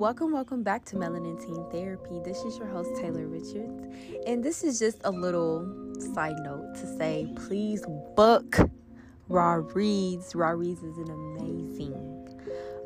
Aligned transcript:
Welcome, 0.00 0.32
welcome 0.32 0.62
back 0.62 0.86
to 0.86 0.96
Melanin 0.96 1.38
Teen 1.44 1.62
Therapy. 1.70 2.20
This 2.24 2.38
is 2.38 2.56
your 2.56 2.66
host, 2.68 2.98
Taylor 2.98 3.26
Richards. 3.26 3.84
And 4.26 4.42
this 4.42 4.64
is 4.64 4.78
just 4.78 4.98
a 5.04 5.10
little 5.10 5.92
side 6.14 6.36
note 6.38 6.74
to 6.76 6.96
say 6.96 7.30
please 7.36 7.84
book 8.16 8.56
Raw 9.28 9.60
Reads. 9.74 10.34
Raw 10.34 10.52
Reads 10.52 10.82
is 10.82 10.96
an 10.96 11.10
amazing, 11.10 12.30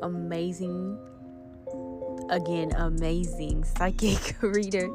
amazing, 0.01 0.99
again, 2.31 2.73
amazing 2.75 3.63
psychic 3.63 4.35
reader. 4.41 4.89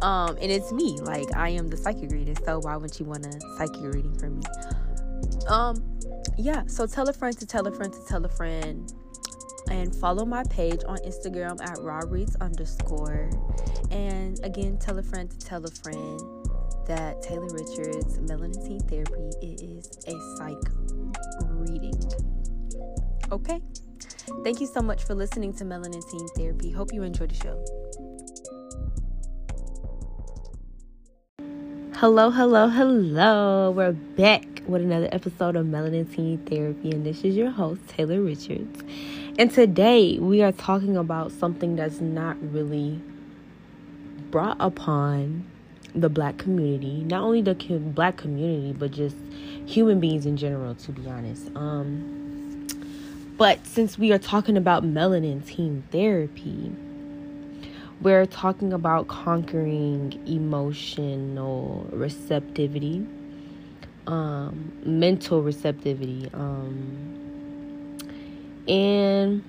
Um, 0.00 0.36
and 0.40 0.52
it's 0.52 0.70
me. 0.70 1.00
Like 1.00 1.26
I 1.34 1.48
am 1.48 1.66
the 1.66 1.76
psychic 1.76 2.12
reader. 2.12 2.34
So 2.44 2.60
why 2.60 2.76
wouldn't 2.76 3.00
you 3.00 3.06
want 3.06 3.26
a 3.26 3.40
psychic 3.56 3.82
reading 3.82 4.16
from 4.16 4.38
me? 4.38 4.44
Um, 5.48 5.98
yeah, 6.36 6.66
so 6.68 6.86
tell 6.86 7.08
a 7.08 7.12
friend 7.12 7.36
to 7.36 7.46
tell 7.46 7.66
a 7.66 7.72
friend 7.72 7.92
to 7.92 8.06
tell 8.06 8.24
a 8.24 8.28
friend 8.28 8.92
and 9.70 9.94
follow 9.94 10.24
my 10.24 10.44
page 10.44 10.80
on 10.86 10.98
Instagram 10.98 11.60
at 11.62 11.76
rawreads 11.78 12.36
underscore. 12.40 13.30
And 13.90 14.38
again, 14.44 14.78
tell 14.78 14.98
a 14.98 15.02
friend 15.02 15.30
to 15.30 15.38
tell 15.38 15.64
a 15.64 15.70
friend 15.70 16.20
that 16.86 17.22
Taylor 17.22 17.48
Richards 17.52 18.18
Melanin 18.18 18.88
Therapy 18.88 19.30
is 19.42 19.86
a 20.06 20.36
psych 20.36 20.56
reading. 21.50 21.94
Okay? 23.30 23.60
Thank 24.44 24.60
you 24.60 24.66
so 24.66 24.80
much 24.80 25.04
for 25.04 25.14
listening 25.14 25.52
to 25.54 25.64
Melanin 25.64 26.02
Teen 26.10 26.26
Therapy. 26.28 26.70
Hope 26.70 26.92
you 26.92 27.02
enjoyed 27.02 27.30
the 27.30 27.34
show. 27.34 27.64
Hello, 31.94 32.30
hello, 32.30 32.68
hello. 32.68 33.72
We're 33.72 33.92
back 33.92 34.62
with 34.68 34.82
another 34.82 35.08
episode 35.10 35.56
of 35.56 35.66
Melanin 35.66 36.14
Teen 36.14 36.38
Therapy, 36.46 36.92
and 36.92 37.04
this 37.04 37.24
is 37.24 37.34
your 37.34 37.50
host, 37.50 37.80
Taylor 37.88 38.20
Richards. 38.20 38.84
And 39.38 39.52
today 39.52 40.18
we 40.18 40.42
are 40.42 40.50
talking 40.50 40.96
about 40.96 41.30
something 41.30 41.76
that's 41.76 42.00
not 42.00 42.36
really 42.52 43.00
brought 44.32 44.56
upon 44.58 45.48
the 45.94 46.08
black 46.08 46.38
community, 46.38 47.04
not 47.04 47.22
only 47.22 47.40
the 47.42 47.54
black 47.54 48.16
community, 48.16 48.72
but 48.72 48.90
just 48.90 49.14
human 49.64 50.00
beings 50.00 50.26
in 50.26 50.36
general, 50.36 50.74
to 50.74 50.90
be 50.90 51.08
honest. 51.08 51.52
Um, 51.54 52.66
but 53.36 53.64
since 53.64 53.96
we 53.96 54.10
are 54.10 54.18
talking 54.18 54.56
about 54.56 54.82
melanin 54.82 55.46
team 55.46 55.84
therapy, 55.92 56.72
we're 58.00 58.26
talking 58.26 58.72
about 58.72 59.06
conquering 59.06 60.20
emotional 60.26 61.86
receptivity, 61.92 63.06
um, 64.08 64.72
mental 64.84 65.42
receptivity, 65.42 66.28
um, 66.34 67.27
and 68.68 69.42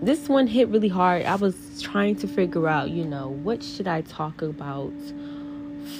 this 0.00 0.28
one 0.28 0.46
hit 0.46 0.68
really 0.68 0.88
hard. 0.88 1.24
I 1.24 1.36
was 1.36 1.80
trying 1.80 2.16
to 2.16 2.28
figure 2.28 2.68
out, 2.68 2.90
you 2.90 3.04
know, 3.04 3.28
what 3.28 3.62
should 3.62 3.86
I 3.86 4.02
talk 4.02 4.42
about 4.42 4.92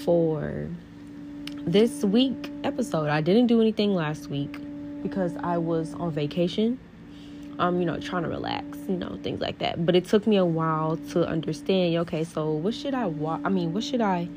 for 0.05 0.69
this 1.67 2.05
week 2.05 2.51
episode. 2.65 3.09
I 3.09 3.21
didn't 3.21 3.47
do 3.47 3.61
anything 3.61 3.95
last 3.95 4.29
week 4.29 4.59
because 5.03 5.37
I 5.43 5.59
was 5.59 5.95
on 5.95 6.11
vacation. 6.11 6.79
Um, 7.59 7.79
you 7.79 7.85
know, 7.85 7.99
trying 8.01 8.23
to 8.23 8.31
relax, 8.31 8.79
you 8.89 8.97
know, 8.97 9.19
things 9.23 9.41
like 9.41 9.59
that. 9.59 9.85
But 9.85 9.95
it 9.95 10.07
took 10.07 10.27
me 10.27 10.37
a 10.37 10.45
while 10.45 10.97
to 11.11 11.27
understand, 11.27 11.95
okay, 11.99 12.25
so 12.25 12.51
what 12.51 12.75
should 12.75 12.95
I 12.95 13.07
wa- 13.07 13.41
I 13.45 13.51
mean, 13.51 13.75
what 13.75 13.85
should 13.85 14.01
I 14.01 14.29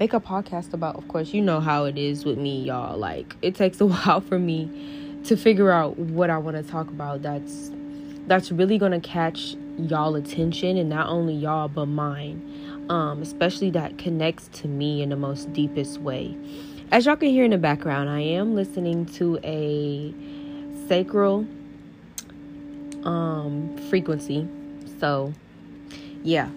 make 0.00 0.12
a 0.12 0.20
podcast 0.20 0.74
about? 0.74 0.96
Of 0.96 1.06
course, 1.06 1.32
you 1.32 1.40
know 1.40 1.60
how 1.60 1.84
it 1.84 1.96
is 1.96 2.24
with 2.24 2.36
me, 2.36 2.64
y'all. 2.64 2.98
Like 2.98 3.36
it 3.42 3.54
takes 3.54 3.80
a 3.80 3.86
while 3.86 4.20
for 4.20 4.38
me 4.38 5.03
to 5.24 5.36
figure 5.36 5.70
out 5.70 5.98
what 5.98 6.30
I 6.30 6.38
want 6.38 6.56
to 6.56 6.62
talk 6.62 6.88
about 6.88 7.22
that's 7.22 7.70
that's 8.26 8.50
really 8.50 8.78
going 8.78 8.92
to 8.92 9.00
catch 9.00 9.54
y'all 9.78 10.14
attention 10.14 10.76
and 10.78 10.88
not 10.88 11.08
only 11.08 11.34
y'all 11.34 11.68
but 11.68 11.86
mine. 11.86 12.50
Um, 12.88 13.22
especially 13.22 13.70
that 13.70 13.96
connects 13.96 14.48
to 14.60 14.68
me 14.68 15.00
in 15.00 15.08
the 15.08 15.16
most 15.16 15.50
deepest 15.54 16.00
way. 16.02 16.36
As 16.92 17.06
y'all 17.06 17.16
can 17.16 17.30
hear 17.30 17.44
in 17.44 17.50
the 17.50 17.58
background 17.58 18.10
i 18.10 18.20
am 18.20 18.54
listening 18.54 19.06
to 19.06 19.38
a 19.42 20.14
sacral 20.86 21.46
um, 23.04 23.74
frequency. 23.88 24.46
So 25.00 25.32
yeah. 26.22 26.48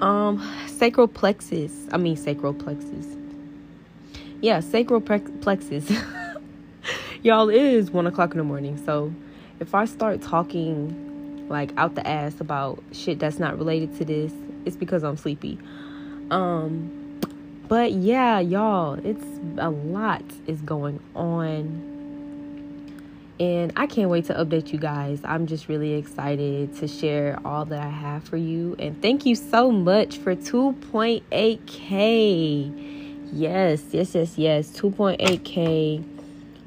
Um 0.00 0.40
sacral 0.66 1.08
plexus 1.08 1.72
i 1.92 1.96
mean 1.96 2.16
sacral 2.16 2.54
plexus. 2.54 3.06
Yeah 4.40 4.60
sacral 4.60 5.00
plexus 5.00 5.90
y'all 7.22 7.48
is 7.48 7.90
one 7.92 8.06
o'clock 8.06 8.32
in 8.32 8.38
the 8.38 8.44
morning 8.44 8.76
so 8.84 9.14
if 9.60 9.76
i 9.76 9.84
start 9.84 10.20
talking 10.20 11.46
like 11.48 11.72
out 11.76 11.94
the 11.94 12.04
ass 12.06 12.40
about 12.40 12.82
shit 12.90 13.20
that's 13.20 13.38
not 13.38 13.56
related 13.56 13.96
to 13.96 14.04
this 14.04 14.32
it's 14.64 14.74
because 14.74 15.04
i'm 15.04 15.16
sleepy 15.16 15.56
um 16.32 16.90
but 17.68 17.92
yeah 17.92 18.40
y'all 18.40 18.94
it's 19.06 19.24
a 19.58 19.70
lot 19.70 20.24
is 20.48 20.60
going 20.62 20.98
on 21.14 21.88
and 23.40 23.72
I 23.74 23.86
can't 23.86 24.10
wait 24.10 24.26
to 24.26 24.34
update 24.34 24.72
you 24.72 24.78
guys. 24.78 25.20
I'm 25.24 25.46
just 25.48 25.66
really 25.66 25.94
excited 25.94 26.76
to 26.76 26.86
share 26.86 27.40
all 27.44 27.64
that 27.64 27.80
I 27.80 27.88
have 27.88 28.22
for 28.22 28.36
you. 28.36 28.76
And 28.78 29.02
thank 29.02 29.26
you 29.26 29.34
so 29.34 29.72
much 29.72 30.18
for 30.18 30.36
2.8K. 30.36 33.32
Yes, 33.32 33.82
yes, 33.90 34.14
yes, 34.14 34.38
yes. 34.38 34.68
2.8K 34.68 36.11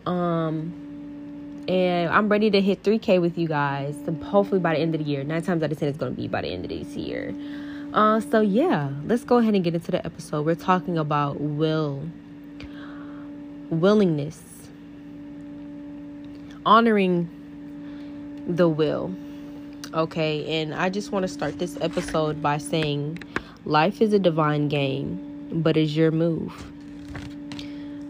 um, 0.06 1.66
and 1.68 2.10
I'm 2.10 2.30
ready 2.30 2.52
to 2.52 2.62
hit 2.62 2.84
3K 2.84 3.20
with 3.20 3.38
you 3.38 3.48
guys. 3.48 3.96
Hopefully 4.24 4.60
by 4.60 4.76
the 4.76 4.80
end 4.80 4.94
of 4.96 5.04
the 5.04 5.10
year. 5.10 5.24
Nine 5.24 5.42
times 5.42 5.64
out 5.64 5.72
of 5.72 5.80
ten, 5.80 5.90
it's 5.90 5.98
going 5.98 6.16
to 6.16 6.22
be 6.22 6.28
by 6.28 6.42
the 6.42 6.50
end 6.50 6.66
of 6.66 6.70
this 6.70 6.96
year. 6.96 7.34
Uh, 7.94 8.20
so 8.20 8.42
yeah, 8.42 8.90
let's 9.06 9.24
go 9.24 9.38
ahead 9.38 9.56
and 9.56 9.64
get 9.64 9.74
into 9.74 9.92
the 9.92 10.06
episode. 10.06 10.46
We're 10.46 10.56
talking 10.56 10.98
about 10.98 11.40
will, 11.40 12.04
willingness, 13.70 14.42
honoring 16.66 17.30
the 18.48 18.68
will. 18.68 19.16
Okay, 19.94 20.62
and 20.62 20.76
I 20.76 20.90
just 20.90 21.12
want 21.14 21.24
to 21.24 21.30
start 21.30 21.58
this 21.58 21.78
episode 21.80 22.42
by 22.42 22.58
saying 22.58 23.24
life 23.64 24.02
is 24.02 24.12
a 24.12 24.20
divine 24.20 24.68
game, 24.68 25.62
but 25.64 25.78
it's 25.78 25.96
your 25.96 26.12
move. 26.12 26.75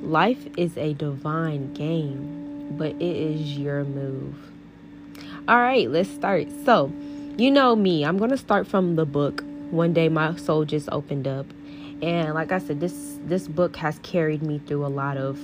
Life 0.06 0.48
is 0.56 0.78
a 0.78 0.94
divine 0.94 1.74
game, 1.74 2.76
but 2.78 2.92
it 2.92 3.02
is 3.02 3.58
your 3.58 3.84
move. 3.84 4.36
All 5.48 5.58
right, 5.58 5.90
let's 5.90 6.12
start. 6.12 6.48
So, 6.64 6.94
you 7.38 7.50
know 7.50 7.76
me, 7.76 8.06
I'm 8.06 8.20
going 8.20 8.30
to 8.30 8.38
start 8.38 8.68
from 8.68 8.98
the 8.98 9.06
book. 9.06 9.44
One 9.72 9.94
day 9.94 10.08
my 10.10 10.36
soul 10.36 10.64
just 10.64 10.90
opened 10.92 11.28
up. 11.28 11.48
And 12.04 12.36
like 12.36 12.52
I 12.52 12.60
said, 12.60 12.82
this 12.82 13.18
this 13.26 13.48
book 13.48 13.76
has 13.78 13.98
carried 14.04 14.44
me 14.44 14.60
through 14.60 14.86
a 14.86 14.94
lot 14.94 15.18
of 15.18 15.40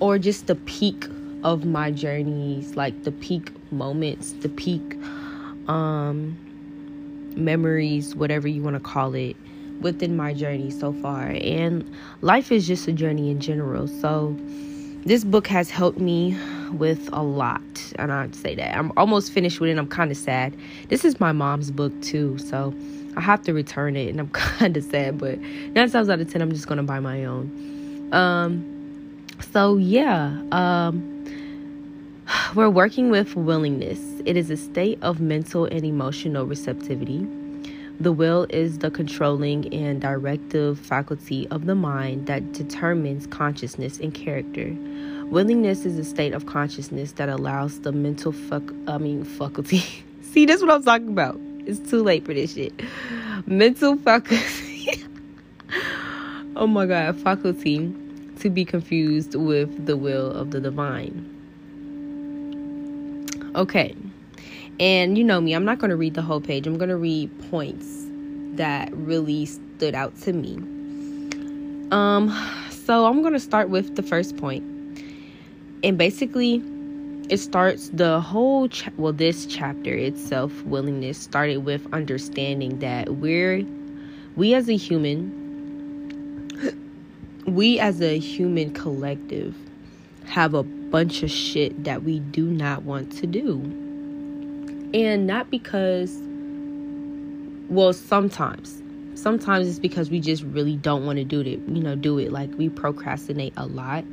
or 0.00 0.18
just 0.18 0.46
the 0.46 0.54
peak 0.54 1.06
of 1.42 1.66
my 1.66 1.90
journeys, 1.90 2.74
like 2.74 3.04
the 3.04 3.12
peak 3.12 3.52
moments, 3.70 4.32
the 4.32 4.48
peak 4.48 4.96
um 5.68 6.38
memories, 7.36 8.14
whatever 8.14 8.48
you 8.48 8.62
want 8.62 8.76
to 8.76 8.80
call 8.80 9.12
it 9.12 9.36
within 9.80 10.16
my 10.16 10.32
journey 10.32 10.70
so 10.70 10.92
far. 10.92 11.34
And 11.40 11.88
life 12.20 12.50
is 12.50 12.66
just 12.66 12.88
a 12.88 12.92
journey 12.92 13.30
in 13.30 13.40
general. 13.40 13.86
So 13.86 14.36
this 15.04 15.24
book 15.24 15.46
has 15.48 15.70
helped 15.70 15.98
me 15.98 16.36
with 16.72 17.08
a 17.12 17.22
lot. 17.22 17.60
And 17.96 18.12
I'd 18.12 18.34
say 18.34 18.54
that. 18.54 18.76
I'm 18.76 18.92
almost 18.96 19.32
finished 19.32 19.60
with 19.60 19.70
it. 19.70 19.78
I'm 19.78 19.86
kind 19.86 20.10
of 20.10 20.16
sad. 20.16 20.56
This 20.88 21.04
is 21.04 21.20
my 21.20 21.32
mom's 21.32 21.70
book 21.70 21.92
too. 22.02 22.38
So 22.38 22.74
I 23.16 23.20
have 23.20 23.42
to 23.42 23.52
return 23.52 23.96
it. 23.96 24.08
And 24.08 24.20
I'm 24.20 24.28
kind 24.30 24.76
of 24.76 24.84
sad. 24.84 25.18
But 25.18 25.38
nine 25.38 25.90
times 25.90 26.08
out 26.08 26.20
of 26.20 26.32
ten, 26.32 26.42
I'm 26.42 26.50
just 26.50 26.66
going 26.66 26.78
to 26.78 26.84
buy 26.84 27.00
my 27.00 27.24
own. 27.24 28.08
Um, 28.12 29.26
so 29.52 29.76
yeah. 29.76 30.42
Um, 30.52 31.10
we're 32.54 32.70
working 32.70 33.10
with 33.10 33.36
willingness. 33.36 34.00
It 34.24 34.36
is 34.36 34.50
a 34.50 34.56
state 34.56 34.98
of 35.02 35.20
mental 35.20 35.66
and 35.66 35.84
emotional 35.84 36.46
receptivity 36.46 37.26
the 38.00 38.12
will 38.12 38.46
is 38.50 38.78
the 38.78 38.90
controlling 38.90 39.72
and 39.72 40.00
directive 40.00 40.78
faculty 40.78 41.46
of 41.48 41.66
the 41.66 41.74
mind 41.74 42.26
that 42.26 42.52
determines 42.52 43.26
consciousness 43.28 43.98
and 43.98 44.12
character. 44.12 44.74
Willingness 45.26 45.84
is 45.84 45.98
a 45.98 46.04
state 46.04 46.34
of 46.34 46.46
consciousness 46.46 47.12
that 47.12 47.28
allows 47.28 47.80
the 47.80 47.92
mental 47.92 48.32
fuck 48.32 48.62
I 48.88 48.98
mean 48.98 49.24
faculty. 49.24 49.82
See, 50.22 50.44
that's 50.44 50.60
what 50.60 50.70
I'm 50.72 50.82
talking 50.82 51.08
about. 51.08 51.40
It's 51.66 51.78
too 51.88 52.02
late 52.02 52.24
for 52.24 52.34
this 52.34 52.54
shit. 52.54 52.72
Mental 53.46 53.96
faculty. 53.96 55.04
oh 56.56 56.66
my 56.66 56.86
god, 56.86 57.16
faculty 57.20 57.94
to 58.40 58.50
be 58.50 58.64
confused 58.64 59.34
with 59.36 59.86
the 59.86 59.96
will 59.96 60.32
of 60.32 60.50
the 60.50 60.60
divine. 60.60 61.30
Okay. 63.54 63.94
And 64.80 65.16
you 65.16 65.24
know 65.24 65.40
me, 65.40 65.54
I'm 65.54 65.64
not 65.64 65.78
going 65.78 65.90
to 65.90 65.96
read 65.96 66.14
the 66.14 66.22
whole 66.22 66.40
page. 66.40 66.66
I'm 66.66 66.78
going 66.78 66.88
to 66.88 66.96
read 66.96 67.30
points 67.50 68.06
that 68.56 68.92
really 68.94 69.46
stood 69.46 69.94
out 69.94 70.16
to 70.22 70.32
me. 70.32 70.56
Um 71.90 72.34
so 72.70 73.06
I'm 73.06 73.22
going 73.22 73.32
to 73.32 73.40
start 73.40 73.70
with 73.70 73.96
the 73.96 74.02
first 74.02 74.36
point. 74.36 74.62
And 75.82 75.96
basically 75.96 76.62
it 77.28 77.38
starts 77.38 77.88
the 77.94 78.20
whole 78.20 78.68
cha- 78.68 78.90
well 78.96 79.12
this 79.12 79.46
chapter 79.46 79.94
itself 79.94 80.62
willingness 80.64 81.18
started 81.18 81.58
with 81.58 81.86
understanding 81.92 82.78
that 82.80 83.14
we're 83.14 83.64
we 84.36 84.52
as 84.54 84.68
a 84.68 84.76
human 84.76 85.32
we 87.46 87.78
as 87.78 88.02
a 88.02 88.18
human 88.18 88.74
collective 88.74 89.54
have 90.26 90.52
a 90.52 90.62
bunch 90.62 91.22
of 91.22 91.30
shit 91.30 91.84
that 91.84 92.02
we 92.02 92.18
do 92.18 92.44
not 92.44 92.82
want 92.82 93.10
to 93.12 93.26
do 93.26 93.83
and 94.94 95.26
not 95.26 95.50
because 95.50 96.16
well 97.68 97.92
sometimes. 97.92 98.82
Sometimes 99.16 99.68
it's 99.68 99.78
because 99.78 100.10
we 100.10 100.20
just 100.20 100.42
really 100.44 100.76
don't 100.76 101.06
want 101.06 101.18
to 101.18 101.24
do 101.24 101.40
it 101.40 101.46
you 101.46 101.82
know 101.82 101.96
do 101.96 102.18
it. 102.18 102.32
Like 102.32 102.50
we 102.56 102.70
procrastinate 102.70 103.54
a 103.58 103.66
lot. 103.66 104.04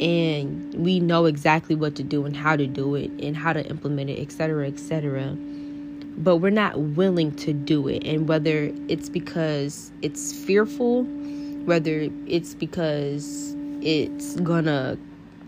And 0.00 0.74
we 0.74 1.00
know 1.00 1.26
exactly 1.26 1.76
what 1.76 1.96
to 1.96 2.04
do 2.04 2.26
and 2.26 2.36
how 2.36 2.56
to 2.56 2.66
do 2.66 2.96
it 2.96 3.12
and 3.22 3.36
how 3.36 3.52
to 3.52 3.64
implement 3.66 4.10
it 4.10 4.20
etc 4.20 4.68
etc 4.68 5.36
but 6.16 6.36
we're 6.36 6.50
not 6.50 6.78
willing 6.80 7.34
to 7.34 7.52
do 7.52 7.88
it. 7.88 8.04
And 8.06 8.28
whether 8.28 8.72
it's 8.88 9.08
because 9.08 9.92
it's 10.02 10.32
fearful 10.32 11.04
whether 11.66 12.08
it's 12.26 12.54
because 12.54 13.56
it's 13.82 14.36
gonna 14.40 14.98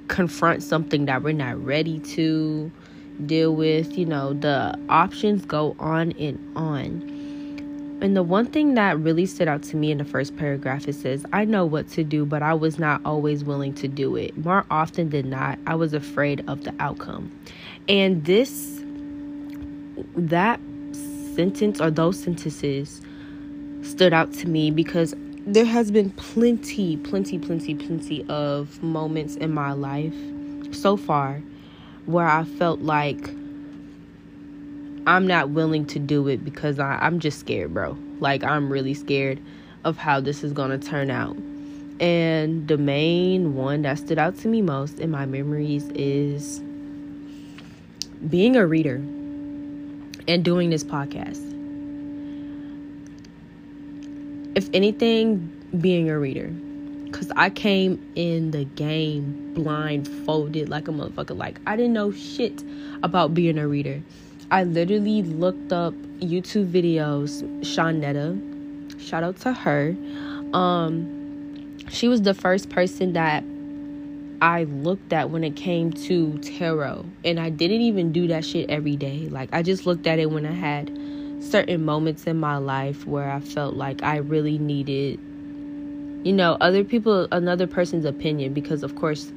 confront 0.09 0.63
something 0.63 1.07
that 1.07 1.23
we're 1.23 1.33
not 1.33 1.63
ready 1.65 1.99
to 2.01 2.71
deal 3.25 3.55
with 3.55 3.97
you 3.97 4.05
know 4.05 4.33
the 4.35 4.79
options 4.89 5.45
go 5.47 5.75
on 5.79 6.13
and 6.13 6.39
on 6.57 7.17
and 8.01 8.15
the 8.15 8.23
one 8.23 8.47
thing 8.47 8.75
that 8.75 8.99
really 8.99 9.25
stood 9.25 9.49
out 9.49 9.63
to 9.65 9.77
me 9.77 9.91
in 9.91 9.97
the 9.99 10.05
first 10.05 10.37
paragraph 10.37 10.87
it 10.87 10.95
says, 10.95 11.25
I 11.33 11.47
know 11.47 11.65
what 11.65 11.89
to 11.93 12.05
do, 12.05 12.27
but 12.27 12.43
I 12.43 12.53
was 12.53 12.79
not 12.79 13.01
always 13.07 13.43
willing 13.43 13.73
to 13.75 13.89
do 13.89 14.17
it. 14.17 14.37
More 14.37 14.67
often 14.71 15.09
than 15.09 15.31
not, 15.31 15.59
I 15.67 15.77
was 15.77 15.95
afraid 15.95 16.45
of 16.47 16.65
the 16.65 16.75
outcome. 16.79 17.33
And 17.89 18.23
this, 18.27 18.83
that 20.15 20.61
sentence 21.35 21.81
or 21.81 21.91
those 21.91 22.19
sentences 22.23 23.01
stood 23.83 24.13
out 24.13 24.33
to 24.35 24.49
me 24.49 24.71
because 24.71 25.15
there 25.47 25.65
has 25.65 25.91
been 25.91 26.11
plenty, 26.11 26.99
plenty, 26.99 27.39
plenty, 27.39 27.75
plenty 27.75 28.27
of 28.29 28.83
moments 28.83 29.37
in 29.37 29.53
my 29.53 29.73
life 29.73 30.15
so 30.71 30.99
far 30.99 31.41
where 32.07 32.27
I 32.27 32.45
felt 32.45 32.81
like 32.81 33.31
I'm 35.07 35.27
not 35.27 35.51
willing 35.51 35.87
to 35.87 35.99
do 35.99 36.27
it 36.29 36.45
because 36.45 36.79
I, 36.79 36.99
I'm 37.01 37.21
just 37.21 37.39
scared, 37.39 37.75
bro. 37.75 37.97
Like, 38.19 38.43
I'm 38.43 38.73
really 38.73 38.95
scared 38.95 39.41
of 39.85 39.97
how 39.97 40.21
this 40.21 40.43
is 40.43 40.53
going 40.53 40.71
to 40.71 40.79
turn 40.79 41.11
out. 41.11 41.37
And 42.01 42.67
the 42.67 42.77
main 42.77 43.55
one 43.55 43.83
that 43.83 43.99
stood 43.99 44.19
out 44.19 44.37
to 44.39 44.49
me 44.49 44.63
most 44.63 44.99
in 44.99 45.11
my 45.11 45.27
memories 45.27 45.89
is 45.95 46.61
being 48.29 48.57
a 48.57 48.67
reader 48.67 48.97
and 50.27 50.45
doing 50.45 50.71
this 50.71 50.83
podcast. 50.83 51.43
If 54.57 54.69
anything, 54.73 55.53
being 55.81 56.11
a 56.11 56.19
reader. 56.19 56.53
Because 57.17 57.33
I 57.35 57.49
came 57.49 58.13
in 58.15 58.51
the 58.51 58.65
game 58.65 59.55
blindfolded 59.55 60.69
like 60.69 60.87
a 60.87 60.91
motherfucker. 60.91 61.35
Like, 61.35 61.59
I 61.67 61.75
didn't 61.75 61.95
know 61.95 62.13
shit 62.13 62.63
about 63.03 63.33
being 63.33 63.57
a 63.57 63.67
reader. 63.67 64.03
I 64.51 64.65
literally 64.65 65.23
looked 65.23 65.73
up 65.73 65.95
YouTube 66.21 66.71
videos. 66.71 67.43
Shawnetta, 67.63 69.01
shout 69.01 69.23
out 69.23 69.39
to 69.39 69.55
her. 69.55 69.97
Um, 70.53 71.79
she 71.89 72.07
was 72.07 72.21
the 72.21 72.35
first 72.35 72.69
person 72.69 73.15
that 73.15 73.43
I 74.43 74.65
looked 74.65 75.15
at 75.15 75.31
when 75.31 75.43
it 75.43 75.57
came 75.57 75.95
to 75.95 76.37
tarot, 76.41 77.07
and 77.25 77.41
I 77.41 77.49
didn't 77.49 77.81
even 77.81 78.13
do 78.13 78.27
that 78.29 78.45
shit 78.45 78.69
every 78.69 78.97
day. 78.97 79.29
Like 79.31 79.49
I 79.55 79.63
just 79.63 79.87
looked 79.87 80.07
at 80.07 80.19
it 80.19 80.31
when 80.31 80.45
I 80.45 80.53
had 80.53 80.91
certain 81.41 81.83
moments 81.83 82.25
in 82.25 82.39
my 82.39 82.59
life 82.59 83.07
where 83.07 83.31
I 83.31 83.41
felt 83.41 83.75
like 83.75 84.03
I 84.03 84.17
really 84.17 84.59
needed, 84.59 85.19
you 86.27 86.33
know, 86.33 86.57
other 86.61 86.83
people, 86.83 87.29
another 87.31 87.69
person's 87.69 88.05
opinion, 88.05 88.53
because 88.53 88.83
of 88.83 88.97
course 88.97 89.33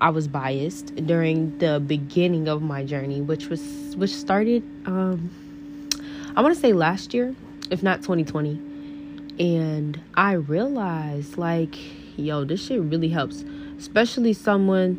I 0.00 0.08
was 0.08 0.26
biased 0.26 0.96
during 1.06 1.58
the 1.58 1.80
beginning 1.86 2.48
of 2.48 2.62
my 2.62 2.82
journey, 2.82 3.20
which 3.20 3.48
was 3.48 3.60
which 3.96 4.14
started 4.14 4.62
um 4.86 5.30
I 6.34 6.40
want 6.40 6.54
to 6.54 6.60
say 6.60 6.72
last 6.72 7.12
year, 7.12 7.34
if 7.70 7.82
not 7.82 7.98
2020. 7.98 8.52
And 9.38 10.00
I 10.14 10.32
realized 10.32 11.36
like, 11.36 11.76
yo, 12.16 12.44
this 12.44 12.64
shit 12.64 12.80
really 12.80 13.10
helps, 13.10 13.44
especially 13.78 14.32
someone 14.32 14.96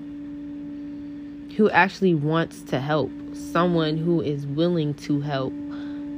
who 1.57 1.71
actually 1.71 2.13
wants 2.13 2.61
to 2.63 2.79
help, 2.79 3.09
someone 3.33 3.97
who 3.97 4.21
is 4.21 4.45
willing 4.45 4.93
to 5.05 5.21
help 5.21 5.53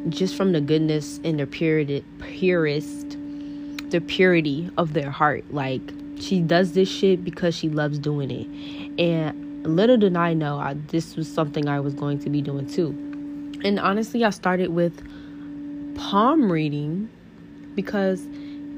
just 0.09 0.35
from 0.35 0.51
the 0.51 0.59
goodness 0.59 1.21
and 1.23 1.39
the 1.39 1.47
purity, 1.47 2.03
purest 2.19 3.17
the 3.93 4.01
purity 4.01 4.69
of 4.75 4.93
their 4.93 5.11
heart. 5.11 5.45
Like 5.53 5.81
she 6.19 6.41
does 6.41 6.73
this 6.73 6.89
shit 6.89 7.23
because 7.23 7.55
she 7.55 7.69
loves 7.69 7.99
doing 7.99 8.31
it. 8.31 8.99
And 8.99 9.65
little 9.65 9.97
did 9.97 10.17
I 10.17 10.33
know 10.33 10.57
I, 10.57 10.73
this 10.87 11.15
was 11.15 11.31
something 11.31 11.69
I 11.69 11.79
was 11.79 11.93
going 11.93 12.19
to 12.19 12.29
be 12.29 12.41
doing 12.41 12.67
too. 12.67 12.89
And 13.63 13.79
honestly, 13.79 14.25
I 14.25 14.31
started 14.31 14.69
with 14.69 14.93
palm 15.95 16.51
reading 16.51 17.07
because 17.75 18.27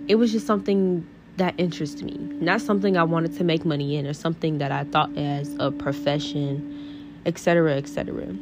it 0.07 0.15
was 0.15 0.33
just 0.33 0.45
something 0.45 1.07
that 1.37 1.55
interested 1.57 2.03
me. 2.05 2.17
Not 2.41 2.59
something 2.59 2.97
I 2.97 3.03
wanted 3.03 3.37
to 3.37 3.45
make 3.45 3.63
money 3.63 3.95
in 3.95 4.05
or 4.05 4.13
something 4.13 4.57
that 4.57 4.73
I 4.73 4.83
thought 4.83 5.17
as 5.17 5.55
a 5.59 5.71
profession, 5.71 7.21
etc., 7.25 7.77
etc. 7.77 8.35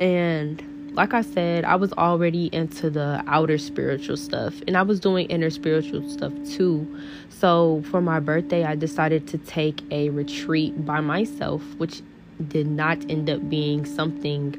And 0.00 0.62
like 0.96 1.12
I 1.12 1.20
said, 1.20 1.64
I 1.64 1.76
was 1.76 1.92
already 1.92 2.46
into 2.52 2.88
the 2.88 3.22
outer 3.26 3.58
spiritual 3.58 4.16
stuff 4.16 4.54
and 4.66 4.76
I 4.76 4.82
was 4.82 4.98
doing 4.98 5.26
inner 5.28 5.50
spiritual 5.50 6.08
stuff 6.08 6.32
too. 6.48 6.86
So 7.28 7.82
for 7.90 8.00
my 8.00 8.18
birthday, 8.18 8.64
I 8.64 8.76
decided 8.76 9.28
to 9.28 9.38
take 9.38 9.82
a 9.90 10.08
retreat 10.08 10.86
by 10.86 11.00
myself, 11.00 11.62
which 11.76 12.00
did 12.48 12.66
not 12.66 12.98
end 13.10 13.28
up 13.28 13.48
being 13.50 13.84
something 13.84 14.56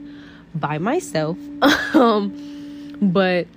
by 0.54 0.78
myself. 0.78 1.38
um, 1.96 2.32
but 3.02 3.48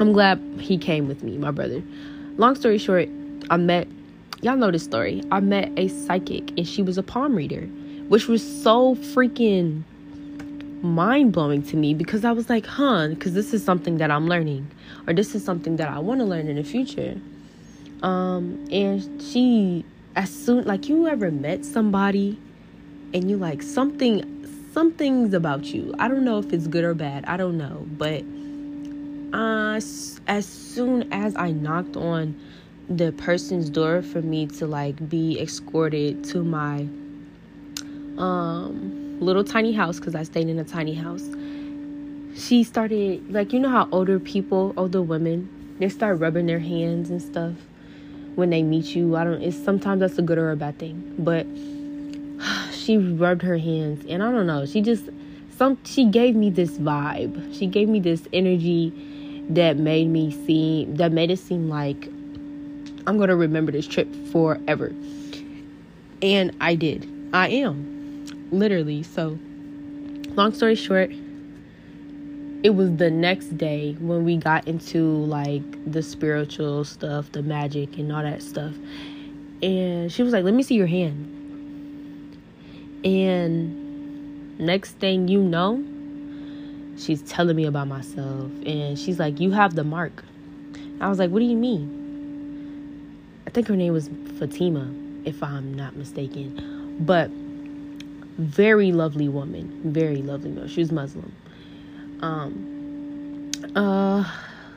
I'm 0.00 0.12
glad 0.14 0.40
he 0.58 0.78
came 0.78 1.06
with 1.06 1.22
me, 1.22 1.36
my 1.36 1.50
brother. 1.50 1.82
Long 2.38 2.54
story 2.54 2.78
short, 2.78 3.10
I 3.50 3.58
met, 3.58 3.86
y'all 4.40 4.56
know 4.56 4.70
this 4.70 4.84
story. 4.84 5.22
I 5.30 5.40
met 5.40 5.70
a 5.76 5.88
psychic 5.88 6.50
and 6.56 6.66
she 6.66 6.80
was 6.80 6.96
a 6.96 7.02
palm 7.02 7.34
reader, 7.34 7.66
which 8.08 8.26
was 8.26 8.42
so 8.62 8.94
freaking 8.94 9.82
mind 10.82 11.32
blowing 11.32 11.62
to 11.64 11.76
me 11.76 11.94
because 11.94 12.24
I 12.24 12.32
was 12.32 12.48
like, 12.48 12.66
huh, 12.66 13.08
because 13.08 13.34
this 13.34 13.52
is 13.52 13.64
something 13.64 13.98
that 13.98 14.10
I'm 14.10 14.26
learning, 14.26 14.70
or 15.06 15.14
this 15.14 15.34
is 15.34 15.44
something 15.44 15.76
that 15.76 15.88
I 15.88 15.98
want 15.98 16.20
to 16.20 16.26
learn 16.26 16.48
in 16.48 16.56
the 16.56 16.64
future. 16.64 17.20
Um, 18.02 18.66
and 18.72 19.22
she, 19.22 19.84
as 20.16 20.30
soon, 20.30 20.64
like, 20.64 20.88
you 20.88 21.06
ever 21.06 21.30
met 21.30 21.64
somebody 21.64 22.38
and 23.12 23.30
you 23.30 23.36
like 23.36 23.62
something, 23.62 24.46
something's 24.72 25.34
about 25.34 25.66
you. 25.66 25.94
I 25.98 26.08
don't 26.08 26.24
know 26.24 26.38
if 26.38 26.52
it's 26.52 26.66
good 26.66 26.84
or 26.84 26.94
bad, 26.94 27.24
I 27.26 27.36
don't 27.36 27.58
know, 27.58 27.86
but 27.98 28.22
uh, 29.36 29.74
as 29.74 30.46
soon 30.46 31.12
as 31.12 31.36
I 31.36 31.50
knocked 31.50 31.96
on 31.96 32.40
the 32.88 33.12
person's 33.12 33.70
door 33.70 34.02
for 34.02 34.20
me 34.20 34.46
to 34.46 34.66
like 34.66 35.08
be 35.08 35.40
escorted 35.40 36.24
to 36.24 36.42
my 36.42 36.88
um 38.18 38.99
little 39.24 39.44
tiny 39.44 39.72
house 39.72 39.98
because 39.98 40.14
I 40.14 40.22
stayed 40.22 40.48
in 40.48 40.58
a 40.58 40.64
tiny 40.64 40.94
house. 40.94 41.24
She 42.34 42.64
started 42.64 43.32
like 43.32 43.52
you 43.52 43.60
know 43.60 43.68
how 43.68 43.88
older 43.92 44.18
people, 44.18 44.72
older 44.76 45.02
women, 45.02 45.76
they 45.78 45.88
start 45.88 46.18
rubbing 46.18 46.46
their 46.46 46.58
hands 46.58 47.10
and 47.10 47.20
stuff 47.20 47.54
when 48.34 48.50
they 48.50 48.62
meet 48.62 48.94
you. 48.94 49.16
I 49.16 49.24
don't. 49.24 49.42
It's 49.42 49.62
sometimes 49.62 50.00
that's 50.00 50.18
a 50.18 50.22
good 50.22 50.38
or 50.38 50.50
a 50.50 50.56
bad 50.56 50.78
thing, 50.78 51.14
but 51.18 51.46
she 52.72 52.96
rubbed 52.96 53.42
her 53.42 53.58
hands 53.58 54.04
and 54.08 54.22
I 54.22 54.30
don't 54.30 54.46
know. 54.46 54.66
She 54.66 54.80
just 54.80 55.08
some. 55.56 55.78
She 55.84 56.06
gave 56.06 56.34
me 56.34 56.50
this 56.50 56.78
vibe. 56.78 57.56
She 57.56 57.66
gave 57.66 57.88
me 57.88 58.00
this 58.00 58.26
energy 58.32 58.92
that 59.50 59.76
made 59.76 60.08
me 60.08 60.30
seem 60.46 60.96
that 60.96 61.12
made 61.12 61.30
it 61.30 61.38
seem 61.38 61.68
like 61.68 62.06
I'm 63.06 63.18
gonna 63.18 63.36
remember 63.36 63.72
this 63.72 63.86
trip 63.86 64.08
forever. 64.32 64.92
And 66.22 66.54
I 66.60 66.74
did. 66.74 67.08
I 67.32 67.48
am 67.48 67.99
literally. 68.50 69.02
So, 69.02 69.38
long 70.34 70.52
story 70.52 70.74
short, 70.74 71.10
it 72.62 72.70
was 72.70 72.96
the 72.96 73.10
next 73.10 73.56
day 73.56 73.96
when 74.00 74.24
we 74.24 74.36
got 74.36 74.68
into 74.68 75.24
like 75.24 75.62
the 75.90 76.02
spiritual 76.02 76.84
stuff, 76.84 77.32
the 77.32 77.42
magic, 77.42 77.96
and 77.98 78.12
all 78.12 78.22
that 78.22 78.42
stuff. 78.42 78.74
And 79.62 80.12
she 80.12 80.22
was 80.22 80.32
like, 80.32 80.44
Let 80.44 80.54
me 80.54 80.62
see 80.62 80.74
your 80.74 80.86
hand. 80.86 81.36
And 83.04 84.58
next 84.58 84.92
thing 84.92 85.28
you 85.28 85.42
know, 85.42 85.82
she's 86.98 87.22
telling 87.22 87.56
me 87.56 87.64
about 87.64 87.88
myself. 87.88 88.50
And 88.66 88.98
she's 88.98 89.18
like, 89.18 89.40
You 89.40 89.50
have 89.52 89.74
the 89.74 89.84
mark. 89.84 90.24
I 91.00 91.08
was 91.08 91.18
like, 91.18 91.30
What 91.30 91.38
do 91.38 91.46
you 91.46 91.56
mean? 91.56 91.96
I 93.46 93.50
think 93.50 93.68
her 93.68 93.76
name 93.76 93.92
was 93.92 94.10
Fatima, 94.38 94.88
if 95.24 95.42
I'm 95.42 95.74
not 95.74 95.96
mistaken. 95.96 96.96
But 97.00 97.30
very 98.40 98.92
lovely 98.92 99.28
woman, 99.28 99.80
very 99.84 100.22
lovely 100.22 100.50
woman. 100.50 100.68
She 100.68 100.80
was 100.80 100.90
Muslim. 100.90 101.34
Um, 102.20 103.50
uh, 103.76 104.24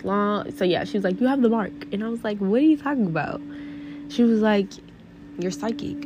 long. 0.04 0.52
So 0.52 0.66
yeah, 0.66 0.84
she 0.84 0.98
was 0.98 1.04
like, 1.04 1.20
"You 1.20 1.28
have 1.28 1.42
the 1.42 1.50
mark," 1.50 1.72
and 1.92 2.04
I 2.04 2.10
was 2.10 2.24
like, 2.24 2.38
"What 2.40 2.62
are 2.62 2.66
you 2.66 2.78
talking 2.78 3.06
about?" 3.06 3.42
She 4.10 4.24
was 4.24 4.42
like, 4.42 4.68
"You're 5.40 5.52
psychic." 5.52 6.06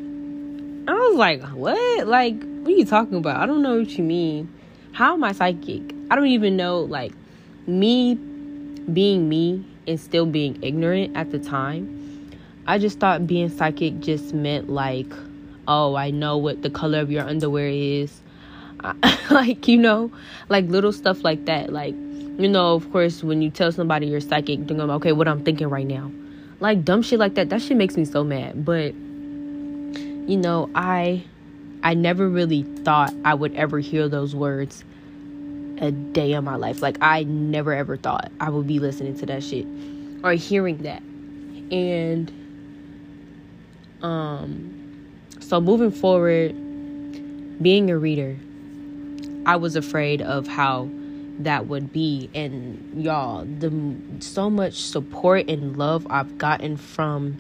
I 0.88 0.94
was 0.94 1.16
like, 1.16 1.44
"What? 1.44 2.08
Like, 2.08 2.42
what 2.62 2.74
are 2.74 2.78
you 2.78 2.86
talking 2.86 3.18
about? 3.18 3.38
I 3.42 3.46
don't 3.46 3.62
know 3.62 3.80
what 3.80 3.98
you 3.98 4.04
mean. 4.04 4.54
How 4.94 5.14
am 5.14 5.24
I 5.24 5.32
psychic? 5.32 5.82
I 6.10 6.16
don't 6.16 6.28
even 6.28 6.56
know. 6.56 6.82
Like, 6.82 7.14
me 7.66 8.16
being 8.94 9.28
me 9.28 9.66
and 9.88 10.00
still 10.00 10.26
being 10.26 10.62
ignorant 10.64 11.16
at 11.18 11.32
the 11.32 11.40
time." 11.40 11.96
I 12.70 12.80
just 12.80 13.00
thought 13.00 13.26
being 13.26 13.48
psychic 13.48 14.02
just 14.02 14.34
meant 14.34 14.70
like, 14.70 15.14
oh, 15.68 15.96
I 15.96 16.12
know 16.12 16.38
what 16.38 16.62
the 16.62 16.70
color 16.70 17.00
of 17.00 17.12
your 17.12 17.24
underwear 17.26 17.68
is. 17.68 18.22
like, 19.32 19.68
you 19.68 19.78
know, 19.78 20.12
like 20.50 20.66
little 20.66 20.92
stuff 20.92 21.24
like 21.24 21.46
that. 21.46 21.72
Like, 21.72 21.94
you 21.94 22.48
know, 22.48 22.76
of 22.76 22.92
course, 22.92 23.24
when 23.24 23.42
you 23.42 23.50
tell 23.50 23.72
somebody 23.72 24.08
you're 24.08 24.22
psychic, 24.22 24.68
they're 24.68 24.78
going, 24.78 24.90
okay, 24.92 25.12
what 25.12 25.28
I'm 25.28 25.44
thinking 25.44 25.70
right 25.70 25.88
now. 25.88 26.12
Like 26.60 26.84
dumb 26.84 27.02
shit 27.02 27.20
like 27.20 27.36
that. 27.36 27.50
That 27.50 27.62
shit 27.62 27.78
makes 27.78 27.98
me 27.98 28.06
so 28.06 28.24
mad. 28.24 28.66
But 28.66 28.94
you 28.94 30.38
know, 30.38 30.70
I 30.76 31.24
I 31.84 31.94
never 31.94 32.28
really 32.28 32.64
thought 32.64 33.14
I 33.24 33.34
would 33.34 33.56
ever 33.56 33.80
hear 33.80 34.10
those 34.10 34.36
words 34.36 34.84
a 35.80 35.92
day 35.92 36.34
in 36.34 36.44
my 36.44 36.56
life. 36.56 36.82
Like 36.82 36.98
I 37.02 37.24
never 37.24 37.74
ever 37.74 37.98
thought 37.98 38.32
I 38.40 38.50
would 38.50 38.68
be 38.68 38.80
listening 38.80 39.18
to 39.20 39.26
that 39.28 39.44
shit 39.44 39.66
or 40.24 40.34
hearing 40.34 40.78
that. 40.80 41.02
And 41.72 42.32
um 44.02 44.77
so 45.48 45.62
moving 45.62 45.92
forward 45.92 46.54
being 47.62 47.90
a 47.90 47.98
reader 47.98 48.38
I 49.48 49.56
was 49.56 49.78
afraid 49.78 50.22
of 50.22 50.46
how 50.46 50.90
that 51.40 51.68
would 51.68 51.94
be. 51.94 52.30
And 52.36 53.02
y'all 53.02 53.46
the 53.46 53.96
so 54.20 54.50
much 54.50 54.74
support 54.74 55.50
and 55.50 55.78
love 55.78 56.06
I've 56.10 56.38
gotten 56.38 56.76
from 56.76 57.38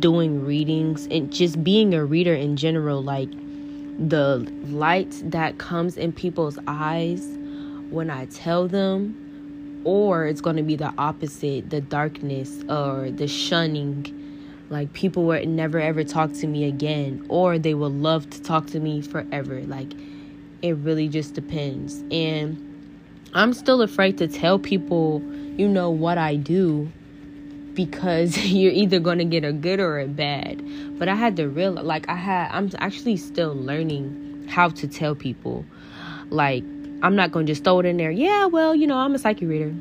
doing 0.00 0.46
readings 0.46 1.06
and 1.10 1.30
just 1.30 1.62
being 1.62 1.92
a 1.92 2.04
reader 2.04 2.34
in 2.34 2.56
general 2.56 3.02
like 3.02 3.30
the 4.08 4.50
light 4.68 5.20
that 5.24 5.58
comes 5.58 5.98
in 5.98 6.12
people's 6.12 6.58
eyes 6.66 7.28
when 7.90 8.08
I 8.08 8.24
tell 8.26 8.66
them 8.66 9.82
or 9.84 10.26
it's 10.26 10.40
going 10.40 10.56
to 10.56 10.62
be 10.62 10.76
the 10.76 10.94
opposite 10.96 11.68
the 11.68 11.82
darkness 11.82 12.62
or 12.70 13.10
the 13.10 13.28
shunning 13.28 14.21
like 14.70 14.92
people 14.92 15.24
would 15.24 15.46
never 15.48 15.80
ever 15.80 16.04
talk 16.04 16.32
to 16.32 16.46
me 16.46 16.64
again 16.64 17.24
or 17.28 17.58
they 17.58 17.74
would 17.74 17.92
love 17.92 18.28
to 18.30 18.42
talk 18.42 18.66
to 18.68 18.80
me 18.80 19.02
forever. 19.02 19.60
Like 19.62 19.92
it 20.62 20.72
really 20.76 21.08
just 21.08 21.34
depends. 21.34 22.02
And 22.10 22.68
i'm 23.34 23.54
still 23.54 23.80
afraid 23.80 24.18
to 24.18 24.28
tell 24.28 24.58
people 24.58 25.22
you 25.56 25.66
know 25.66 25.88
what 25.88 26.18
i 26.18 26.36
do 26.36 26.86
because 27.72 28.36
you're 28.44 28.72
either 28.72 29.00
going 29.00 29.16
to 29.16 29.24
get 29.24 29.42
a 29.42 29.52
good 29.52 29.80
or 29.80 29.98
a 30.00 30.06
bad. 30.06 30.62
But 30.98 31.08
i 31.08 31.14
had 31.14 31.36
to 31.36 31.48
real 31.48 31.72
like 31.72 32.08
i 32.08 32.14
had 32.14 32.50
i'm 32.52 32.70
actually 32.78 33.16
still 33.16 33.54
learning 33.54 34.46
how 34.48 34.68
to 34.68 34.86
tell 34.86 35.14
people. 35.14 35.64
Like 36.30 36.64
i'm 37.02 37.16
not 37.16 37.32
going 37.32 37.46
to 37.46 37.52
just 37.52 37.64
throw 37.64 37.80
it 37.80 37.86
in 37.86 37.96
there 37.96 38.10
yeah 38.10 38.46
well 38.46 38.74
you 38.74 38.86
know 38.86 38.96
i'm 38.96 39.14
a 39.14 39.18
psychic 39.18 39.48
reader 39.48 39.74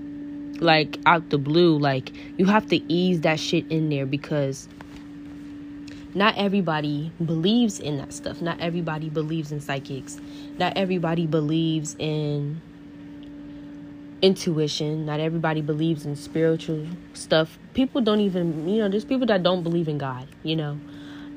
like 0.62 1.00
out 1.06 1.30
the 1.32 1.38
blue 1.38 1.78
like 1.78 2.12
you 2.38 2.46
have 2.46 2.68
to 2.68 2.78
ease 2.92 3.22
that 3.22 3.40
shit 3.40 3.70
in 3.70 3.90
there 3.90 4.06
because 4.06 4.70
not 6.14 6.38
everybody 6.38 7.12
believes 7.26 7.80
in 7.80 7.98
that 7.98 8.12
stuff. 8.14 8.42
Not 8.42 8.60
everybody 8.60 9.10
believes 9.10 9.52
in 9.52 9.62
psychics. 9.62 10.20
Not 10.58 10.76
everybody 10.76 11.26
believes 11.26 11.96
in 12.00 12.62
intuition. 14.22 15.06
Not 15.06 15.20
everybody 15.20 15.62
believes 15.62 16.06
in 16.06 16.16
spiritual 16.18 16.86
stuff. 17.14 17.58
People 17.74 18.02
don't 18.02 18.20
even, 18.20 18.68
you 18.68 18.80
know, 18.80 18.90
there's 18.90 19.06
people 19.06 19.26
that 19.28 19.42
don't 19.42 19.64
believe 19.64 19.88
in 19.88 19.98
God, 19.98 20.28
you 20.44 20.56
know. 20.56 20.78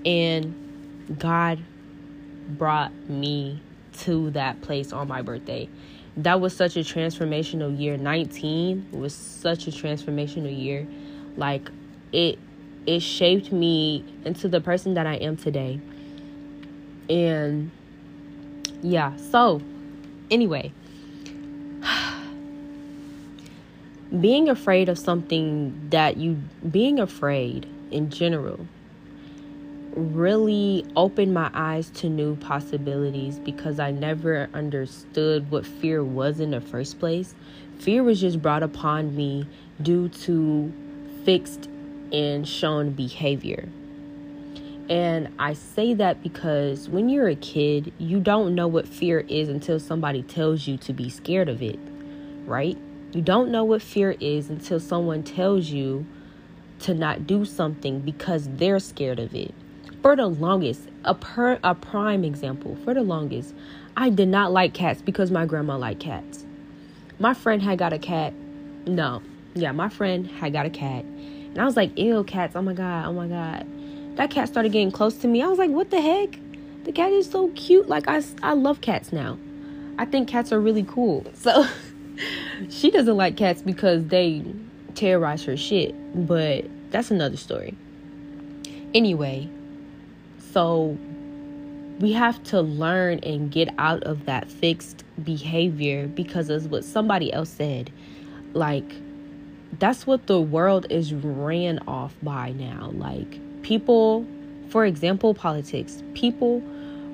And 0.04 1.16
God 1.18 1.60
brought 2.48 2.92
me 3.08 3.62
to 4.00 4.30
that 4.30 4.60
place 4.60 4.92
on 4.92 5.06
my 5.06 5.22
birthday. 5.22 5.68
That 6.16 6.40
was 6.40 6.56
such 6.56 6.76
a 6.76 6.80
transformational 6.80 7.78
year. 7.78 7.96
19 7.96 8.88
was 8.92 9.14
such 9.14 9.66
a 9.66 9.70
transformational 9.70 10.56
year. 10.56 10.86
Like 11.36 11.70
it 12.12 12.38
it 12.86 13.00
shaped 13.00 13.50
me 13.50 14.04
into 14.24 14.48
the 14.48 14.60
person 14.60 14.94
that 14.94 15.06
I 15.06 15.14
am 15.16 15.36
today. 15.36 15.80
And 17.08 17.70
yeah, 18.82 19.16
so 19.16 19.62
anyway, 20.30 20.72
being 24.20 24.48
afraid 24.48 24.88
of 24.88 24.98
something 24.98 25.88
that 25.90 26.16
you, 26.16 26.42
being 26.70 27.00
afraid 27.00 27.66
in 27.90 28.10
general, 28.10 28.66
really 29.96 30.84
opened 30.96 31.34
my 31.34 31.50
eyes 31.54 31.90
to 31.90 32.08
new 32.08 32.36
possibilities 32.36 33.38
because 33.38 33.78
I 33.78 33.90
never 33.90 34.48
understood 34.54 35.50
what 35.50 35.66
fear 35.66 36.02
was 36.02 36.40
in 36.40 36.50
the 36.50 36.60
first 36.60 36.98
place. 36.98 37.34
Fear 37.78 38.02
was 38.02 38.20
just 38.20 38.42
brought 38.42 38.62
upon 38.62 39.14
me 39.14 39.46
due 39.82 40.08
to 40.08 40.72
fixed 41.24 41.68
and 42.12 42.46
shown 42.46 42.90
behavior. 42.90 43.68
And 44.88 45.34
I 45.38 45.54
say 45.54 45.94
that 45.94 46.22
because 46.22 46.88
when 46.88 47.08
you're 47.08 47.28
a 47.28 47.36
kid, 47.36 47.92
you 47.98 48.20
don't 48.20 48.54
know 48.54 48.68
what 48.68 48.86
fear 48.86 49.20
is 49.20 49.48
until 49.48 49.80
somebody 49.80 50.22
tells 50.22 50.66
you 50.66 50.76
to 50.78 50.92
be 50.92 51.08
scared 51.08 51.48
of 51.48 51.62
it, 51.62 51.78
right? 52.44 52.76
You 53.12 53.22
don't 53.22 53.50
know 53.50 53.64
what 53.64 53.80
fear 53.80 54.14
is 54.20 54.50
until 54.50 54.78
someone 54.78 55.22
tells 55.22 55.68
you 55.68 56.04
to 56.80 56.92
not 56.92 57.26
do 57.26 57.44
something 57.44 58.00
because 58.00 58.48
they're 58.56 58.80
scared 58.80 59.18
of 59.18 59.34
it. 59.34 59.54
For 60.04 60.14
the 60.16 60.26
longest, 60.26 60.82
a 61.06 61.14
per 61.14 61.58
a 61.64 61.74
prime 61.74 62.24
example, 62.24 62.76
for 62.84 62.92
the 62.92 63.00
longest, 63.00 63.54
I 63.96 64.10
did 64.10 64.28
not 64.28 64.52
like 64.52 64.74
cats 64.74 65.00
because 65.00 65.30
my 65.30 65.46
grandma 65.46 65.78
liked 65.78 66.00
cats. 66.00 66.44
My 67.18 67.32
friend 67.32 67.62
had 67.62 67.78
got 67.78 67.94
a 67.94 67.98
cat. 67.98 68.34
No. 68.86 69.22
Yeah, 69.54 69.72
my 69.72 69.88
friend 69.88 70.26
had 70.26 70.52
got 70.52 70.66
a 70.66 70.70
cat 70.70 71.06
and 71.06 71.58
I 71.58 71.64
was 71.64 71.74
like, 71.74 71.96
ew, 71.98 72.22
cats. 72.24 72.54
Oh 72.54 72.60
my 72.60 72.74
God. 72.74 73.06
Oh 73.06 73.14
my 73.14 73.26
God. 73.26 73.66
That 74.16 74.28
cat 74.28 74.46
started 74.48 74.72
getting 74.72 74.90
close 74.90 75.16
to 75.22 75.26
me. 75.26 75.42
I 75.42 75.46
was 75.46 75.58
like, 75.58 75.70
what 75.70 75.90
the 75.90 76.02
heck? 76.02 76.38
The 76.84 76.92
cat 76.92 77.10
is 77.10 77.30
so 77.30 77.48
cute. 77.54 77.88
Like, 77.88 78.06
I, 78.06 78.22
I 78.42 78.52
love 78.52 78.82
cats 78.82 79.10
now. 79.10 79.38
I 79.96 80.04
think 80.04 80.28
cats 80.28 80.52
are 80.52 80.60
really 80.60 80.84
cool. 80.84 81.24
So 81.34 81.66
she 82.68 82.90
doesn't 82.90 83.16
like 83.16 83.38
cats 83.38 83.62
because 83.62 84.04
they 84.08 84.44
terrorize 84.96 85.44
her 85.44 85.56
shit. 85.56 85.94
But 86.26 86.66
that's 86.90 87.10
another 87.10 87.38
story. 87.38 87.74
Anyway, 88.92 89.48
so 90.54 90.96
we 91.98 92.12
have 92.12 92.40
to 92.44 92.60
learn 92.60 93.18
and 93.24 93.50
get 93.50 93.68
out 93.76 94.04
of 94.04 94.24
that 94.26 94.48
fixed 94.48 95.02
behavior 95.24 96.06
because 96.06 96.48
of 96.48 96.70
what 96.70 96.84
somebody 96.84 97.32
else 97.32 97.50
said. 97.50 97.92
Like, 98.52 98.88
that's 99.80 100.06
what 100.06 100.28
the 100.28 100.40
world 100.40 100.86
is 100.90 101.12
ran 101.12 101.80
off 101.88 102.14
by 102.22 102.52
now. 102.52 102.92
Like 102.94 103.40
people, 103.62 104.24
for 104.68 104.84
example, 104.84 105.34
politics. 105.34 106.04
People 106.14 106.62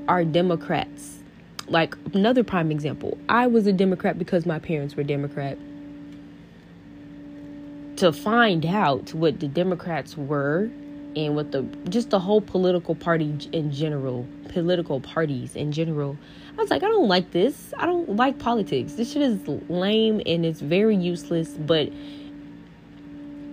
are 0.06 0.22
Democrats. 0.22 1.22
Like 1.66 1.96
another 2.12 2.44
prime 2.44 2.70
example, 2.70 3.16
I 3.30 3.46
was 3.46 3.66
a 3.66 3.72
Democrat 3.72 4.18
because 4.18 4.44
my 4.44 4.58
parents 4.58 4.96
were 4.96 5.02
Democrat. 5.02 5.56
To 7.96 8.12
find 8.12 8.66
out 8.66 9.14
what 9.14 9.40
the 9.40 9.48
Democrats 9.48 10.14
were 10.14 10.70
and 11.16 11.36
with 11.36 11.52
the 11.52 11.62
just 11.88 12.10
the 12.10 12.20
whole 12.20 12.40
political 12.40 12.94
party 12.94 13.36
in 13.52 13.72
general, 13.72 14.26
political 14.48 15.00
parties 15.00 15.56
in 15.56 15.72
general, 15.72 16.16
I 16.56 16.60
was 16.60 16.70
like, 16.70 16.82
I 16.82 16.88
don't 16.88 17.08
like 17.08 17.32
this. 17.32 17.72
I 17.78 17.86
don't 17.86 18.16
like 18.16 18.38
politics. 18.38 18.94
This 18.94 19.12
shit 19.12 19.22
is 19.22 19.46
lame 19.68 20.20
and 20.26 20.44
it's 20.44 20.60
very 20.60 20.96
useless, 20.96 21.50
but 21.50 21.90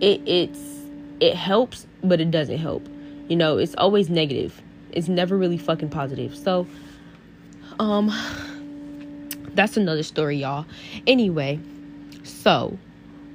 it 0.01 0.21
it's 0.25 0.59
it 1.19 1.35
helps 1.35 1.87
but 2.03 2.21
it 2.21 2.29
doesn't 2.29 2.57
help 2.57 2.87
you 3.27 3.35
know 3.35 3.57
it's 3.57 3.75
always 3.75 4.09
negative 4.09 4.61
it's 4.91 5.07
never 5.07 5.37
really 5.37 5.57
fucking 5.57 5.89
positive 5.89 6.35
so 6.35 6.67
um 7.79 8.11
that's 9.53 9.77
another 9.77 10.03
story 10.03 10.37
y'all 10.37 10.65
anyway 11.07 11.59
so 12.23 12.77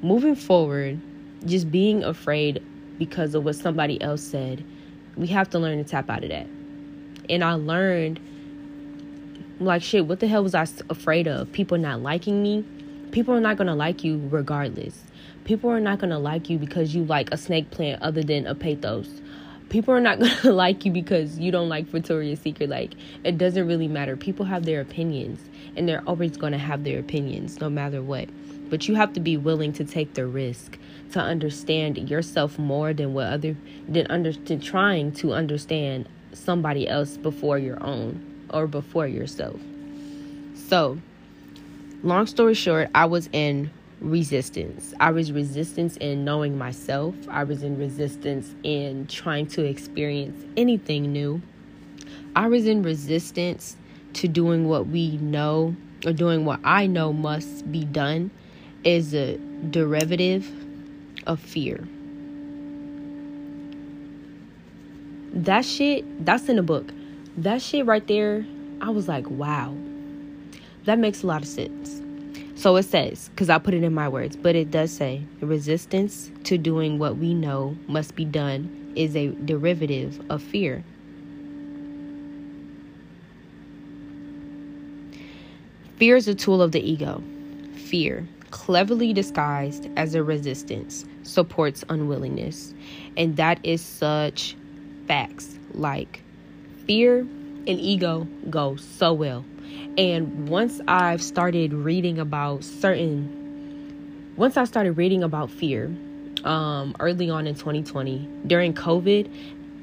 moving 0.02 0.34
forward 0.34 1.00
just 1.44 1.70
being 1.70 2.04
afraid 2.04 2.62
because 3.04 3.34
of 3.34 3.44
what 3.44 3.56
somebody 3.56 4.00
else 4.00 4.22
said 4.22 4.64
we 5.16 5.26
have 5.26 5.48
to 5.48 5.58
learn 5.58 5.78
to 5.78 5.84
tap 5.84 6.08
out 6.08 6.22
of 6.22 6.30
that 6.30 6.46
and 7.28 7.42
i 7.42 7.52
learned 7.54 8.20
like 9.60 9.82
shit 9.82 10.06
what 10.06 10.20
the 10.20 10.26
hell 10.26 10.42
was 10.42 10.54
i 10.54 10.66
afraid 10.88 11.26
of 11.26 11.50
people 11.52 11.78
not 11.78 12.00
liking 12.00 12.42
me 12.42 12.64
people 13.10 13.34
are 13.34 13.40
not 13.40 13.56
gonna 13.56 13.74
like 13.74 14.04
you 14.04 14.20
regardless 14.30 15.04
People 15.44 15.70
are 15.70 15.80
not 15.80 15.98
going 15.98 16.10
to 16.10 16.18
like 16.18 16.48
you 16.48 16.58
because 16.58 16.94
you 16.94 17.04
like 17.04 17.32
a 17.32 17.36
snake 17.36 17.70
plant 17.72 18.00
other 18.00 18.22
than 18.22 18.46
a 18.46 18.54
pothos. 18.54 19.20
people 19.70 19.92
are 19.92 20.00
not 20.00 20.18
going 20.20 20.36
to 20.36 20.52
like 20.52 20.84
you 20.84 20.92
because 20.92 21.38
you 21.38 21.50
don't 21.50 21.68
like 21.68 21.86
Victoria's 21.86 22.40
Secret. 22.40 22.70
Like, 22.70 22.94
it 23.24 23.38
doesn't 23.38 23.66
really 23.66 23.88
matter. 23.88 24.16
People 24.16 24.46
have 24.46 24.64
their 24.64 24.80
opinions, 24.80 25.40
and 25.76 25.88
they're 25.88 26.02
always 26.06 26.36
going 26.36 26.52
to 26.52 26.58
have 26.58 26.84
their 26.84 27.00
opinions 27.00 27.60
no 27.60 27.68
matter 27.68 28.02
what. 28.02 28.28
But 28.70 28.86
you 28.86 28.94
have 28.94 29.12
to 29.14 29.20
be 29.20 29.36
willing 29.36 29.72
to 29.74 29.84
take 29.84 30.14
the 30.14 30.26
risk 30.26 30.78
to 31.12 31.20
understand 31.20 32.10
yourself 32.10 32.58
more 32.58 32.92
than 32.92 33.14
what 33.14 33.26
other 33.26 33.56
than 33.88 34.06
under 34.08 34.32
trying 34.58 35.12
to 35.12 35.32
understand 35.32 36.08
somebody 36.32 36.88
else 36.88 37.16
before 37.16 37.58
your 37.58 37.82
own 37.82 38.46
or 38.50 38.66
before 38.66 39.06
yourself. 39.06 39.60
So, 40.54 40.98
long 42.02 42.26
story 42.26 42.54
short, 42.54 42.88
I 42.94 43.06
was 43.06 43.28
in 43.32 43.70
resistance. 44.00 44.94
I 45.00 45.10
was 45.10 45.32
resistance 45.32 45.96
in 45.98 46.24
knowing 46.24 46.58
myself. 46.58 47.14
I 47.28 47.44
was 47.44 47.62
in 47.62 47.78
resistance 47.78 48.54
in 48.62 49.06
trying 49.06 49.46
to 49.48 49.64
experience 49.64 50.44
anything 50.56 51.12
new. 51.12 51.40
I 52.34 52.48
was 52.48 52.66
in 52.66 52.82
resistance 52.82 53.76
to 54.14 54.28
doing 54.28 54.68
what 54.68 54.88
we 54.88 55.16
know 55.18 55.76
or 56.04 56.12
doing 56.12 56.44
what 56.44 56.60
I 56.64 56.86
know 56.86 57.12
must 57.12 57.70
be 57.70 57.84
done 57.84 58.30
is 58.84 59.14
a 59.14 59.38
derivative 59.70 60.50
of 61.26 61.40
fear. 61.40 61.86
That 65.32 65.64
shit, 65.64 66.04
that's 66.24 66.48
in 66.48 66.56
the 66.56 66.62
book. 66.62 66.92
That 67.36 67.62
shit 67.62 67.86
right 67.86 68.06
there, 68.06 68.46
I 68.80 68.90
was 68.90 69.08
like, 69.08 69.28
wow. 69.30 69.74
That 70.84 70.98
makes 70.98 71.22
a 71.22 71.26
lot 71.26 71.42
of 71.42 71.48
sense. 71.48 72.02
So 72.54 72.76
it 72.76 72.84
says, 72.84 73.28
because 73.30 73.50
I 73.50 73.58
put 73.58 73.74
it 73.74 73.82
in 73.82 73.94
my 73.94 74.08
words, 74.08 74.36
but 74.36 74.54
it 74.54 74.70
does 74.70 74.92
say 74.92 75.24
the 75.40 75.46
resistance 75.46 76.30
to 76.44 76.58
doing 76.58 76.98
what 76.98 77.16
we 77.16 77.34
know 77.34 77.76
must 77.88 78.14
be 78.14 78.24
done 78.24 78.92
is 78.94 79.16
a 79.16 79.28
derivative 79.28 80.24
of 80.30 80.42
fear. 80.42 80.84
Fear 85.96 86.16
is 86.16 86.28
a 86.28 86.34
tool 86.34 86.60
of 86.60 86.72
the 86.72 86.80
ego. 86.80 87.22
Fear, 87.74 88.28
cleverly 88.52 89.12
disguised 89.12 89.88
as 89.96 90.14
a 90.14 90.22
resistance, 90.22 91.04
supports 91.24 91.84
unwillingness. 91.88 92.72
And 93.16 93.36
that 93.36 93.58
is 93.64 93.80
such 93.80 94.56
facts. 95.08 95.58
Like 95.74 96.22
fear 96.86 97.20
and 97.20 97.68
ego 97.68 98.28
go 98.48 98.76
so 98.76 99.12
well. 99.12 99.44
And 99.98 100.48
once 100.48 100.80
I've 100.86 101.22
started 101.22 101.72
reading 101.72 102.18
about 102.18 102.62
certain, 102.62 104.34
once 104.36 104.56
I 104.56 104.64
started 104.64 104.92
reading 104.92 105.22
about 105.24 105.50
fear, 105.50 105.86
um, 106.44 106.94
early 107.00 107.30
on 107.30 107.46
in 107.46 107.54
2020 107.54 108.28
during 108.46 108.74
COVID, 108.74 109.30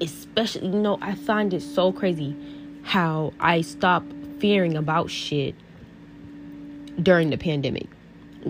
especially, 0.01 0.67
you 0.67 0.79
know, 0.79 0.99
I 1.01 1.15
find 1.15 1.53
it 1.53 1.61
so 1.61 1.91
crazy 1.91 2.35
how 2.83 3.33
I 3.39 3.61
stopped 3.61 4.11
fearing 4.39 4.77
about 4.77 5.09
shit 5.09 5.55
during 7.01 7.29
the 7.29 7.37
pandemic 7.37 7.87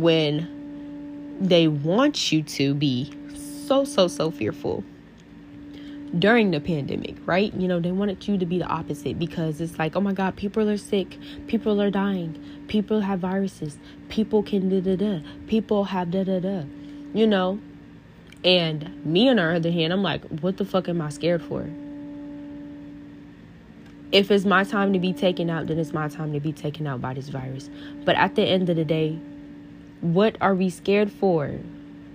when 0.02 1.38
they 1.42 1.68
want 1.68 2.32
you 2.32 2.44
to 2.44 2.74
be 2.74 3.12
so, 3.66 3.84
so, 3.84 4.08
so 4.08 4.32
fearful 4.32 4.84
during 6.18 6.52
the 6.52 6.60
pandemic, 6.60 7.16
right? 7.26 7.54
You 7.54 7.68
know, 7.68 7.80
they 7.80 7.92
wanted 7.92 8.28
you 8.28 8.38
to 8.38 8.46
be 8.46 8.58
the 8.58 8.66
opposite 8.66 9.20
because 9.20 9.62
it's 9.62 9.78
like, 9.78 9.96
oh 9.96 10.02
my 10.02 10.14
God, 10.14 10.36
people 10.36 10.68
are 10.68 10.78
sick, 10.78 11.18
people 11.48 11.80
are 11.82 11.92
dying, 11.92 12.42
people 12.68 13.02
have 13.02 13.20
viruses, 13.20 13.78
people 14.10 14.42
can 14.42 14.70
da 14.70 14.82
da 14.82 14.96
da, 14.96 15.20
people 15.48 15.84
have 15.86 16.10
da 16.12 16.24
da 16.24 16.40
da, 16.40 16.64
you 17.14 17.28
know. 17.28 17.60
And 18.44 19.06
me, 19.06 19.30
on 19.30 19.36
the 19.36 19.44
other 19.44 19.72
hand, 19.72 19.92
I'm 19.92 20.02
like, 20.02 20.24
what 20.42 20.58
the 20.58 20.66
fuck 20.66 20.88
am 20.88 21.02
I 21.02 21.10
scared 21.10 21.44
for? 21.44 21.70
If 24.12 24.32
it's 24.32 24.46
my 24.46 24.64
time 24.64 24.94
to 24.94 25.00
be 25.00 25.14
taken 25.14 25.50
out, 25.50 25.68
then 25.68 25.78
it's 25.78 25.94
my 25.94 26.08
time 26.08 26.34
to 26.34 26.40
be 26.40 26.52
taken 26.52 26.88
out 26.88 27.02
by 27.02 27.14
this 27.14 27.30
virus. 27.30 27.70
But 28.06 28.16
at 28.16 28.34
the 28.36 28.44
end 28.44 28.70
of 28.70 28.78
the 28.78 28.86
day, 28.86 29.20
what 30.02 30.36
are 30.42 30.56
we 30.56 30.70
scared 30.70 31.12
for? 31.12 31.60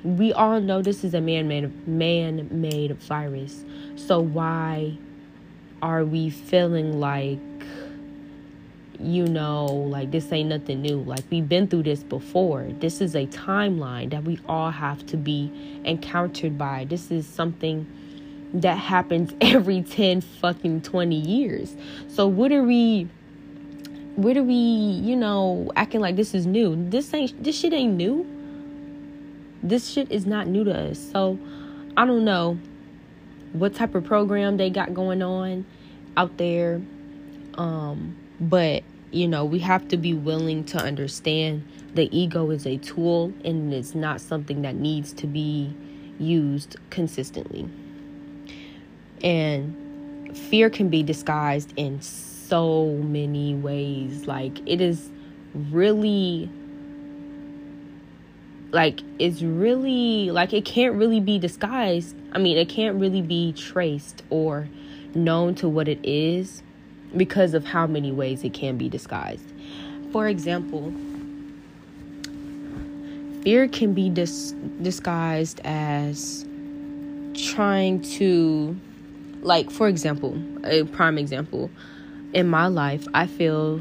We 0.02 0.32
all 0.32 0.60
know 0.60 0.82
this 0.82 1.04
is 1.04 1.14
a 1.14 1.20
man-made 1.20 1.86
man-made 1.86 2.96
virus. 2.98 3.64
So 3.96 4.20
why 4.20 4.98
are 5.82 6.04
we 6.04 6.30
feeling 6.30 7.00
like 7.00 7.38
you 9.00 9.26
know, 9.26 9.66
like 9.66 10.10
this 10.10 10.32
ain't 10.32 10.48
nothing 10.48 10.82
new. 10.82 11.00
Like 11.02 11.24
we've 11.30 11.48
been 11.48 11.66
through 11.66 11.82
this 11.82 12.02
before. 12.02 12.68
This 12.78 13.00
is 13.00 13.14
a 13.14 13.26
timeline 13.26 14.10
that 14.10 14.24
we 14.24 14.38
all 14.48 14.70
have 14.70 15.04
to 15.06 15.16
be 15.16 15.50
encountered 15.84 16.56
by. 16.56 16.86
This 16.88 17.10
is 17.10 17.26
something 17.26 17.86
that 18.54 18.78
happens 18.78 19.34
every 19.40 19.82
10 19.82 20.20
fucking 20.20 20.82
20 20.82 21.16
years. 21.16 21.76
So 22.08 22.26
what 22.26 22.52
are 22.52 22.62
we 22.62 23.08
what 24.16 24.34
do 24.34 24.44
we, 24.44 24.54
you 24.54 25.16
know, 25.16 25.70
acting 25.74 26.00
like 26.00 26.16
this 26.16 26.34
is 26.34 26.46
new? 26.46 26.76
This 26.88 27.12
ain't 27.12 27.42
this 27.42 27.58
shit 27.58 27.72
ain't 27.72 27.94
new. 27.94 28.26
This 29.62 29.88
shit 29.88 30.10
is 30.12 30.26
not 30.26 30.46
new 30.46 30.64
to 30.64 30.90
us. 30.90 30.98
So 30.98 31.38
I 31.96 32.04
don't 32.06 32.24
know 32.24 32.58
what 33.52 33.74
type 33.74 33.94
of 33.94 34.04
program 34.04 34.56
they 34.56 34.70
got 34.70 34.94
going 34.94 35.22
on 35.22 35.64
out 36.16 36.36
there. 36.36 36.80
Um, 37.54 38.16
but 38.40 38.84
you 39.10 39.28
know, 39.28 39.44
we 39.44 39.60
have 39.60 39.88
to 39.88 39.96
be 39.96 40.12
willing 40.12 40.64
to 40.64 40.78
understand 40.78 41.66
the 41.94 42.08
ego 42.16 42.50
is 42.50 42.66
a 42.66 42.76
tool 42.78 43.32
and 43.44 43.72
it's 43.72 43.94
not 43.94 44.20
something 44.20 44.62
that 44.62 44.74
needs 44.74 45.12
to 45.12 45.26
be 45.26 45.72
used 46.18 46.76
consistently. 46.90 47.68
And 49.22 50.36
fear 50.36 50.68
can 50.68 50.88
be 50.88 51.02
disguised 51.02 51.72
in 51.76 52.00
so 52.54 52.86
many 53.02 53.52
ways. 53.52 54.28
Like 54.28 54.60
it 54.64 54.80
is 54.80 55.10
really 55.72 56.48
like 58.70 59.00
it's 59.18 59.42
really 59.42 60.30
like 60.30 60.52
it 60.52 60.64
can't 60.64 60.94
really 60.94 61.18
be 61.18 61.36
disguised. 61.40 62.14
I 62.32 62.38
mean, 62.38 62.56
it 62.56 62.68
can't 62.68 63.00
really 63.00 63.22
be 63.22 63.52
traced 63.54 64.22
or 64.30 64.68
known 65.16 65.56
to 65.56 65.68
what 65.68 65.88
it 65.88 65.98
is 66.04 66.62
because 67.16 67.54
of 67.54 67.64
how 67.64 67.88
many 67.88 68.12
ways 68.12 68.44
it 68.44 68.54
can 68.54 68.78
be 68.78 68.88
disguised. 68.88 69.52
For 70.12 70.28
example, 70.28 70.92
fear 73.42 73.66
can 73.66 73.94
be 73.94 74.10
dis- 74.10 74.54
disguised 74.80 75.60
as 75.64 76.46
trying 77.34 78.00
to 78.18 78.78
like 79.42 79.72
for 79.72 79.88
example, 79.88 80.40
a 80.62 80.84
prime 80.84 81.18
example, 81.18 81.68
in 82.34 82.48
my 82.48 82.66
life, 82.66 83.06
I 83.14 83.26
feel 83.26 83.80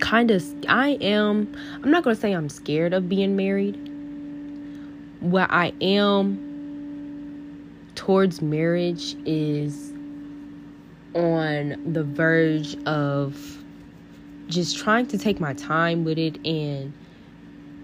kind 0.00 0.30
of 0.30 0.44
I 0.68 0.90
am 1.00 1.54
I'm 1.82 1.90
not 1.90 2.04
going 2.04 2.16
to 2.16 2.20
say 2.20 2.32
I'm 2.32 2.48
scared 2.48 2.92
of 2.92 3.08
being 3.08 3.36
married. 3.36 3.76
What 5.20 5.50
I 5.50 5.72
am 5.80 6.46
towards 7.94 8.40
marriage 8.40 9.16
is 9.26 9.92
on 11.14 11.92
the 11.92 12.04
verge 12.04 12.76
of 12.84 13.58
just 14.46 14.78
trying 14.78 15.06
to 15.08 15.18
take 15.18 15.40
my 15.40 15.52
time 15.54 16.04
with 16.04 16.18
it 16.18 16.38
and 16.46 16.92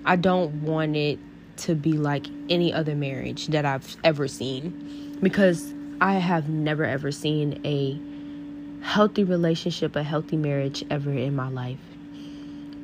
I 0.07 0.17
don't 0.17 0.63
want 0.63 0.97
it 0.97 1.19
to 1.59 1.75
be 1.75 1.95
like 1.95 2.27
any 2.49 2.73
other 2.73 2.95
marriage 2.95 3.49
that 3.49 3.65
I've 3.65 3.97
ever 4.05 4.29
seen 4.29 5.19
because 5.21 5.75
I 6.01 6.15
have 6.15 6.49
never 6.49 6.85
ever 6.85 7.11
seen 7.11 7.61
a 7.65 7.99
healthy 8.85 9.25
relationship, 9.25 9.97
a 9.97 10.03
healthy 10.03 10.37
marriage 10.37 10.85
ever 10.91 11.11
in 11.11 11.35
my 11.35 11.49
life. 11.49 11.79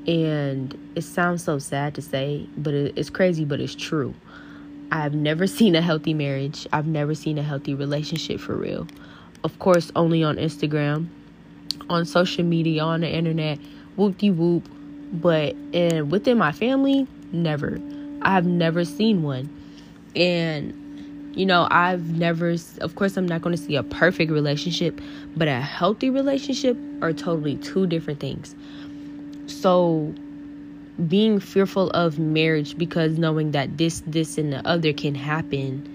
And 0.07 0.77
it 0.97 1.03
sounds 1.03 1.45
so 1.45 1.59
sad 1.59 1.95
to 1.97 2.03
say, 2.03 2.49
but 2.57 2.73
it's 2.73 3.11
crazy, 3.11 3.45
but 3.45 3.61
it's 3.61 3.75
true. 3.75 4.15
I've 4.91 5.15
never 5.15 5.47
seen 5.59 5.77
a 5.77 5.83
healthy 5.83 6.15
marriage. 6.15 6.67
I've 6.73 6.87
never 6.87 7.15
seen 7.15 7.37
a 7.37 7.43
healthy 7.43 7.75
relationship 7.75 8.41
for 8.41 8.57
real. 8.57 8.89
Of 9.45 9.59
course, 9.59 9.93
only 9.95 10.25
on 10.25 10.37
Instagram, 10.37 11.09
on 11.91 12.07
social 12.07 12.45
media, 12.45 12.83
on 12.83 13.03
the 13.03 13.09
internet, 13.09 13.59
whoop 13.97 14.19
de 14.19 14.31
whoop. 14.31 14.69
But 15.13 15.55
and 15.75 16.11
within 16.11 16.39
my 16.39 16.53
family, 16.53 17.07
never. 17.31 17.79
I 18.23 18.33
have 18.33 18.47
never 18.47 18.85
seen 18.85 19.23
one. 19.23 19.55
And 20.17 20.80
you 21.35 21.47
know, 21.47 21.69
I've 21.71 22.19
never, 22.19 22.57
of 22.81 22.95
course, 22.97 23.17
I'm 23.17 23.27
not 23.27 23.43
going 23.43 23.55
to 23.57 23.63
see 23.63 23.77
a 23.77 23.83
perfect 23.83 24.33
relationship, 24.33 25.01
but 25.37 25.49
a 25.49 25.61
healthy 25.61 26.11
relationship 26.11 26.77
are 27.03 27.13
totally 27.13 27.57
two 27.57 27.87
different 27.87 28.21
things. 28.21 28.55
So, 29.47 30.13
being 31.07 31.41
fearful 31.41 31.91
of 31.91 32.19
marriage 32.19 32.77
because 32.77 33.17
knowing 33.17 33.53
that 33.53 33.79
this, 33.79 34.03
this, 34.07 34.37
and 34.39 34.53
the 34.53 34.67
other 34.67 34.93
can 34.93 35.15
happen 35.15 35.87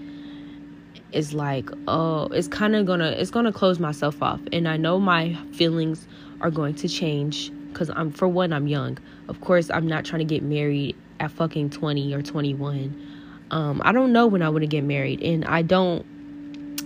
is 1.12 1.32
like, 1.32 1.70
oh, 1.86 2.26
it's 2.28 2.48
kind 2.48 2.74
of 2.74 2.86
gonna, 2.86 3.10
it's 3.10 3.30
gonna 3.30 3.52
close 3.52 3.78
myself 3.78 4.22
off. 4.22 4.40
And 4.52 4.66
I 4.66 4.76
know 4.76 4.98
my 4.98 5.34
feelings 5.52 6.08
are 6.40 6.50
going 6.50 6.74
to 6.76 6.88
change 6.88 7.52
because 7.68 7.90
I'm, 7.90 8.10
for 8.10 8.26
one, 8.26 8.52
I'm 8.52 8.66
young. 8.66 8.98
Of 9.28 9.40
course, 9.42 9.70
I'm 9.70 9.86
not 9.86 10.04
trying 10.04 10.20
to 10.20 10.24
get 10.24 10.42
married 10.42 10.96
at 11.20 11.30
fucking 11.30 11.70
20 11.70 12.14
or 12.14 12.22
21 12.22 13.15
um, 13.50 13.80
I 13.84 13.92
don't 13.92 14.12
know 14.12 14.26
when 14.26 14.42
I 14.42 14.48
want 14.48 14.62
to 14.62 14.66
get 14.66 14.84
married, 14.84 15.22
and 15.22 15.44
I 15.44 15.62
don't 15.62 16.04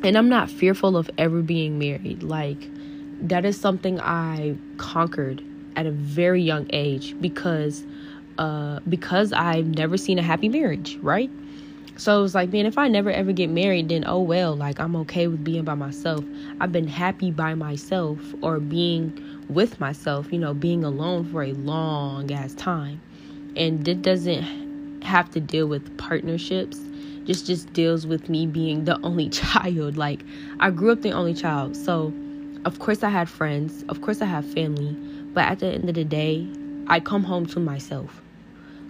and 0.02 0.16
I'm 0.16 0.28
not 0.28 0.50
fearful 0.50 0.96
of 0.96 1.10
ever 1.18 1.42
being 1.42 1.78
married. 1.78 2.22
Like, 2.22 2.58
that 3.28 3.44
is 3.44 3.60
something 3.60 4.00
I 4.00 4.56
conquered 4.78 5.44
at 5.76 5.86
a 5.86 5.90
very 5.90 6.42
young 6.42 6.66
age 6.70 7.14
because 7.20 7.84
uh 8.38 8.80
because 8.88 9.32
I've 9.32 9.66
never 9.66 9.96
seen 9.96 10.18
a 10.18 10.22
happy 10.22 10.48
marriage, 10.48 10.96
right? 11.02 11.30
So 11.96 12.18
it 12.18 12.22
was 12.22 12.34
like, 12.34 12.50
man, 12.50 12.64
if 12.64 12.78
I 12.78 12.88
never 12.88 13.10
ever 13.10 13.32
get 13.32 13.50
married, 13.50 13.90
then 13.90 14.04
oh 14.06 14.20
well, 14.20 14.56
like 14.56 14.80
I'm 14.80 14.96
okay 14.96 15.26
with 15.26 15.44
being 15.44 15.64
by 15.64 15.74
myself. 15.74 16.24
I've 16.60 16.72
been 16.72 16.88
happy 16.88 17.30
by 17.30 17.54
myself 17.54 18.18
or 18.40 18.58
being 18.58 19.44
with 19.48 19.78
myself, 19.80 20.32
you 20.32 20.38
know, 20.38 20.54
being 20.54 20.82
alone 20.82 21.30
for 21.30 21.42
a 21.42 21.52
long 21.52 22.32
ass 22.32 22.54
time. 22.54 23.00
And 23.56 23.86
it 23.86 24.00
doesn't 24.02 24.69
have 25.02 25.30
to 25.30 25.40
deal 25.40 25.66
with 25.66 25.96
partnerships. 25.98 26.78
Just 27.24 27.46
just 27.46 27.72
deals 27.72 28.06
with 28.06 28.28
me 28.28 28.46
being 28.46 28.84
the 28.84 29.00
only 29.02 29.28
child. 29.42 29.96
Like 29.96 30.24
I 30.60 30.70
grew 30.70 30.92
up 30.92 31.02
the 31.02 31.12
only 31.12 31.34
child. 31.34 31.76
So 31.76 32.12
of 32.64 32.78
course 32.78 33.02
I 33.02 33.10
had 33.10 33.28
friends, 33.28 33.84
of 33.88 34.02
course 34.02 34.20
I 34.20 34.26
have 34.26 34.44
family, 34.44 34.92
but 35.32 35.44
at 35.44 35.60
the 35.60 35.68
end 35.68 35.88
of 35.88 35.94
the 35.94 36.04
day, 36.04 36.46
I 36.88 37.00
come 37.00 37.24
home 37.24 37.46
to 37.46 37.60
myself. 37.60 38.20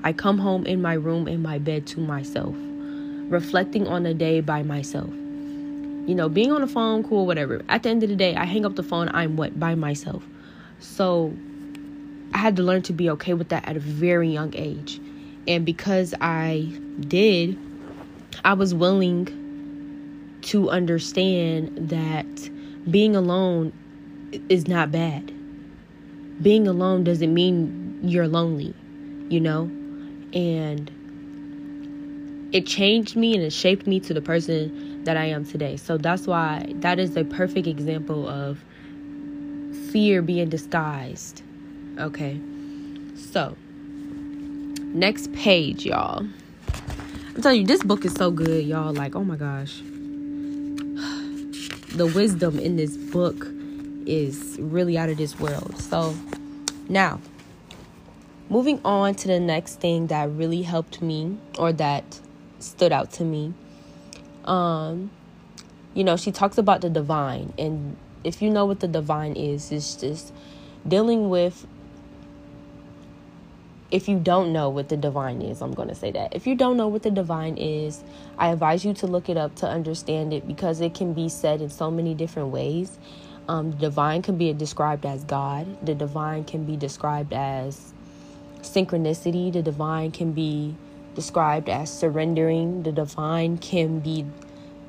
I 0.03 0.13
come 0.13 0.39
home 0.39 0.67
in 0.67 0.81
my 0.81 0.95
room 0.95 1.29
in 1.29 1.43
my 1.43 1.59
bed 1.59 1.87
to 1.89 2.01
myself 2.01 2.55
reflecting 3.31 3.87
on 3.87 4.03
the 4.03 4.13
day 4.13 4.41
by 4.41 4.63
myself. 4.63 5.09
You 5.09 6.15
know, 6.15 6.29
being 6.29 6.51
on 6.51 6.61
the 6.61 6.67
phone, 6.67 7.05
cool, 7.05 7.27
whatever. 7.27 7.63
At 7.69 7.85
the 7.85 7.91
end 7.91 8.03
of 8.03 8.09
the 8.09 8.17
day, 8.17 8.35
I 8.35 8.45
hang 8.45 8.67
up 8.67 8.75
the 8.75 8.83
phone, 8.83 9.09
I'm 9.15 9.37
what? 9.37 9.59
By 9.59 9.77
myself. 9.77 10.25
So 10.81 11.33
I 12.35 12.39
had 12.39 12.57
to 12.57 12.63
learn 12.63 12.83
to 12.83 12.93
be 12.93 13.09
okay 13.11 13.35
with 13.35 13.49
that 13.51 13.67
at 13.69 13.77
a 13.77 13.81
very 13.81 14.29
young 14.29 14.55
age. 14.57 15.01
And 15.47 15.65
because 15.65 16.15
I 16.21 16.73
did, 17.01 17.59
I 18.45 18.55
was 18.55 18.75
willing 18.75 19.29
to 20.43 20.71
understand 20.71 21.91
that 21.91 22.27
being 22.91 23.15
alone 23.15 23.73
is 24.49 24.69
not 24.69 24.91
bad. 24.91 25.33
Being 26.43 26.67
alone 26.67 27.05
doesn't 27.05 27.33
mean 27.33 28.01
you're 28.03 28.29
lonely, 28.29 28.75
you 29.29 29.41
know? 29.41 29.71
And 30.33 30.91
it 32.53 32.67
changed 32.67 33.17
me 33.17 33.35
and 33.35 33.43
it 33.43 33.53
shaped 33.53 33.87
me 33.87 34.01
to 34.01 34.15
the 34.15 34.23
person 34.23 35.05
that 35.05 35.17
I 35.17 35.27
am 35.27 35.45
today. 35.45 35.77
So 35.77 35.97
that's 35.97 36.27
why 36.27 36.73
that 36.77 36.99
is 36.99 37.17
a 37.17 37.25
perfect 37.25 37.67
example 37.67 38.29
of 38.29 38.63
fear 39.91 40.23
being 40.23 40.49
disguised. 40.49 41.43
Okay. 41.99 42.41
So, 43.15 43.57
next 44.93 45.33
page, 45.33 45.87
y'all. 45.87 46.27
I'm 47.35 47.43
telling 47.43 47.61
you, 47.61 47.67
this 47.67 47.83
book 47.83 48.05
is 48.05 48.13
so 48.15 48.31
good, 48.31 48.65
y'all. 48.67 48.93
Like, 48.93 49.15
oh 49.15 49.25
my 49.25 49.37
gosh. 49.37 49.81
The 51.91 52.07
wisdom 52.07 52.61
in 52.61 52.77
this 52.77 52.97
book 52.97 53.49
is 54.07 54.57
really 54.61 54.97
out 54.97 55.09
of 55.09 55.17
this 55.17 55.41
world. 55.41 55.77
So, 55.77 56.15
now, 56.89 57.21
moving 58.49 58.81
on 58.85 59.17
to 59.17 59.29
the 59.29 59.41
next 59.41 59.81
thing 59.81 60.07
that 60.07 60.31
really 60.31 60.63
helped 60.63 61.03
me 61.03 61.37
or 61.59 61.73
that 61.73 62.21
stood 62.61 62.93
out 62.93 63.11
to 63.15 63.25
me. 63.25 63.55
Um, 64.45 65.11
you 65.95 66.05
know, 66.05 66.17
she 66.17 66.31
talks 66.31 66.59
about 66.59 66.81
the 66.81 66.91
divine, 66.91 67.53
and 67.59 67.97
if 68.23 68.41
you 68.41 68.51
know 68.51 68.67
what 68.67 68.79
the 68.79 68.89
divine 68.89 69.35
is, 69.35 69.73
it's 69.73 69.97
just 69.97 70.33
dealing 70.87 71.29
with. 71.29 71.67
If 73.91 74.09
you 74.09 74.19
don't 74.19 74.53
know 74.53 74.69
what 74.69 74.89
the 74.89 74.97
divine 74.97 75.43
is, 75.43 75.61
I'm 75.61 75.73
going 75.73 75.89
to 75.89 75.95
say 75.95 76.13
that. 76.13 76.35
If 76.35 76.47
you 76.47 76.55
don't 76.55 76.77
know 76.77 76.89
what 76.89 77.03
the 77.03 77.11
divine 77.11 77.57
is, 77.57 78.05
I 78.39 78.49
advise 78.49 78.85
you 78.85 78.95
to 78.95 79.07
look 79.07 79.29
it 79.29 79.37
up 79.37 79.55
to 79.57 79.67
understand 79.67 80.33
it 80.33 80.47
because 80.47 80.81
it 80.81 80.95
can 80.95 81.13
be 81.13 81.29
said 81.29 81.61
in 81.61 81.71
so 81.71 81.91
many 81.91 82.15
different 82.15 82.49
ways. 82.49 82.99
Um, 83.49 83.73
the 83.73 83.77
divine 83.79 84.23
can 84.23 84.37
be 84.37 84.53
described 84.53 85.05
as 85.05 85.25
God, 85.25 85.85
the 85.85 85.95
divine 85.95 86.45
can 86.45 86.65
be 86.65 86.77
described 86.77 87.33
as 87.33 87.93
synchronicity, 88.63 89.53
the 89.53 89.63
divine 89.63 90.13
can 90.13 90.33
be 90.33 90.77
described 91.15 91.69
as 91.69 91.93
surrendering. 91.93 92.83
The 92.83 92.93
divine 92.93 93.59
can 93.59 94.01
be 94.01 94.25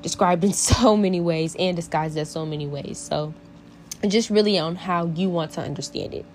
described 0.00 0.44
in 0.44 0.52
so 0.72 0.96
many 0.96 1.20
ways 1.20 1.56
and 1.58 1.76
disguised 1.76 2.16
as 2.18 2.30
so 2.30 2.46
many 2.46 2.66
ways. 2.66 2.98
So, 2.98 3.34
just 4.06 4.30
really 4.30 4.58
on 4.58 4.76
how 4.76 5.06
you 5.06 5.28
want 5.28 5.52
to 5.52 5.60
understand 5.60 6.14
it. 6.14 6.26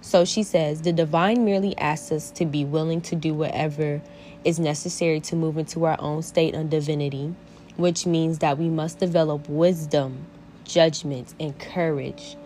So 0.00 0.24
she 0.24 0.42
says, 0.42 0.82
the 0.82 0.92
divine 0.92 1.44
merely 1.44 1.76
asks 1.78 2.12
us 2.12 2.30
to 2.32 2.44
be 2.44 2.64
willing 2.64 3.00
to 3.02 3.16
do 3.16 3.34
whatever 3.34 4.00
is 4.44 4.58
necessary 4.58 5.20
to 5.20 5.36
move 5.36 5.56
into 5.56 5.84
our 5.84 5.96
own 5.98 6.22
state 6.22 6.54
of 6.54 6.70
divinity, 6.70 7.34
which 7.76 8.06
means 8.06 8.38
that 8.38 8.58
we 8.58 8.68
must 8.68 8.98
develop 8.98 9.48
wisdom, 9.48 10.26
judgment, 10.64 11.34
and 11.40 11.58
courage 11.58 12.36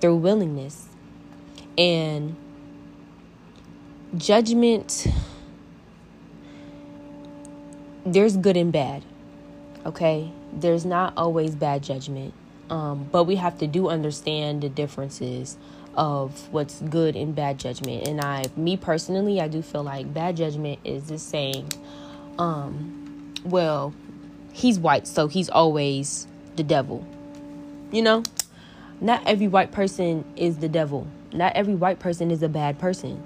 through 0.00 0.16
willingness. 0.16 0.88
And 1.76 2.36
judgment 4.16 5.06
there's 8.04 8.36
good 8.36 8.56
and 8.56 8.72
bad. 8.72 9.04
Okay? 9.84 10.30
There's 10.52 10.84
not 10.84 11.12
always 11.16 11.54
bad 11.54 11.82
judgment. 11.82 12.34
Um, 12.68 13.08
but 13.10 13.24
we 13.24 13.36
have 13.36 13.58
to 13.58 13.66
do 13.66 13.88
understand 13.88 14.62
the 14.62 14.68
differences 14.68 15.58
of 15.94 16.52
what's 16.52 16.80
good 16.82 17.16
and 17.16 17.34
bad 17.34 17.58
judgment. 17.58 18.06
And 18.06 18.20
I 18.20 18.44
me 18.56 18.76
personally, 18.76 19.40
I 19.40 19.48
do 19.48 19.62
feel 19.62 19.82
like 19.82 20.12
bad 20.12 20.36
judgment 20.36 20.78
is 20.84 21.08
just 21.08 21.28
saying, 21.28 21.72
um, 22.38 23.34
well, 23.44 23.94
he's 24.52 24.78
white, 24.78 25.06
so 25.06 25.26
he's 25.26 25.48
always 25.48 26.26
the 26.56 26.62
devil. 26.62 27.06
You 27.90 28.02
know? 28.02 28.22
Not 29.00 29.26
every 29.26 29.48
white 29.48 29.72
person 29.72 30.24
is 30.36 30.58
the 30.58 30.68
devil. 30.68 31.06
Not 31.32 31.54
every 31.54 31.74
white 31.74 31.98
person 31.98 32.30
is 32.30 32.42
a 32.42 32.48
bad 32.48 32.78
person. 32.78 33.22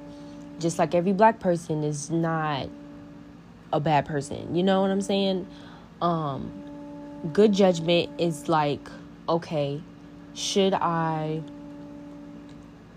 Just 0.60 0.78
like 0.78 0.94
every 0.94 1.12
black 1.12 1.40
person 1.40 1.82
is 1.82 2.10
not 2.10 2.68
a 3.72 3.80
bad 3.80 4.06
person. 4.06 4.54
You 4.54 4.62
know 4.62 4.82
what 4.82 4.90
I'm 4.90 5.00
saying? 5.00 5.46
Um 6.00 6.50
good 7.32 7.52
judgment 7.52 8.10
is 8.20 8.48
like, 8.48 8.88
okay, 9.28 9.82
should 10.34 10.74
I 10.74 11.42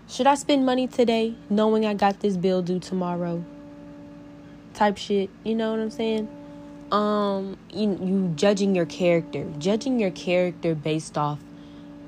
should 0.08 0.26
I 0.26 0.34
spend 0.36 0.64
money 0.64 0.86
today 0.86 1.34
knowing 1.50 1.84
I 1.84 1.92
got 1.92 2.20
this 2.20 2.36
bill 2.36 2.62
due 2.62 2.78
tomorrow? 2.78 3.44
Type 4.72 4.96
shit, 4.96 5.28
you 5.44 5.54
know 5.54 5.70
what 5.70 5.80
I'm 5.80 5.90
saying? 5.90 6.28
Um 6.90 7.58
you 7.70 7.98
you 8.02 8.32
judging 8.34 8.74
your 8.74 8.86
character, 8.86 9.46
judging 9.58 10.00
your 10.00 10.10
character 10.10 10.74
based 10.74 11.18
off 11.18 11.38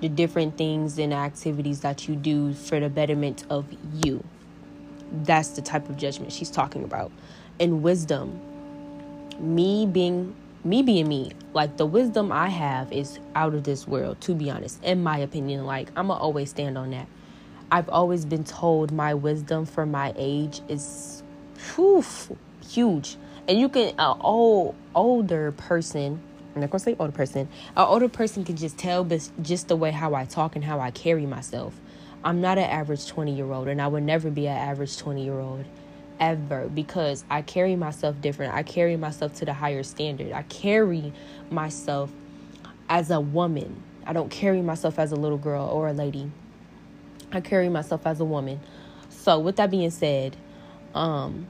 the 0.01 0.09
different 0.09 0.57
things 0.57 0.99
and 0.99 1.13
activities 1.13 1.81
that 1.81 2.09
you 2.09 2.17
do 2.17 2.55
for 2.55 2.81
the 2.81 2.89
betterment 2.89 3.45
of 3.51 3.67
you. 4.03 4.25
That's 5.13 5.51
the 5.51 5.61
type 5.61 5.91
of 5.91 5.99
judgment 5.99 6.33
she's 6.33 6.51
talking 6.51 6.85
about. 6.85 7.13
And 7.59 7.83
wisdom, 7.83 8.41
me 9.39 9.85
being 9.85 10.35
me 10.65 10.83
being 10.83 11.09
me 11.09 11.33
like 11.55 11.79
the 11.79 11.87
wisdom 11.87 12.31
i 12.31 12.47
have 12.47 12.93
is 12.93 13.19
out 13.35 13.55
of 13.55 13.65
this 13.65 13.89
world 13.89 14.21
to 14.21 14.35
be 14.35 14.51
honest 14.51 14.83
in 14.85 15.03
my 15.03 15.17
opinion 15.17 15.65
like 15.65 15.89
i'm 15.97 16.09
gonna 16.09 16.21
always 16.21 16.51
stand 16.51 16.77
on 16.77 16.91
that 16.91 17.07
i've 17.71 17.89
always 17.89 18.25
been 18.25 18.45
told 18.45 18.93
my 18.93 19.15
wisdom 19.15 19.65
for 19.65 19.87
my 19.87 20.13
age 20.17 20.61
is 20.69 21.23
huge 22.69 23.17
and 23.49 23.59
you 23.59 23.69
can 23.69 23.95
an 23.99 24.17
old 24.21 24.75
older 24.95 25.53
person 25.53 26.21
i'm 26.55 26.61
not 26.61 26.71
gonna 26.71 26.79
say 26.79 26.97
older 26.99 27.13
person 27.13 27.49
an 27.77 27.85
older 27.85 28.09
person 28.09 28.45
can 28.45 28.57
just 28.57 28.79
tell 28.79 29.05
just 29.43 29.69
the 29.69 29.77
way 29.77 29.91
how 29.91 30.15
i 30.15 30.25
talk 30.25 30.57
and 30.57 30.65
how 30.65 30.81
i 30.81 30.91
carry 30.91 31.27
myself 31.27 31.75
i'm 32.25 32.41
not 32.41 32.59
an 32.59 32.65
average 32.65 33.07
20 33.07 33.35
year 33.35 33.51
old 33.53 33.69
and 33.69 33.81
i 33.81 33.87
would 33.87 34.03
never 34.03 34.31
be 34.31 34.47
an 34.47 34.57
average 34.57 34.97
20 34.99 35.23
year 35.25 35.39
old 35.39 35.65
ever 36.21 36.69
because 36.69 37.25
I 37.31 37.43
carry 37.43 37.75
myself 37.75 38.21
different. 38.21 38.55
I 38.55 38.63
carry 38.63 38.97
myself 38.97 39.35
to 39.37 39.47
the 39.47 39.55
higher 39.55 39.83
standard. 39.83 40.33
I 40.33 40.43
carry 40.43 41.13
myself 41.51 42.11
as 42.89 43.11
a 43.11 43.21
woman. 43.21 43.83
I 44.07 44.13
don't 44.13 44.31
carry 44.31 44.61
myself 44.61 44.99
as 44.99 45.13
a 45.13 45.17
little 45.17 45.39
girl 45.39 45.67
or 45.67 45.89
a 45.89 45.93
lady. 45.93 46.31
I 47.33 47.41
carry 47.41 47.69
myself 47.69 48.07
as 48.07 48.21
a 48.21 48.25
woman. 48.25 48.61
So 49.09 49.39
with 49.39 49.57
that 49.57 49.71
being 49.71 49.91
said, 49.91 50.37
um 50.95 51.47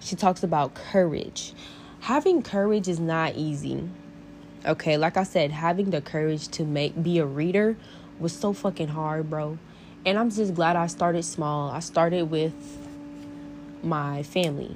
she 0.00 0.16
talks 0.16 0.42
about 0.42 0.74
courage. 0.74 1.52
Having 2.00 2.42
courage 2.42 2.88
is 2.88 2.98
not 2.98 3.34
easy. 3.36 3.88
Okay, 4.64 4.96
like 4.96 5.16
I 5.16 5.24
said, 5.24 5.50
having 5.50 5.90
the 5.90 6.00
courage 6.00 6.48
to 6.48 6.64
make 6.64 7.02
be 7.02 7.18
a 7.18 7.26
reader 7.26 7.76
was 8.18 8.32
so 8.32 8.52
fucking 8.52 8.88
hard, 8.88 9.28
bro. 9.28 9.58
And 10.06 10.18
I'm 10.18 10.30
just 10.30 10.54
glad 10.54 10.76
I 10.76 10.86
started 10.86 11.24
small. 11.24 11.70
I 11.70 11.80
started 11.80 12.30
with 12.30 12.54
my 13.82 14.22
family. 14.22 14.74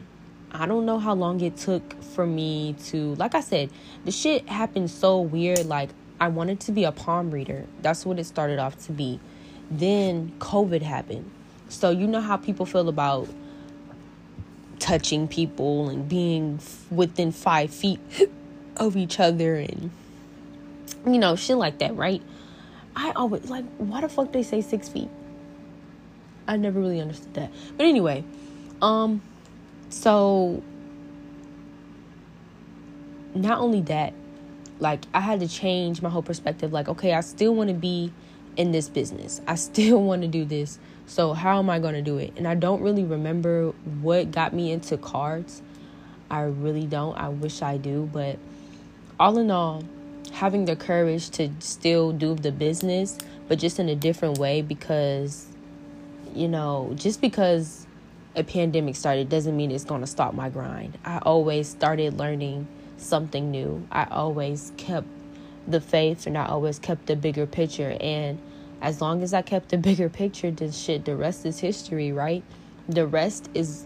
I 0.52 0.66
don't 0.66 0.86
know 0.86 0.98
how 0.98 1.14
long 1.14 1.40
it 1.40 1.56
took 1.56 2.00
for 2.02 2.26
me 2.26 2.76
to, 2.86 3.14
like 3.16 3.34
I 3.34 3.40
said, 3.40 3.70
the 4.04 4.12
shit 4.12 4.48
happened 4.48 4.90
so 4.90 5.20
weird. 5.20 5.66
Like, 5.66 5.90
I 6.20 6.28
wanted 6.28 6.60
to 6.60 6.72
be 6.72 6.84
a 6.84 6.92
palm 6.92 7.30
reader. 7.30 7.64
That's 7.82 8.06
what 8.06 8.18
it 8.18 8.24
started 8.24 8.58
off 8.58 8.78
to 8.86 8.92
be. 8.92 9.18
Then 9.70 10.32
COVID 10.38 10.82
happened. 10.82 11.30
So, 11.68 11.90
you 11.90 12.06
know 12.06 12.20
how 12.20 12.36
people 12.36 12.66
feel 12.66 12.88
about 12.88 13.28
touching 14.78 15.26
people 15.26 15.88
and 15.88 16.08
being 16.08 16.60
within 16.90 17.32
five 17.32 17.72
feet 17.72 18.00
of 18.76 18.96
each 18.96 19.18
other 19.18 19.56
and 19.56 19.90
You 21.06 21.18
know, 21.18 21.36
shit 21.36 21.56
like 21.56 21.78
that, 21.78 21.96
right? 21.96 22.22
I 22.96 23.12
always 23.12 23.48
like 23.50 23.64
why 23.78 24.00
the 24.00 24.08
fuck 24.08 24.32
they 24.32 24.42
say 24.42 24.60
six 24.60 24.88
feet? 24.88 25.08
I 26.46 26.56
never 26.56 26.80
really 26.80 27.00
understood 27.00 27.34
that. 27.34 27.50
But 27.76 27.86
anyway, 27.86 28.24
um, 28.82 29.22
so 29.88 30.62
not 33.34 33.58
only 33.58 33.80
that, 33.82 34.12
like 34.78 35.04
I 35.14 35.20
had 35.20 35.40
to 35.40 35.48
change 35.48 36.02
my 36.02 36.10
whole 36.10 36.22
perspective. 36.22 36.72
Like, 36.72 36.88
okay, 36.88 37.14
I 37.14 37.20
still 37.20 37.54
want 37.54 37.68
to 37.68 37.74
be 37.74 38.12
in 38.56 38.72
this 38.72 38.88
business. 38.88 39.40
I 39.46 39.54
still 39.56 40.02
want 40.02 40.22
to 40.22 40.28
do 40.28 40.44
this. 40.44 40.78
So 41.06 41.34
how 41.34 41.58
am 41.58 41.68
I 41.68 41.78
going 41.78 41.94
to 41.94 42.02
do 42.02 42.18
it? 42.18 42.32
And 42.36 42.48
I 42.48 42.54
don't 42.54 42.80
really 42.80 43.04
remember 43.04 43.72
what 44.00 44.30
got 44.30 44.54
me 44.54 44.72
into 44.72 44.96
cards. 44.96 45.62
I 46.30 46.42
really 46.42 46.86
don't. 46.86 47.16
I 47.16 47.28
wish 47.28 47.60
I 47.60 47.76
do, 47.76 48.08
but 48.12 48.38
all 49.20 49.38
in 49.38 49.50
all, 49.50 49.84
having 50.32 50.64
the 50.64 50.76
courage 50.76 51.30
to 51.30 51.50
still 51.58 52.12
do 52.12 52.34
the 52.34 52.50
business, 52.50 53.18
but 53.46 53.58
just 53.58 53.78
in 53.78 53.88
a 53.88 53.94
different 53.94 54.38
way 54.38 54.62
because 54.62 55.46
you 56.34 56.48
know, 56.48 56.92
just 56.96 57.20
because 57.20 57.86
a 58.34 58.42
pandemic 58.42 58.96
started 58.96 59.28
doesn't 59.28 59.56
mean 59.56 59.70
it's 59.70 59.84
going 59.84 60.00
to 60.00 60.06
stop 60.06 60.34
my 60.34 60.50
grind. 60.50 60.98
I 61.04 61.18
always 61.18 61.68
started 61.68 62.18
learning 62.18 62.66
something 62.96 63.50
new. 63.50 63.86
I 63.92 64.04
always 64.10 64.72
kept 64.76 65.06
the 65.66 65.80
faith 65.80 66.26
and 66.26 66.36
I 66.36 66.46
always 66.46 66.78
kept 66.78 67.06
the 67.06 67.16
bigger 67.16 67.46
picture. 67.46 67.96
And 68.00 68.38
as 68.82 69.00
long 69.00 69.22
as 69.22 69.32
I 69.34 69.42
kept 69.42 69.70
the 69.70 69.78
bigger 69.88 70.08
picture, 70.08 70.50
then 70.50 70.72
shit, 70.72 71.04
the 71.04 71.16
rest 71.16 71.46
is 71.46 71.58
history, 71.58 72.12
right? 72.12 72.42
The 72.88 73.06
rest 73.06 73.48
is 73.54 73.84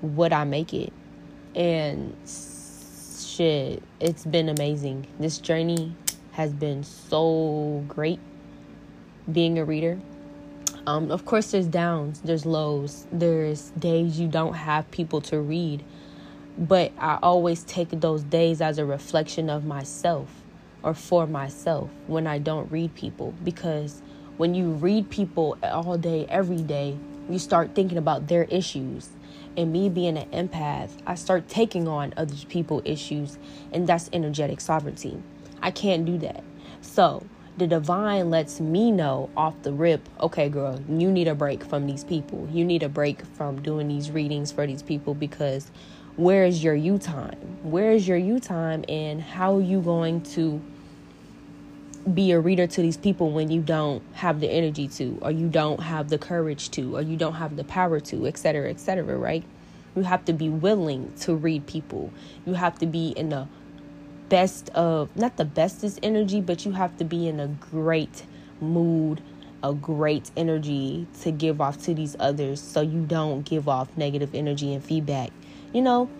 what 0.00 0.32
I 0.32 0.44
make 0.44 0.72
it. 0.72 0.92
And 1.54 2.16
shit, 2.26 3.82
it's 3.98 4.24
been 4.24 4.48
amazing. 4.48 5.06
This 5.18 5.38
journey 5.38 5.94
has 6.32 6.52
been 6.52 6.84
so 6.84 7.84
great 7.88 8.20
being 9.30 9.58
a 9.58 9.64
reader. 9.64 10.00
Um, 10.86 11.10
of 11.10 11.26
course, 11.26 11.50
there's 11.50 11.66
downs, 11.66 12.20
there's 12.20 12.46
lows, 12.46 13.06
there's 13.12 13.70
days 13.70 14.18
you 14.18 14.28
don't 14.28 14.54
have 14.54 14.90
people 14.90 15.20
to 15.22 15.40
read. 15.40 15.84
But 16.56 16.92
I 16.98 17.18
always 17.22 17.62
take 17.64 17.90
those 17.90 18.22
days 18.22 18.60
as 18.60 18.78
a 18.78 18.84
reflection 18.84 19.50
of 19.50 19.64
myself 19.64 20.39
or 20.82 20.94
for 20.94 21.26
myself 21.26 21.90
when 22.06 22.26
I 22.26 22.38
don't 22.38 22.70
read 22.70 22.94
people. 22.94 23.34
Because 23.44 24.02
when 24.36 24.54
you 24.54 24.70
read 24.70 25.10
people 25.10 25.58
all 25.62 25.98
day, 25.98 26.26
every 26.28 26.62
day, 26.62 26.96
you 27.28 27.38
start 27.38 27.74
thinking 27.74 27.98
about 27.98 28.28
their 28.28 28.44
issues. 28.44 29.10
And 29.56 29.72
me 29.72 29.88
being 29.88 30.16
an 30.16 30.30
empath, 30.30 30.90
I 31.06 31.14
start 31.14 31.48
taking 31.48 31.88
on 31.88 32.14
other 32.16 32.34
people's 32.48 32.82
issues, 32.84 33.38
and 33.72 33.86
that's 33.86 34.08
energetic 34.12 34.60
sovereignty. 34.60 35.20
I 35.60 35.70
can't 35.70 36.04
do 36.04 36.18
that. 36.18 36.42
So, 36.80 37.26
the 37.56 37.66
divine 37.66 38.30
lets 38.30 38.58
me 38.58 38.90
know 38.90 39.28
off 39.36 39.54
the 39.62 39.72
rip 39.72 40.08
okay 40.20 40.48
girl 40.48 40.80
you 40.88 41.10
need 41.10 41.28
a 41.28 41.34
break 41.34 41.62
from 41.62 41.86
these 41.86 42.04
people 42.04 42.48
you 42.50 42.64
need 42.64 42.82
a 42.82 42.88
break 42.88 43.22
from 43.36 43.60
doing 43.60 43.86
these 43.86 44.10
readings 44.10 44.50
for 44.50 44.66
these 44.66 44.82
people 44.82 45.12
because 45.12 45.70
where 46.20 46.44
is 46.44 46.62
your 46.62 46.74
you 46.74 46.98
time 46.98 47.38
where 47.62 47.92
is 47.92 48.06
your 48.06 48.16
you 48.16 48.38
time 48.38 48.84
and 48.88 49.22
how 49.22 49.56
are 49.56 49.62
you 49.62 49.80
going 49.80 50.20
to 50.20 50.60
be 52.14 52.32
a 52.32 52.40
reader 52.40 52.66
to 52.66 52.80
these 52.80 52.96
people 52.96 53.30
when 53.30 53.50
you 53.50 53.60
don't 53.60 54.02
have 54.14 54.40
the 54.40 54.48
energy 54.48 54.88
to 54.88 55.18
or 55.22 55.30
you 55.30 55.48
don't 55.48 55.80
have 55.80 56.08
the 56.08 56.18
courage 56.18 56.70
to 56.70 56.96
or 56.96 57.02
you 57.02 57.16
don't 57.16 57.34
have 57.34 57.56
the 57.56 57.64
power 57.64 58.00
to 58.00 58.26
et 58.26 58.38
cetera, 58.38 58.70
et 58.70 58.80
cetera, 58.80 59.16
right 59.16 59.44
you 59.96 60.02
have 60.02 60.24
to 60.24 60.32
be 60.32 60.48
willing 60.48 61.12
to 61.18 61.34
read 61.34 61.66
people 61.66 62.12
you 62.46 62.54
have 62.54 62.78
to 62.78 62.86
be 62.86 63.10
in 63.10 63.28
the 63.30 63.46
best 64.30 64.70
of 64.70 65.14
not 65.14 65.36
the 65.36 65.44
bestest 65.44 65.98
energy, 66.02 66.40
but 66.40 66.64
you 66.64 66.72
have 66.72 66.96
to 66.96 67.04
be 67.04 67.28
in 67.28 67.38
a 67.38 67.48
great 67.48 68.22
mood, 68.60 69.20
a 69.62 69.74
great 69.74 70.30
energy 70.36 71.06
to 71.20 71.30
give 71.30 71.60
off 71.60 71.82
to 71.82 71.92
these 71.92 72.16
others 72.18 72.62
so 72.62 72.80
you 72.80 73.04
don't 73.04 73.42
give 73.42 73.68
off 73.68 73.94
negative 73.98 74.34
energy 74.34 74.72
and 74.72 74.82
feedback. 74.82 75.30
You 75.72 75.82
know, 75.82 76.10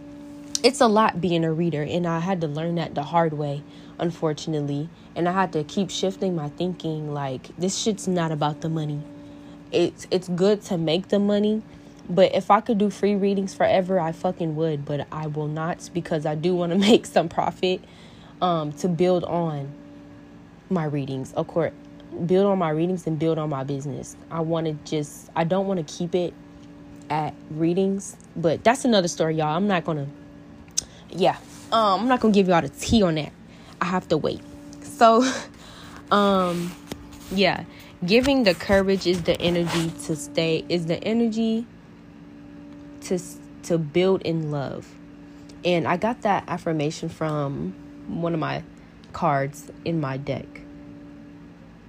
it's 0.62 0.80
a 0.80 0.86
lot 0.86 1.20
being 1.20 1.44
a 1.44 1.52
reader, 1.52 1.82
and 1.82 2.06
I 2.06 2.20
had 2.20 2.40
to 2.42 2.46
learn 2.46 2.76
that 2.76 2.94
the 2.94 3.02
hard 3.02 3.32
way, 3.32 3.62
unfortunately. 3.98 4.88
And 5.16 5.28
I 5.28 5.32
had 5.32 5.52
to 5.54 5.64
keep 5.64 5.90
shifting 5.90 6.36
my 6.36 6.50
thinking 6.50 7.12
like 7.12 7.56
this 7.56 7.76
shit's 7.76 8.06
not 8.06 8.30
about 8.30 8.60
the 8.60 8.68
money. 8.68 9.02
It's 9.72 10.06
it's 10.10 10.28
good 10.28 10.62
to 10.62 10.78
make 10.78 11.08
the 11.08 11.18
money, 11.18 11.62
but 12.08 12.34
if 12.34 12.50
I 12.50 12.60
could 12.60 12.78
do 12.78 12.90
free 12.90 13.14
readings 13.14 13.54
forever, 13.54 13.98
I 13.98 14.12
fucking 14.12 14.56
would, 14.56 14.84
but 14.84 15.06
I 15.10 15.26
will 15.26 15.48
not 15.48 15.90
because 15.92 16.26
I 16.26 16.34
do 16.34 16.54
want 16.54 16.72
to 16.72 16.78
make 16.90 17.06
some 17.06 17.28
profit 17.28 17.82
um, 18.40 18.72
to 18.74 18.88
build 18.88 19.24
on 19.24 19.72
my 20.68 20.84
readings. 20.84 21.32
Of 21.32 21.48
course, 21.48 21.72
build 22.26 22.46
on 22.46 22.58
my 22.58 22.70
readings 22.70 23.06
and 23.06 23.18
build 23.18 23.38
on 23.38 23.50
my 23.50 23.64
business. 23.64 24.16
I 24.30 24.40
want 24.40 24.66
to 24.66 24.72
just, 24.88 25.30
I 25.36 25.44
don't 25.44 25.66
want 25.66 25.86
to 25.86 25.98
keep 25.98 26.14
it 26.14 26.34
at 27.10 27.34
readings, 27.50 28.16
but 28.36 28.64
that's 28.64 28.84
another 28.84 29.08
story, 29.08 29.36
y'all. 29.36 29.56
I'm 29.56 29.66
not 29.66 29.84
gonna, 29.84 30.06
yeah, 31.10 31.36
um, 31.72 32.02
I'm 32.02 32.08
not 32.08 32.20
gonna 32.20 32.32
give 32.32 32.48
y'all 32.48 32.62
the 32.62 32.68
tea 32.68 33.02
on 33.02 33.16
that. 33.16 33.32
I 33.80 33.86
have 33.86 34.08
to 34.08 34.16
wait. 34.16 34.40
So, 34.82 35.30
um, 36.10 36.72
yeah, 37.32 37.64
giving 38.06 38.44
the 38.44 38.54
courage 38.54 39.06
is 39.06 39.22
the 39.24 39.40
energy 39.40 39.90
to 40.04 40.16
stay, 40.16 40.64
is 40.68 40.86
the 40.86 41.02
energy 41.04 41.66
to 43.02 43.18
to 43.64 43.76
build 43.76 44.22
in 44.22 44.50
love. 44.50 44.88
And 45.64 45.86
I 45.86 45.98
got 45.98 46.22
that 46.22 46.44
affirmation 46.48 47.10
from 47.10 47.74
one 48.06 48.32
of 48.32 48.40
my 48.40 48.62
cards 49.12 49.70
in 49.84 50.00
my 50.00 50.16
deck 50.16 50.46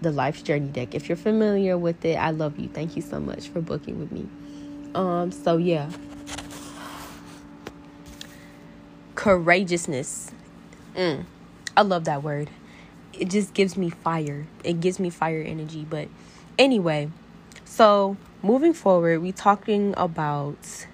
the 0.02 0.12
life's 0.12 0.42
journey 0.42 0.68
deck 0.68 0.96
if 0.96 1.08
you're 1.08 1.16
familiar 1.16 1.78
with 1.78 2.04
it 2.04 2.16
i 2.16 2.32
love 2.32 2.58
you 2.58 2.68
thank 2.68 2.96
you 2.96 3.02
so 3.02 3.20
much 3.20 3.48
for 3.48 3.62
booking 3.62 4.00
with 4.00 4.12
me 4.12 4.28
um 4.96 5.32
so 5.32 5.58
yeah. 5.58 5.90
Courageousness. 9.16 10.32
Mm, 10.96 11.26
i 11.78 11.82
love 11.82 12.06
that 12.06 12.24
word. 12.24 12.50
It 13.14 13.30
just 13.30 13.54
gives 13.54 13.78
me 13.78 13.90
fire. 13.90 14.48
It 14.64 14.80
gives 14.80 15.00
me 15.00 15.10
fire 15.10 15.42
energy 15.42 15.86
but 15.90 16.08
anyway. 16.58 17.10
So 17.66 18.18
moving 18.44 18.74
forward 18.74 19.22
we 19.22 19.32
talking 19.32 19.94
about 19.98 20.88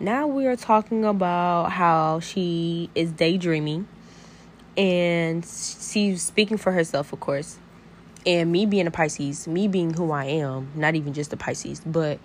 now 0.00 0.28
we 0.28 0.46
are 0.46 0.54
talking 0.56 1.04
about 1.04 1.72
how 1.72 2.20
she 2.20 2.88
is 2.94 3.10
daydreaming. 3.10 3.88
And 4.76 5.44
she's 5.44 6.22
speaking 6.22 6.56
for 6.56 6.70
herself, 6.70 7.12
of 7.12 7.18
course. 7.18 7.58
And 8.24 8.52
me 8.52 8.64
being 8.64 8.86
a 8.86 8.92
Pisces, 8.92 9.48
me 9.48 9.66
being 9.66 9.94
who 9.94 10.12
I 10.12 10.26
am, 10.26 10.68
not 10.76 10.94
even 10.94 11.14
just 11.14 11.32
a 11.32 11.36
Pisces, 11.36 11.80
but 11.84 12.20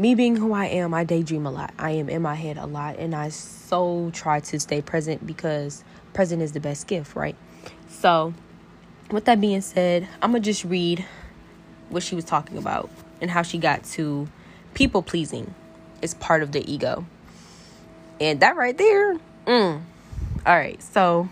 me 0.00 0.14
being 0.14 0.34
who 0.34 0.54
I 0.54 0.64
am, 0.64 0.94
I 0.94 1.04
daydream 1.04 1.44
a 1.44 1.50
lot. 1.50 1.74
I 1.78 1.90
am 1.90 2.08
in 2.08 2.22
my 2.22 2.34
head 2.34 2.56
a 2.56 2.64
lot, 2.64 2.96
and 2.96 3.14
I 3.14 3.28
so 3.28 4.10
try 4.14 4.40
to 4.40 4.58
stay 4.58 4.80
present 4.80 5.26
because 5.26 5.84
present 6.14 6.40
is 6.40 6.52
the 6.52 6.60
best 6.60 6.86
gift, 6.86 7.14
right? 7.14 7.36
So, 7.90 8.32
with 9.10 9.26
that 9.26 9.42
being 9.42 9.60
said, 9.60 10.08
I'm 10.22 10.32
gonna 10.32 10.40
just 10.40 10.64
read 10.64 11.04
what 11.90 12.02
she 12.02 12.14
was 12.14 12.24
talking 12.24 12.56
about 12.56 12.88
and 13.20 13.30
how 13.30 13.42
she 13.42 13.58
got 13.58 13.84
to 13.84 14.26
people 14.72 15.02
pleasing 15.02 15.54
is 16.00 16.14
part 16.14 16.42
of 16.42 16.52
the 16.52 16.72
ego. 16.72 17.04
And 18.18 18.40
that 18.40 18.56
right 18.56 18.78
there, 18.78 19.18
mm. 19.46 19.82
all 20.46 20.56
right, 20.56 20.82
so 20.82 21.28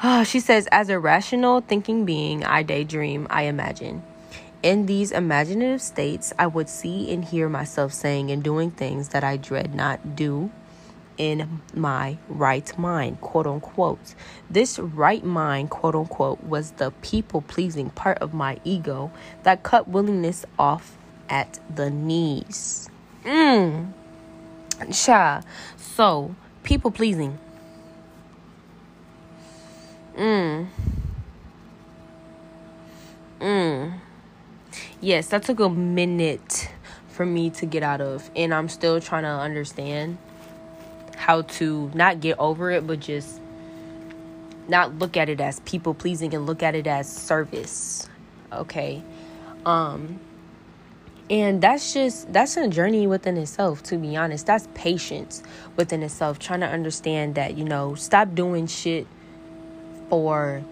she 0.24 0.38
says, 0.38 0.68
as 0.70 0.90
a 0.90 0.98
rational 1.00 1.60
thinking 1.60 2.04
being, 2.04 2.44
I 2.44 2.62
daydream, 2.62 3.26
I 3.30 3.42
imagine. 3.42 4.04
In 4.62 4.86
these 4.86 5.12
imaginative 5.12 5.80
states, 5.80 6.32
I 6.38 6.46
would 6.46 6.68
see 6.68 7.12
and 7.12 7.24
hear 7.24 7.48
myself 7.48 7.92
saying 7.92 8.30
and 8.30 8.42
doing 8.42 8.70
things 8.70 9.10
that 9.10 9.22
I 9.22 9.36
dread 9.36 9.74
not 9.74 10.16
do 10.16 10.50
in 11.16 11.60
my 11.74 12.16
right 12.28 12.76
mind, 12.78 13.20
quote 13.20 13.46
unquote. 13.46 14.14
This 14.50 14.78
right 14.78 15.24
mind, 15.24 15.70
quote 15.70 15.94
unquote, 15.94 16.42
was 16.42 16.72
the 16.72 16.92
people 17.02 17.42
pleasing 17.42 17.90
part 17.90 18.18
of 18.18 18.34
my 18.34 18.58
ego 18.64 19.10
that 19.44 19.62
cut 19.62 19.88
willingness 19.88 20.44
off 20.58 20.96
at 21.28 21.58
the 21.72 21.90
knees. 21.90 22.88
Mmm. 23.24 23.92
Sha. 24.92 25.42
So, 25.76 26.34
people 26.62 26.90
pleasing 26.90 27.38
Mmm. 30.18 30.66
Mm. 33.40 34.00
Yes, 35.00 35.28
that 35.28 35.44
took 35.44 35.60
a 35.60 35.68
minute 35.68 36.70
for 37.08 37.24
me 37.24 37.50
to 37.50 37.66
get 37.66 37.82
out 37.82 38.00
of. 38.00 38.28
And 38.34 38.52
I'm 38.52 38.68
still 38.68 39.00
trying 39.00 39.22
to 39.22 39.28
understand 39.28 40.18
how 41.16 41.42
to 41.42 41.90
not 41.94 42.20
get 42.20 42.38
over 42.38 42.70
it, 42.70 42.86
but 42.86 43.00
just 43.00 43.40
not 44.68 44.98
look 44.98 45.16
at 45.16 45.28
it 45.28 45.40
as 45.40 45.60
people 45.60 45.94
pleasing 45.94 46.34
and 46.34 46.46
look 46.46 46.62
at 46.62 46.74
it 46.74 46.86
as 46.86 47.10
service. 47.10 48.08
Okay. 48.52 49.02
Um 49.64 50.20
and 51.30 51.60
that's 51.60 51.92
just 51.92 52.32
that's 52.32 52.56
a 52.56 52.68
journey 52.68 53.06
within 53.06 53.36
itself 53.36 53.82
to 53.82 53.98
be 53.98 54.16
honest 54.16 54.46
that's 54.46 54.66
patience 54.72 55.42
within 55.76 56.02
itself 56.02 56.38
trying 56.38 56.60
to 56.60 56.66
understand 56.66 57.34
that 57.34 57.56
you 57.56 57.64
know 57.64 57.94
stop 57.94 58.34
doing 58.34 58.66
shit 58.66 59.06
for 60.08 60.62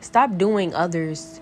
stop 0.00 0.38
doing 0.38 0.74
others 0.74 1.40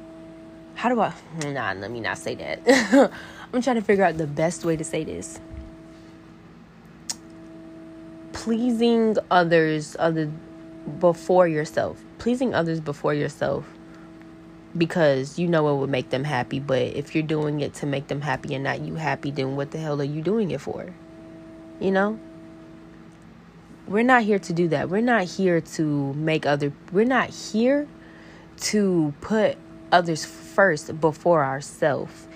how 0.76 0.90
do 0.90 1.00
I 1.00 1.12
nah 1.50 1.72
let 1.72 1.90
me 1.90 2.00
not 2.00 2.18
say 2.18 2.34
that. 2.36 3.10
I'm 3.52 3.62
trying 3.62 3.76
to 3.76 3.82
figure 3.82 4.04
out 4.04 4.18
the 4.18 4.26
best 4.26 4.64
way 4.64 4.76
to 4.76 4.84
say 4.84 5.02
this. 5.02 5.40
Pleasing 8.32 9.16
others 9.30 9.96
other 9.98 10.30
before 11.00 11.48
yourself. 11.48 12.02
Pleasing 12.18 12.54
others 12.54 12.80
before 12.80 13.14
yourself 13.14 13.66
because 14.76 15.38
you 15.38 15.48
know 15.48 15.74
it 15.74 15.80
would 15.80 15.90
make 15.90 16.10
them 16.10 16.24
happy, 16.24 16.60
but 16.60 16.82
if 16.82 17.14
you're 17.14 17.24
doing 17.24 17.60
it 17.60 17.72
to 17.74 17.86
make 17.86 18.08
them 18.08 18.20
happy 18.20 18.54
and 18.54 18.64
not 18.64 18.80
you 18.80 18.96
happy, 18.96 19.30
then 19.30 19.56
what 19.56 19.70
the 19.70 19.78
hell 19.78 20.00
are 20.00 20.04
you 20.04 20.20
doing 20.20 20.50
it 20.50 20.60
for? 20.60 20.92
You 21.80 21.90
know? 21.90 22.20
We're 23.88 24.02
not 24.02 24.24
here 24.24 24.38
to 24.38 24.52
do 24.52 24.68
that. 24.68 24.90
We're 24.90 25.00
not 25.00 25.24
here 25.24 25.60
to 25.60 26.12
make 26.14 26.44
other 26.44 26.72
we're 26.92 27.04
not 27.04 27.30
here 27.30 27.88
to 28.58 29.14
put 29.20 29.56
others 29.92 30.24
first 30.24 31.00
before 31.00 31.44
ourselves. 31.44 32.26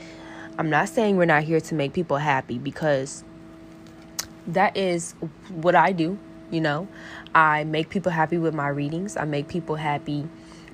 I'm 0.58 0.70
not 0.70 0.88
saying 0.88 1.16
we're 1.16 1.24
not 1.24 1.44
here 1.44 1.60
to 1.60 1.74
make 1.74 1.92
people 1.92 2.18
happy 2.18 2.58
because 2.58 3.24
that 4.46 4.76
is 4.76 5.14
what 5.48 5.74
I 5.74 5.92
do, 5.92 6.18
you 6.50 6.60
know. 6.60 6.88
I 7.34 7.64
make 7.64 7.88
people 7.88 8.12
happy 8.12 8.38
with 8.38 8.54
my 8.54 8.68
readings. 8.68 9.16
I 9.16 9.24
make 9.24 9.48
people 9.48 9.76
happy 9.76 10.28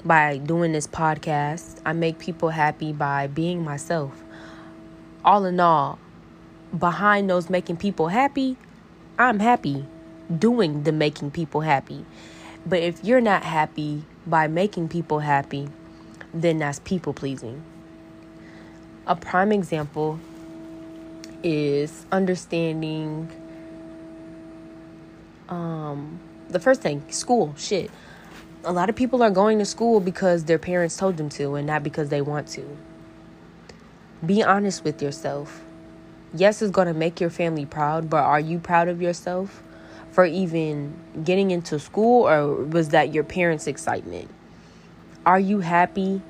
by 0.05 0.39
doing 0.39 0.73
this 0.73 0.87
podcast. 0.87 1.81
I 1.85 1.93
make 1.93 2.19
people 2.19 2.51
happy 2.51 2.93
by 2.93 3.27
being 3.27 3.63
myself. 3.63 4.23
All 5.25 5.45
in 5.45 5.61
all, 5.61 5.99
behind 6.77 7.29
those 7.29 7.51
making 7.51 7.77
people 7.77 8.09
happy, 8.09 8.57
I'm 9.19 9.41
happy 9.41 9.87
doing 10.39 10.83
the 10.83 10.93
making 10.93 11.31
people 11.31 11.61
happy. 11.61 12.05
But 12.65 12.81
if 12.81 13.05
you're 13.05 13.21
not 13.21 13.45
happy 13.45 14.05
by 14.27 14.49
making 14.49 14.89
people 14.89 15.21
happy, 15.21 15.69
then 16.43 16.59
that's 16.59 16.79
people 16.81 17.13
pleasing. 17.13 17.63
A 19.07 19.17
prime 19.17 19.53
example 19.53 20.19
is 21.43 22.07
understanding 22.11 23.31
um 25.49 26.19
the 26.49 26.61
first 26.61 26.81
thing, 26.81 27.03
school, 27.11 27.55
shit. 27.57 27.91
A 28.65 28.73
lot 28.73 28.89
of 28.89 28.97
people 28.97 29.23
are 29.23 29.31
going 29.31 29.59
to 29.59 29.65
school 29.65 30.01
because 30.01 30.45
their 30.45 30.59
parents 30.59 30.97
told 30.97 31.17
them 31.17 31.29
to 31.31 31.55
and 31.55 31.67
not 31.67 31.83
because 31.83 32.09
they 32.09 32.21
want 32.21 32.49
to. 32.49 32.77
Be 34.25 34.43
honest 34.43 34.85
with 34.85 35.03
yourself. 35.03 35.63
Yes, 36.35 36.63
it's 36.63 36.71
going 36.71 36.89
to 36.89 36.95
make 36.95 37.21
your 37.21 37.31
family 37.31 37.67
proud, 37.67 38.11
but 38.11 38.23
are 38.23 38.41
you 38.41 38.59
proud 38.59 38.89
of 38.89 39.01
yourself 39.01 39.63
for 40.11 40.25
even 40.25 40.95
getting 41.25 41.51
into 41.51 41.79
school 41.79 42.29
or 42.29 42.55
was 42.65 42.91
that 42.91 43.13
your 43.15 43.25
parents' 43.25 43.67
excitement? 43.67 44.31
Are 45.27 45.41
you 45.41 45.59
happy 45.59 46.23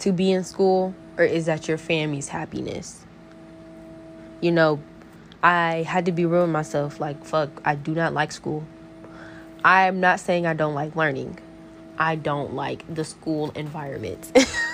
to 0.00 0.12
be 0.12 0.32
in 0.32 0.44
school 0.44 0.94
or 1.16 1.24
is 1.24 1.46
that 1.46 1.66
your 1.66 1.78
family's 1.78 2.28
happiness? 2.28 3.06
You 4.42 4.52
know, 4.52 4.80
I 5.42 5.82
had 5.88 6.04
to 6.04 6.12
be 6.12 6.26
real 6.26 6.42
with 6.42 6.50
myself 6.50 7.00
like, 7.00 7.24
fuck, 7.24 7.48
I 7.64 7.74
do 7.74 7.94
not 7.94 8.12
like 8.12 8.32
school. 8.32 8.66
I'm 9.64 10.00
not 10.00 10.20
saying 10.20 10.46
I 10.46 10.52
don't 10.52 10.74
like 10.74 10.94
learning. 10.94 11.38
I 11.98 12.16
don't 12.16 12.52
like 12.52 12.84
the 12.94 13.04
school 13.04 13.50
environment. 13.52 14.30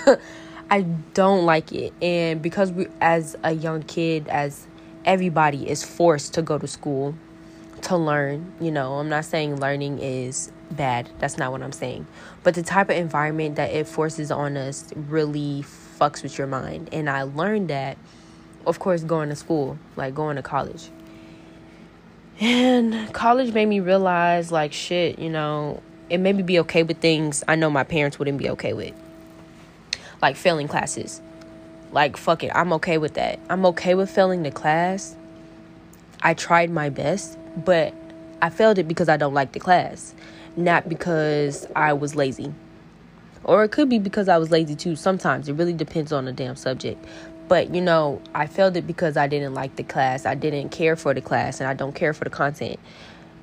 I 0.71 0.83
don't 1.15 1.47
like 1.47 1.71
it. 1.71 1.93
And 2.03 2.43
because 2.43 2.73
we 2.73 2.89
as 3.01 3.37
a 3.45 3.53
young 3.53 3.85
kid 3.85 4.27
as 4.27 4.67
everybody 5.05 5.71
is 5.71 5.85
forced 5.85 6.35
to 6.35 6.43
go 6.43 6.59
to 6.59 6.67
school 6.67 7.15
to 7.83 7.97
learn, 7.97 8.53
you 8.61 8.71
know, 8.71 8.95
I'm 8.95 9.09
not 9.09 9.25
saying 9.25 9.61
learning 9.61 9.99
is 9.99 10.51
bad. 10.71 11.11
That's 11.19 11.39
not 11.39 11.53
what 11.53 11.63
I'm 11.63 11.73
saying. 11.73 12.07
But 12.43 12.55
the 12.55 12.63
type 12.63 12.91
of 12.91 12.97
environment 12.97 13.57
that 13.57 13.71
it 13.71 13.87
forces 13.87 14.31
on 14.31 14.57
us 14.57 14.93
really 14.95 15.65
fucks 15.99 16.23
with 16.23 16.39
your 16.39 16.47
mind. 16.47 16.89
And 16.93 17.11
I 17.11 17.23
learned 17.23 17.69
that, 17.69 17.99
of 18.67 18.79
course, 18.79 19.03
going 19.03 19.29
to 19.29 19.37
school, 19.37 19.79
like 19.97 20.15
going 20.15 20.37
to 20.37 20.43
college. 20.43 20.91
And 22.41 23.13
college 23.13 23.53
made 23.53 23.67
me 23.67 23.81
realize, 23.81 24.51
like, 24.51 24.73
shit, 24.73 25.19
you 25.19 25.29
know, 25.29 25.83
it 26.09 26.19
made 26.19 26.37
me 26.37 26.43
be 26.43 26.59
okay 26.61 26.83
with 26.83 26.99
things 26.99 27.45
I 27.47 27.55
know 27.55 27.71
my 27.71 27.85
parents 27.85 28.19
wouldn't 28.19 28.39
be 28.39 28.51
okay 28.51 28.73
with. 28.73 28.95
Like 30.23 30.37
failing 30.37 30.69
classes. 30.69 31.21
Like, 31.93 32.17
fuck 32.17 32.43
it, 32.45 32.51
I'm 32.55 32.73
okay 32.75 32.99
with 32.99 33.15
that. 33.15 33.39
I'm 33.49 33.67
okay 33.67 33.95
with 33.95 34.11
failing 34.11 34.43
the 34.43 34.51
class. 34.51 35.17
I 36.23 36.35
tried 36.35 36.71
my 36.71 36.89
best, 36.89 37.39
but 37.65 37.95
I 38.43 38.51
failed 38.51 38.79
it 38.79 38.89
because 38.89 39.09
I 39.09 39.17
don't 39.17 39.35
like 39.35 39.53
the 39.53 39.61
class 39.61 40.15
not 40.57 40.89
because 40.89 41.67
I 41.75 41.93
was 41.93 42.15
lazy. 42.15 42.53
Or 43.45 43.65
it 43.65 43.71
could 43.71 43.89
be 43.89 43.99
because 43.99 44.29
I 44.29 44.39
was 44.39 44.51
lazy 44.51 44.77
too. 44.77 44.97
Sometimes 44.97 45.49
it 45.49 45.55
really 45.55 45.73
depends 45.73 46.13
on 46.13 46.27
the 46.27 46.33
damn 46.33 46.57
subject. 46.57 47.05
But 47.49 47.75
you 47.75 47.81
know, 47.81 48.21
I 48.35 48.47
failed 48.47 48.77
it 48.77 48.87
because 48.87 49.17
I 49.17 49.27
didn't 49.27 49.55
like 49.55 49.77
the 49.77 49.83
class. 49.83 50.27
I 50.27 50.35
didn't 50.35 50.71
care 50.71 50.97
for 50.97 51.15
the 51.15 51.21
class 51.21 51.61
and 51.61 51.69
I 51.69 51.75
don't 51.75 51.95
care 51.95 52.13
for 52.13 52.25
the 52.25 52.31
content. 52.31 52.79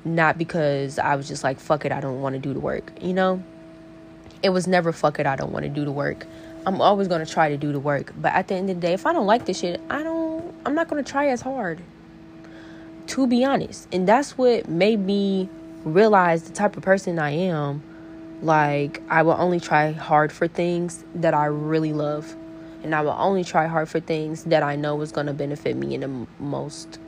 Not 0.06 0.38
because 0.38 1.00
I 1.00 1.16
was 1.16 1.28
just 1.28 1.44
like, 1.44 1.60
fuck 1.60 1.84
it, 1.84 1.92
I 1.92 2.00
don't 2.00 2.22
want 2.22 2.34
to 2.34 2.40
do 2.40 2.54
the 2.54 2.60
work. 2.60 2.92
You 3.02 3.14
know? 3.14 3.44
It 4.44 4.50
was 4.50 4.68
never 4.68 4.92
fuck 4.92 5.20
it, 5.20 5.26
I 5.26 5.36
don't 5.36 5.52
want 5.52 5.64
to 5.64 5.70
do 5.70 5.84
the 5.84 5.92
work. 5.92 6.26
I'm 6.66 6.80
always 6.82 7.08
going 7.08 7.26
to 7.26 7.32
try 7.32 7.50
to 7.50 7.58
do 7.58 7.72
the 7.72 7.80
work. 7.80 8.14
But 8.18 8.34
at 8.34 8.48
the 8.48 8.56
end 8.56 8.70
of 8.70 8.78
the 8.78 8.82
day, 8.82 8.94
if 8.94 9.06
I 9.06 9.14
don't 9.14 9.26
like 9.26 9.46
this 9.46 9.60
shit, 9.60 9.82
I 9.90 10.04
don't, 10.04 10.54
I'm 10.66 10.76
not 10.76 10.88
going 10.88 11.04
to 11.04 11.12
try 11.12 11.30
as 11.30 11.42
hard. 11.42 11.82
To 13.08 13.28
be 13.28 13.44
honest. 13.44 13.88
And 13.92 14.08
that's 14.08 14.38
what 14.38 14.68
made 14.68 15.00
me 15.00 15.50
realize 15.84 16.44
the 16.44 16.54
type 16.54 16.78
of 16.78 16.84
person 16.84 17.20
I 17.20 17.32
am, 17.32 17.82
like 18.42 19.02
I 19.10 19.24
will 19.24 19.36
only 19.38 19.60
try 19.60 19.92
hard 19.92 20.32
for 20.32 20.48
things 20.48 21.04
that 21.16 21.34
I 21.34 21.46
really 21.46 21.94
love. 21.94 22.36
And 22.84 22.94
I 22.94 23.02
will 23.02 23.16
only 23.18 23.44
try 23.44 23.68
hard 23.68 23.90
for 23.90 24.00
things 24.00 24.44
that 24.46 24.64
I 24.64 24.76
know 24.76 25.02
is 25.02 25.12
going 25.12 25.28
to 25.28 25.34
benefit 25.34 25.76
me 25.76 25.96
in 25.96 26.02
the 26.02 26.28
most 26.40 27.00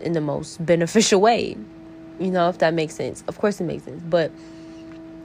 in 0.00 0.12
the 0.12 0.20
most 0.20 0.64
beneficial 0.66 1.20
way. 1.20 1.56
You 2.18 2.30
know, 2.30 2.48
if 2.48 2.58
that 2.58 2.74
makes 2.74 2.94
sense. 2.94 3.24
Of 3.28 3.38
course 3.38 3.60
it 3.60 3.64
makes 3.64 3.84
sense. 3.84 4.02
But 4.02 4.32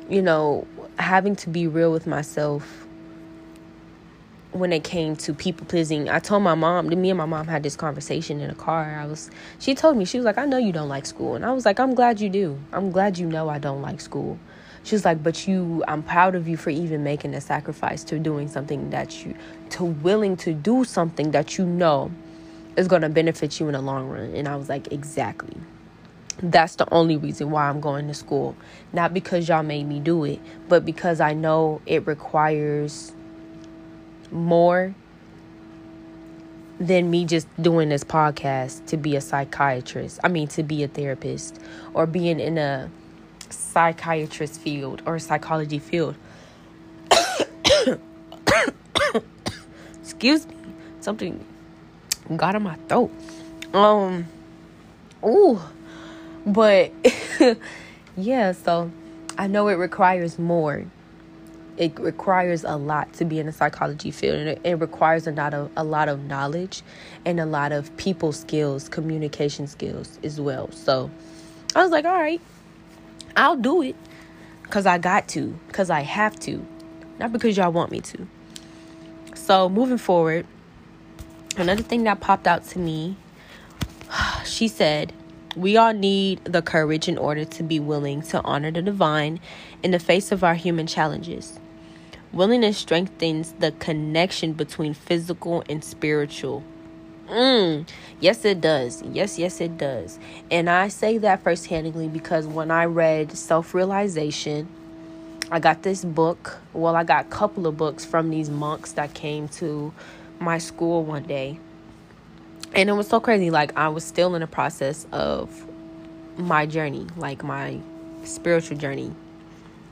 you 0.09 0.21
know, 0.21 0.67
having 0.99 1.35
to 1.37 1.49
be 1.49 1.67
real 1.67 1.91
with 1.91 2.07
myself 2.07 2.84
when 4.55 4.71
it 4.71 4.85
came 4.85 5.17
to 5.17 5.33
people 5.33 5.65
pleasing, 5.67 6.07
I 6.07 6.19
told 6.19 6.41
my 6.41 6.55
mom, 6.55 6.87
me 6.87 7.09
and 7.09 7.17
my 7.17 7.25
mom 7.25 7.47
had 7.47 7.61
this 7.61 7.75
conversation 7.75 8.39
in 8.39 8.49
a 8.49 8.55
car. 8.55 8.97
I 8.97 9.05
was, 9.05 9.29
she 9.59 9.75
told 9.75 9.97
me, 9.97 10.05
she 10.05 10.17
was 10.17 10.25
like, 10.25 10.37
I 10.37 10.45
know 10.45 10.57
you 10.57 10.71
don't 10.71 10.87
like 10.87 11.05
school. 11.05 11.35
And 11.35 11.45
I 11.45 11.51
was 11.51 11.65
like, 11.65 11.77
I'm 11.77 11.93
glad 11.93 12.21
you 12.21 12.29
do. 12.29 12.57
I'm 12.71 12.89
glad 12.89 13.17
you 13.17 13.27
know 13.27 13.49
I 13.49 13.59
don't 13.59 13.81
like 13.81 13.99
school. 13.99 14.39
She 14.83 14.95
was 14.95 15.03
like, 15.03 15.21
but 15.21 15.45
you, 15.45 15.83
I'm 15.89 16.03
proud 16.03 16.35
of 16.35 16.47
you 16.47 16.55
for 16.55 16.69
even 16.69 17.03
making 17.03 17.33
a 17.33 17.41
sacrifice 17.41 18.03
to 18.05 18.17
doing 18.17 18.47
something 18.47 18.91
that 18.91 19.25
you, 19.25 19.35
to 19.71 19.83
willing 19.83 20.37
to 20.37 20.53
do 20.53 20.85
something 20.85 21.31
that 21.31 21.57
you 21.57 21.65
know 21.65 22.11
is 22.77 22.87
going 22.87 23.01
to 23.01 23.09
benefit 23.09 23.59
you 23.59 23.67
in 23.67 23.73
the 23.73 23.81
long 23.81 24.07
run. 24.07 24.33
And 24.35 24.47
I 24.47 24.55
was 24.55 24.69
like, 24.69 24.91
exactly. 24.91 25.57
That's 26.41 26.75
the 26.75 26.91
only 26.93 27.17
reason 27.17 27.49
why 27.49 27.67
I'm 27.67 27.81
going 27.81 28.07
to 28.07 28.13
school. 28.13 28.55
Not 28.93 29.13
because 29.13 29.49
y'all 29.49 29.63
made 29.63 29.87
me 29.87 29.99
do 29.99 30.23
it, 30.23 30.39
but 30.69 30.85
because 30.85 31.19
I 31.19 31.33
know 31.33 31.81
it 31.85 32.07
requires 32.07 33.14
more 34.31 34.93
than 36.79 37.09
me 37.09 37.25
just 37.25 37.47
doing 37.61 37.89
this 37.89 38.03
podcast 38.03 38.85
to 38.87 38.97
be 38.97 39.15
a 39.15 39.21
psychiatrist. 39.21 40.19
I 40.23 40.27
mean, 40.27 40.47
to 40.49 40.63
be 40.63 40.83
a 40.83 40.87
therapist 40.87 41.59
or 41.93 42.05
being 42.05 42.39
in 42.39 42.57
a 42.57 42.89
psychiatrist 43.49 44.59
field 44.59 45.01
or 45.05 45.19
psychology 45.19 45.79
field. 45.79 46.15
Excuse 50.01 50.47
me. 50.47 50.55
Something 50.99 51.45
got 52.35 52.55
in 52.55 52.63
my 52.63 52.75
throat. 52.89 53.11
Um, 53.73 54.27
ooh, 55.23 55.61
but 56.45 56.91
yeah, 58.17 58.51
so 58.53 58.91
I 59.37 59.47
know 59.47 59.67
it 59.67 59.75
requires 59.75 60.39
more 60.39 60.85
it 61.77 61.97
requires 61.99 62.63
a 62.63 62.77
lot 62.77 63.11
to 63.13 63.25
be 63.25 63.39
in 63.39 63.45
the 63.45 63.51
psychology 63.51 64.11
field 64.11 64.35
and 64.35 64.49
it, 64.49 64.61
it 64.63 64.75
requires 64.75 65.27
a 65.27 65.31
lot 65.31 65.53
of 65.53 65.69
a 65.75 65.83
lot 65.83 66.07
of 66.07 66.23
knowledge 66.23 66.81
and 67.25 67.39
a 67.39 67.45
lot 67.45 67.71
of 67.71 67.95
people 67.97 68.31
skills 68.31 68.87
communication 68.89 69.67
skills 69.67 70.19
as 70.23 70.39
well 70.39 70.69
so 70.71 71.09
i 71.75 71.81
was 71.81 71.91
like 71.91 72.05
all 72.05 72.19
right 72.19 72.41
i'll 73.35 73.57
do 73.57 73.81
it 73.81 73.95
because 74.63 74.85
i 74.85 74.97
got 74.97 75.27
to 75.27 75.57
because 75.67 75.89
i 75.89 76.01
have 76.01 76.39
to 76.39 76.65
not 77.19 77.31
because 77.31 77.57
y'all 77.57 77.71
want 77.71 77.91
me 77.91 77.99
to 77.99 78.27
so 79.33 79.69
moving 79.69 79.97
forward 79.97 80.45
another 81.57 81.83
thing 81.83 82.03
that 82.03 82.19
popped 82.19 82.47
out 82.47 82.63
to 82.63 82.79
me 82.79 83.15
she 84.45 84.67
said 84.67 85.11
we 85.55 85.77
all 85.77 85.93
need 85.93 86.43
the 86.43 86.61
courage 86.61 87.07
in 87.07 87.17
order 87.17 87.45
to 87.45 87.63
be 87.63 87.79
willing 87.79 88.21
to 88.21 88.41
honor 88.43 88.71
the 88.71 88.81
divine 88.81 89.39
in 89.83 89.91
the 89.91 89.99
face 89.99 90.31
of 90.31 90.43
our 90.43 90.55
human 90.55 90.85
challenges. 90.85 91.59
Willingness 92.33 92.77
strengthens 92.77 93.53
the 93.53 93.71
connection 93.73 94.53
between 94.53 94.93
physical 94.93 95.63
and 95.69 95.83
spiritual. 95.83 96.63
Mm, 97.27 97.87
yes, 98.19 98.45
it 98.45 98.61
does. 98.61 99.01
Yes, 99.03 99.39
yes, 99.39 99.59
it 99.61 99.77
does. 99.77 100.19
And 100.51 100.69
I 100.69 100.89
say 100.89 101.17
that 101.19 101.43
firsthandedly 101.43 102.11
because 102.11 102.45
when 102.45 102.69
I 102.71 102.85
read 102.85 103.31
Self 103.31 103.73
Realization, 103.73 104.67
I 105.51 105.59
got 105.59 105.83
this 105.83 106.03
book. 106.03 106.57
Well, 106.73 106.95
I 106.95 107.03
got 107.03 107.25
a 107.25 107.29
couple 107.29 107.67
of 107.67 107.77
books 107.77 108.05
from 108.05 108.29
these 108.29 108.49
monks 108.49 108.93
that 108.93 109.13
came 109.13 109.47
to 109.49 109.93
my 110.39 110.57
school 110.57 111.03
one 111.03 111.23
day. 111.23 111.59
And 112.73 112.89
it 112.89 112.93
was 112.93 113.07
so 113.07 113.19
crazy. 113.19 113.49
Like, 113.49 113.75
I 113.77 113.87
was 113.87 114.03
still 114.03 114.35
in 114.35 114.41
the 114.41 114.47
process 114.47 115.07
of 115.11 115.65
my 116.37 116.65
journey, 116.65 117.07
like 117.15 117.43
my 117.43 117.79
spiritual 118.23 118.77
journey. 118.77 119.13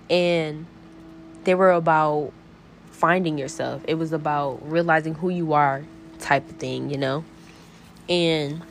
And 0.10 0.66
they 1.44 1.56
were 1.56 1.72
about 1.72 2.32
finding 2.92 3.38
yourself, 3.38 3.84
it 3.88 3.96
was 3.96 4.14
about 4.14 4.60
realizing 4.70 5.16
who 5.16 5.30
you 5.30 5.54
are 5.54 5.84
type 6.20 6.50
of 6.50 6.56
thing, 6.58 6.90
you 6.90 6.98
know? 6.98 7.24
And 8.08 8.64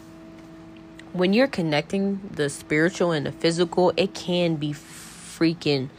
when 1.13 1.33
you're 1.33 1.49
connecting 1.49 2.21
the 2.33 2.49
spiritual 2.49 3.13
and 3.13 3.27
the 3.27 3.33
physical, 3.33 3.93
it 3.97 4.15
can 4.15 4.57
be 4.57 4.73
freaking 4.73 5.91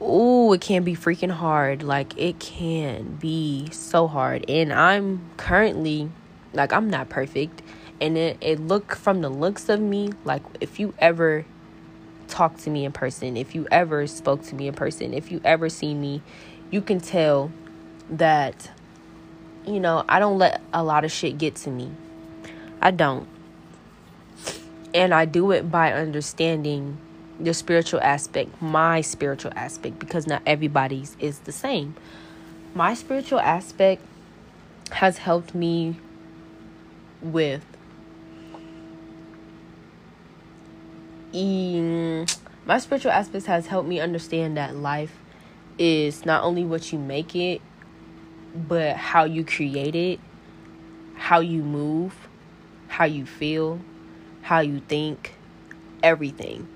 oh, 0.00 0.52
it 0.54 0.60
can 0.60 0.82
be 0.82 0.94
freaking 0.94 1.30
hard. 1.30 1.82
Like 1.82 2.16
it 2.16 2.38
can 2.38 3.16
be 3.16 3.68
so 3.70 4.06
hard. 4.06 4.48
And 4.48 4.72
I'm 4.72 5.30
currently 5.36 6.10
like 6.52 6.72
I'm 6.72 6.88
not 6.88 7.08
perfect. 7.08 7.62
And 8.00 8.16
it, 8.16 8.38
it 8.40 8.60
look 8.60 8.94
from 8.94 9.20
the 9.20 9.28
looks 9.28 9.68
of 9.68 9.78
me, 9.78 10.12
like 10.24 10.42
if 10.60 10.80
you 10.80 10.94
ever 10.98 11.44
talk 12.30 12.56
to 12.58 12.70
me 12.70 12.84
in 12.84 12.92
person, 12.92 13.36
if 13.36 13.54
you 13.54 13.66
ever 13.70 14.06
spoke 14.06 14.42
to 14.44 14.54
me 14.54 14.68
in 14.68 14.74
person, 14.74 15.12
if 15.12 15.30
you 15.30 15.40
ever 15.44 15.68
see 15.68 15.94
me, 15.94 16.22
you 16.70 16.80
can 16.80 17.00
tell 17.00 17.50
that 18.08 18.70
you 19.66 19.80
know, 19.80 20.04
I 20.08 20.18
don't 20.18 20.38
let 20.38 20.60
a 20.72 20.82
lot 20.82 21.04
of 21.04 21.12
shit 21.12 21.38
get 21.38 21.54
to 21.56 21.70
me. 21.70 21.90
I 22.80 22.90
don't. 22.90 23.28
And 24.94 25.14
I 25.14 25.24
do 25.24 25.50
it 25.52 25.70
by 25.70 25.92
understanding 25.92 26.98
the 27.38 27.54
spiritual 27.54 28.00
aspect, 28.00 28.60
my 28.60 29.00
spiritual 29.00 29.52
aspect, 29.54 29.98
because 29.98 30.26
not 30.26 30.42
everybody's 30.46 31.16
is 31.20 31.40
the 31.40 31.52
same. 31.52 31.94
My 32.74 32.94
spiritual 32.94 33.40
aspect 33.40 34.02
has 34.92 35.18
helped 35.18 35.54
me 35.54 35.96
with 37.22 37.64
Mm, 41.32 42.36
my 42.66 42.78
spiritual 42.78 43.12
aspects 43.12 43.46
has 43.46 43.66
helped 43.66 43.88
me 43.88 44.00
understand 44.00 44.56
that 44.56 44.74
life 44.74 45.16
is 45.78 46.26
not 46.26 46.42
only 46.42 46.64
what 46.64 46.92
you 46.92 46.98
make 46.98 47.36
it 47.36 47.62
but 48.54 48.96
how 48.96 49.24
you 49.24 49.44
create 49.44 49.94
it, 49.94 50.20
how 51.14 51.38
you 51.40 51.62
move, 51.62 52.28
how 52.88 53.04
you 53.04 53.24
feel, 53.24 53.80
how 54.42 54.60
you 54.60 54.80
think, 54.88 55.34
everything. 56.02 56.66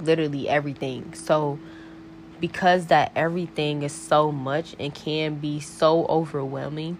Literally 0.00 0.48
everything. 0.48 1.14
So, 1.14 1.58
because 2.40 2.86
that 2.86 3.12
everything 3.16 3.82
is 3.82 3.92
so 3.92 4.30
much 4.30 4.76
and 4.78 4.94
can 4.94 5.36
be 5.36 5.60
so 5.60 6.04
overwhelming, 6.06 6.98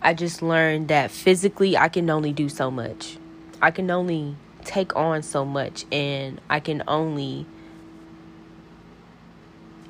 I 0.00 0.14
just 0.14 0.40
learned 0.40 0.88
that 0.88 1.10
physically 1.10 1.76
I 1.76 1.88
can 1.88 2.08
only 2.08 2.32
do 2.32 2.48
so 2.48 2.70
much. 2.70 3.18
I 3.60 3.70
can 3.70 3.90
only 3.90 4.36
take 4.64 4.94
on 4.96 5.22
so 5.22 5.44
much 5.44 5.84
and 5.92 6.40
I 6.48 6.60
can 6.60 6.82
only 6.88 7.46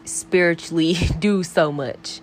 spiritually 0.04 0.94
do 1.18 1.42
so 1.42 1.72
much. 1.72 2.20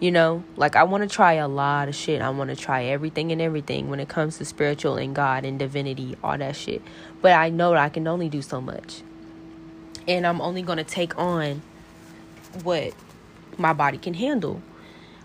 You 0.00 0.10
know, 0.10 0.44
like 0.56 0.76
I 0.76 0.84
want 0.84 1.08
to 1.08 1.14
try 1.14 1.34
a 1.34 1.46
lot 1.46 1.88
of 1.88 1.94
shit. 1.94 2.22
I 2.22 2.30
want 2.30 2.48
to 2.48 2.56
try 2.56 2.84
everything 2.84 3.32
and 3.32 3.42
everything 3.42 3.90
when 3.90 4.00
it 4.00 4.08
comes 4.08 4.38
to 4.38 4.46
spiritual 4.46 4.96
and 4.96 5.14
God 5.14 5.44
and 5.44 5.58
divinity, 5.58 6.16
all 6.24 6.38
that 6.38 6.56
shit. 6.56 6.80
But 7.20 7.32
I 7.32 7.50
know 7.50 7.72
that 7.72 7.80
I 7.80 7.90
can 7.90 8.06
only 8.06 8.30
do 8.30 8.40
so 8.40 8.62
much. 8.62 9.02
And 10.08 10.26
I'm 10.26 10.40
only 10.40 10.62
going 10.62 10.78
to 10.78 10.84
take 10.84 11.18
on 11.18 11.60
what 12.62 12.94
my 13.58 13.74
body 13.74 13.98
can 13.98 14.14
handle, 14.14 14.62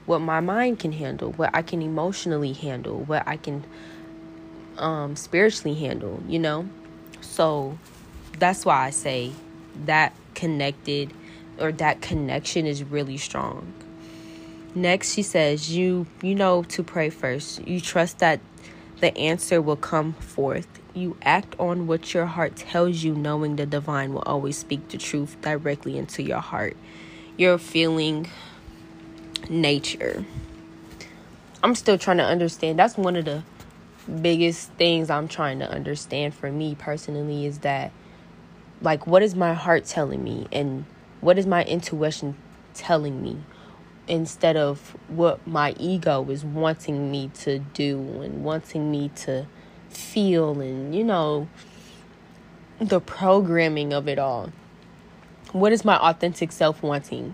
what 0.06 0.20
my 0.20 0.42
mind 0.42 0.80
can 0.80 0.92
handle, 0.92 1.32
what 1.32 1.52
I 1.54 1.62
can 1.62 1.82
emotionally 1.82 2.52
handle, 2.52 3.00
what 3.00 3.26
I 3.26 3.38
can 3.38 3.64
um 4.78 5.16
spiritually 5.16 5.76
handle, 5.76 6.22
you 6.28 6.40
know? 6.40 6.68
So 7.22 7.78
that's 8.40 8.66
why 8.66 8.86
I 8.86 8.90
say 8.90 9.32
that 9.86 10.16
connected 10.34 11.14
or 11.60 11.72
that 11.74 12.02
connection 12.02 12.66
is 12.66 12.84
really 12.84 13.18
strong 13.18 13.74
Next, 14.78 15.14
she 15.14 15.24
says, 15.24 15.72
"You 15.72 16.06
you 16.22 16.36
know 16.36 16.64
to 16.64 16.84
pray 16.84 17.10
first. 17.10 17.66
You 17.66 17.80
trust 17.80 18.20
that 18.20 18.42
the 19.00 19.18
answer 19.18 19.62
will 19.62 19.78
come 19.78 20.12
forth. 20.16 20.68
You 20.94 21.16
act 21.22 21.56
on 21.58 21.88
what 21.88 22.14
your 22.14 22.26
heart 22.26 22.58
tells 22.58 23.02
you, 23.02 23.16
knowing 23.16 23.56
the 23.56 23.66
divine 23.66 24.14
will 24.14 24.24
always 24.24 24.58
speak 24.58 24.90
the 24.90 24.98
truth 24.98 25.38
directly 25.42 25.98
into 25.98 26.24
your 26.24 26.42
heart. 26.42 26.76
You're 27.38 27.58
feeling 27.58 28.28
nature. 29.50 30.26
I'm 31.64 31.74
still 31.74 31.98
trying 31.98 32.18
to 32.18 32.26
understand. 32.26 32.78
That's 32.78 32.98
one 32.98 33.16
of 33.16 33.24
the 33.24 33.44
biggest 34.22 34.72
things 34.74 35.10
I'm 35.10 35.28
trying 35.28 35.60
to 35.60 35.70
understand 35.70 36.34
for 36.34 36.52
me 36.52 36.76
personally 36.76 37.46
is 37.46 37.60
that 37.60 37.92
like 38.82 39.08
what 39.08 39.24
is 39.24 39.36
my 39.36 39.54
heart 39.54 39.86
telling 39.86 40.24
me? 40.24 40.48
And 40.52 40.86
what 41.22 41.38
is 41.38 41.46
my 41.46 41.64
intuition 41.64 42.36
telling 42.74 43.22
me? 43.22 43.38
Instead 44.08 44.56
of 44.56 44.96
what 45.08 45.46
my 45.48 45.76
ego 45.80 46.24
is 46.30 46.46
wanting 46.46 47.10
me 47.12 47.32
to 47.34 47.60
do 47.60 47.98
and 48.22 48.44
wanting 48.44 48.92
me 48.92 49.10
to 49.16 49.48
feel 49.90 50.60
and 50.60 50.94
you 50.94 51.04
know 51.04 51.48
the 52.80 53.00
programming 53.00 53.94
of 53.94 54.08
it 54.08 54.20
all. 54.20 54.52
What 55.54 55.72
is 55.72 55.86
my 55.86 55.98
authentic 55.98 56.52
self 56.52 56.84
wanting? 56.84 57.34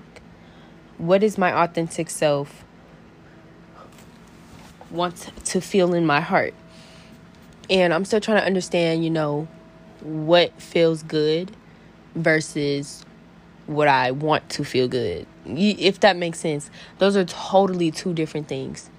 What 0.97 1.23
is 1.23 1.37
my 1.37 1.51
authentic 1.51 2.09
self 2.09 2.63
want 4.91 5.31
to 5.45 5.61
feel 5.61 5.93
in 5.93 6.05
my 6.05 6.19
heart 6.19 6.53
and 7.71 7.93
i'm 7.93 8.05
still 8.05 8.19
trying 8.19 8.37
to 8.37 8.45
understand 8.45 9.03
you 9.03 9.09
know 9.09 9.47
what 10.01 10.51
feels 10.61 11.01
good 11.03 11.55
versus 12.13 13.03
what 13.65 13.87
i 13.87 14.11
want 14.11 14.47
to 14.49 14.63
feel 14.63 14.87
good. 14.87 15.25
If 15.45 16.01
that 16.01 16.17
makes 16.17 16.39
sense. 16.39 16.69
Those 16.97 17.15
are 17.15 17.25
totally 17.25 17.89
two 17.89 18.13
different 18.13 18.47
things. 18.47 18.89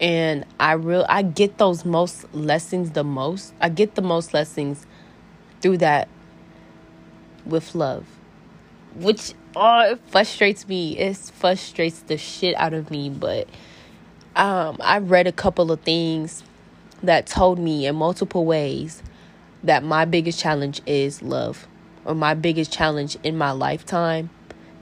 And 0.00 0.44
i 0.58 0.72
real 0.72 1.04
i 1.08 1.22
get 1.22 1.58
those 1.58 1.84
most 1.84 2.32
lessons 2.34 2.92
the 2.92 3.04
most. 3.04 3.52
I 3.60 3.68
get 3.68 3.94
the 3.94 4.02
most 4.02 4.32
lessons 4.32 4.86
through 5.60 5.78
that 5.78 6.08
with 7.44 7.74
love 7.74 8.06
which 8.94 9.34
oh 9.56 9.92
it 9.92 10.00
frustrates 10.06 10.68
me. 10.68 10.96
It 10.96 11.16
frustrates 11.16 12.00
the 12.00 12.16
shit 12.16 12.54
out 12.56 12.72
of 12.72 12.90
me 12.90 13.10
but 13.10 13.48
um 14.36 14.78
i 14.80 14.98
read 14.98 15.26
a 15.26 15.32
couple 15.32 15.70
of 15.70 15.80
things 15.80 16.42
that 17.02 17.26
told 17.26 17.58
me 17.58 17.86
in 17.86 17.96
multiple 17.96 18.44
ways 18.44 19.02
that 19.62 19.82
my 19.82 20.04
biggest 20.04 20.38
challenge 20.38 20.80
is 20.86 21.22
love 21.22 21.66
or 22.04 22.14
my 22.14 22.34
biggest 22.34 22.72
challenge 22.72 23.16
in 23.22 23.36
my 23.36 23.50
lifetime 23.50 24.30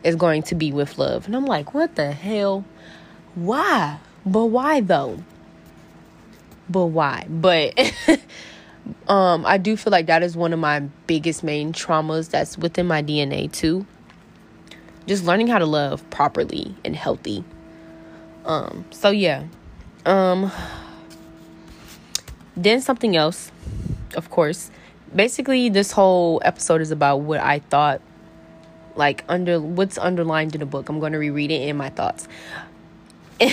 is 0.05 0.17
going 0.17 0.43
to 0.43 0.55
be 0.55 0.73
with 0.73 0.99
love. 0.99 1.27
And 1.27 1.37
I'm 1.37 1.47
like, 1.47 1.75
what 1.75 1.95
the 1.95 2.13
hell? 2.13 2.65
Why? 3.35 3.99
But 4.27 4.47
why 4.47 4.81
though? 4.81 5.23
But 6.69 6.87
why? 6.87 7.27
But 7.29 7.79
um 9.09 9.47
I 9.47 9.59
do 9.59 9.77
feel 9.77 9.91
like 9.91 10.07
that 10.07 10.23
is 10.23 10.37
one 10.37 10.53
of 10.53 10.59
my 10.59 10.81
biggest 11.07 11.45
main 11.45 11.73
traumas 11.73 12.31
that's 12.31 12.59
within 12.59 12.87
my 12.87 13.03
DNA 13.03 13.51
too. 13.51 13.87
Just 15.07 15.25
learning 15.25 15.49
how 15.49 15.59
to 15.59 15.67
love 15.67 16.09
properly 16.11 16.75
and 16.85 16.97
healthy. 16.97 17.45
Um 18.45 18.85
so 18.91 19.11
yeah. 19.11 19.45
Um 20.07 20.51
then 22.57 22.81
something 22.81 23.17
else, 23.17 23.51
of 24.15 24.31
course. 24.31 24.71
Basically 25.15 25.69
this 25.69 25.93
whole 25.93 26.41
episode 26.45 26.81
is 26.81 26.91
about 26.91 27.19
what 27.19 27.41
I 27.41 27.59
thought 27.59 28.01
like 28.97 29.25
under 29.29 29.61
what's 29.61 29.99
underlined 29.99 30.55
in 30.55 30.61
the 30.61 30.67
book. 30.67 30.89
I'm 30.89 31.01
going 31.01 31.13
to 31.13 31.19
reread 31.19 31.51
it 31.51 31.69
in 31.69 31.77
my 31.77 31.91
thoughts. 31.91 32.29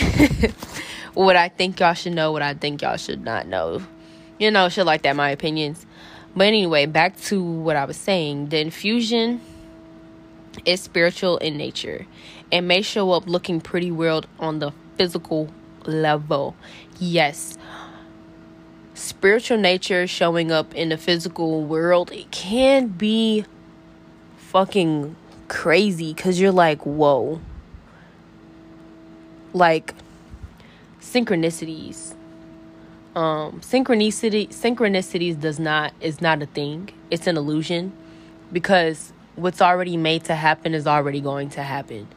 what 1.14 1.36
I 1.36 1.50
think 1.50 1.80
y'all 1.80 1.93
should 1.93 2.14
know, 2.14 2.32
what 2.32 2.41
I 2.41 2.54
think 2.54 2.82
y'all 2.82 2.97
should 2.97 3.24
not 3.24 3.47
know. 3.47 3.82
You 4.38 4.52
know, 4.52 4.70
shit 4.70 4.86
like 4.86 5.02
that, 5.04 5.16
my 5.16 5.30
opinions. 5.32 5.86
But 6.36 6.47
anyway, 6.47 6.86
back 6.86 7.20
to 7.24 7.43
what 7.43 7.76
I 7.76 7.86
was 7.86 7.97
saying. 7.97 8.50
The 8.50 8.60
infusion 8.60 9.41
is 10.66 10.82
spiritual 10.82 11.38
in 11.38 11.58
nature 11.58 12.06
and 12.52 12.68
may 12.68 12.82
show 12.82 13.12
up 13.12 13.28
looking 13.28 13.62
pretty 13.62 13.91
weird 13.91 14.28
on 14.39 14.60
the 14.60 14.72
physical 14.97 15.50
level. 15.86 16.56
Yes. 17.00 17.58
Spiritual 19.00 19.58
nature 19.58 20.06
showing 20.08 20.52
up 20.52 20.76
in 20.76 20.89
the 20.89 20.97
physical 20.97 21.64
world, 21.64 22.12
it 22.12 22.30
can 22.32 22.88
be 22.88 23.45
fucking 24.36 25.16
crazy 25.47 26.14
because 26.14 26.38
you're 26.38 26.52
like, 26.52 26.86
whoa. 26.86 27.39
Like 29.54 29.95
synchronicities. 31.00 32.14
Um, 33.16 33.62
synchronicity 33.62 34.50
synchronicities 34.50 35.39
does 35.39 35.60
not 35.60 35.93
is 36.02 36.20
not 36.20 36.41
a 36.41 36.45
thing. 36.45 36.89
It's 37.10 37.26
an 37.26 37.38
illusion 37.38 37.93
because 38.52 39.14
what's 39.36 39.62
already 39.62 39.95
made 39.95 40.26
to 40.26 40.36
happen 40.36 40.74
is 40.74 40.86
already 40.86 41.22
going 41.22 41.50
to 41.52 41.64
happen. 41.64 42.08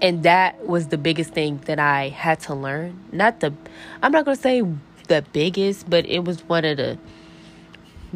And 0.00 0.22
that 0.22 0.66
was 0.66 0.88
the 0.88 0.98
biggest 0.98 1.30
thing 1.32 1.58
that 1.66 1.80
I 1.80 2.10
had 2.10 2.38
to 2.42 2.54
learn. 2.54 2.98
Not 3.10 3.40
the 3.40 3.52
I'm 4.02 4.12
not 4.12 4.24
going 4.24 4.36
to 4.36 4.42
say 4.42 4.62
the 5.12 5.22
biggest, 5.34 5.90
but 5.90 6.06
it 6.06 6.24
was 6.24 6.40
one 6.48 6.64
of 6.64 6.78
the 6.78 6.96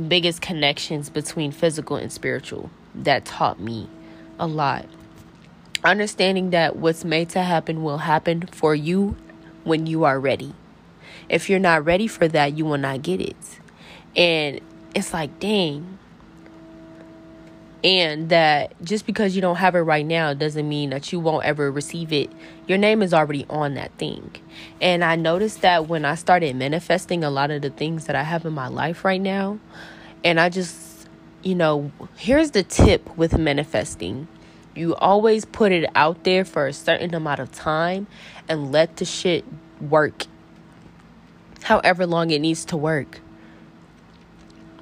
biggest 0.08 0.40
connections 0.40 1.10
between 1.10 1.52
physical 1.52 1.96
and 1.96 2.10
spiritual 2.10 2.70
that 2.94 3.26
taught 3.26 3.60
me 3.60 3.86
a 4.38 4.46
lot. 4.46 4.86
Understanding 5.84 6.50
that 6.50 6.76
what's 6.76 7.04
made 7.04 7.28
to 7.30 7.42
happen 7.42 7.82
will 7.82 7.98
happen 7.98 8.46
for 8.46 8.74
you 8.74 9.14
when 9.64 9.86
you 9.86 10.04
are 10.04 10.18
ready. 10.18 10.54
If 11.28 11.50
you're 11.50 11.58
not 11.58 11.84
ready 11.84 12.06
for 12.06 12.28
that, 12.28 12.56
you 12.56 12.64
will 12.64 12.78
not 12.78 13.02
get 13.02 13.20
it. 13.20 13.36
And 14.16 14.60
it's 14.94 15.12
like, 15.12 15.38
dang. 15.38 15.98
And 17.86 18.30
that 18.30 18.74
just 18.82 19.06
because 19.06 19.36
you 19.36 19.40
don't 19.40 19.56
have 19.56 19.76
it 19.76 19.80
right 19.80 20.04
now 20.04 20.34
doesn't 20.34 20.68
mean 20.68 20.90
that 20.90 21.12
you 21.12 21.20
won't 21.20 21.44
ever 21.44 21.70
receive 21.70 22.12
it. 22.12 22.28
Your 22.66 22.78
name 22.78 23.00
is 23.00 23.14
already 23.14 23.46
on 23.48 23.74
that 23.74 23.92
thing. 23.92 24.34
And 24.80 25.04
I 25.04 25.14
noticed 25.14 25.60
that 25.60 25.86
when 25.86 26.04
I 26.04 26.16
started 26.16 26.56
manifesting 26.56 27.22
a 27.22 27.30
lot 27.30 27.52
of 27.52 27.62
the 27.62 27.70
things 27.70 28.06
that 28.06 28.16
I 28.16 28.24
have 28.24 28.44
in 28.44 28.54
my 28.54 28.66
life 28.66 29.04
right 29.04 29.20
now, 29.20 29.60
and 30.24 30.40
I 30.40 30.48
just, 30.48 31.08
you 31.44 31.54
know, 31.54 31.92
here's 32.16 32.50
the 32.50 32.64
tip 32.64 33.16
with 33.16 33.38
manifesting 33.38 34.26
you 34.74 34.94
always 34.96 35.44
put 35.44 35.70
it 35.72 35.88
out 35.94 36.24
there 36.24 36.44
for 36.44 36.66
a 36.66 36.72
certain 36.72 37.14
amount 37.14 37.40
of 37.40 37.50
time 37.50 38.06
and 38.48 38.72
let 38.72 38.96
the 38.96 39.04
shit 39.04 39.44
work 39.80 40.24
however 41.62 42.04
long 42.04 42.30
it 42.30 42.40
needs 42.40 42.66
to 42.66 42.76
work. 42.76 43.20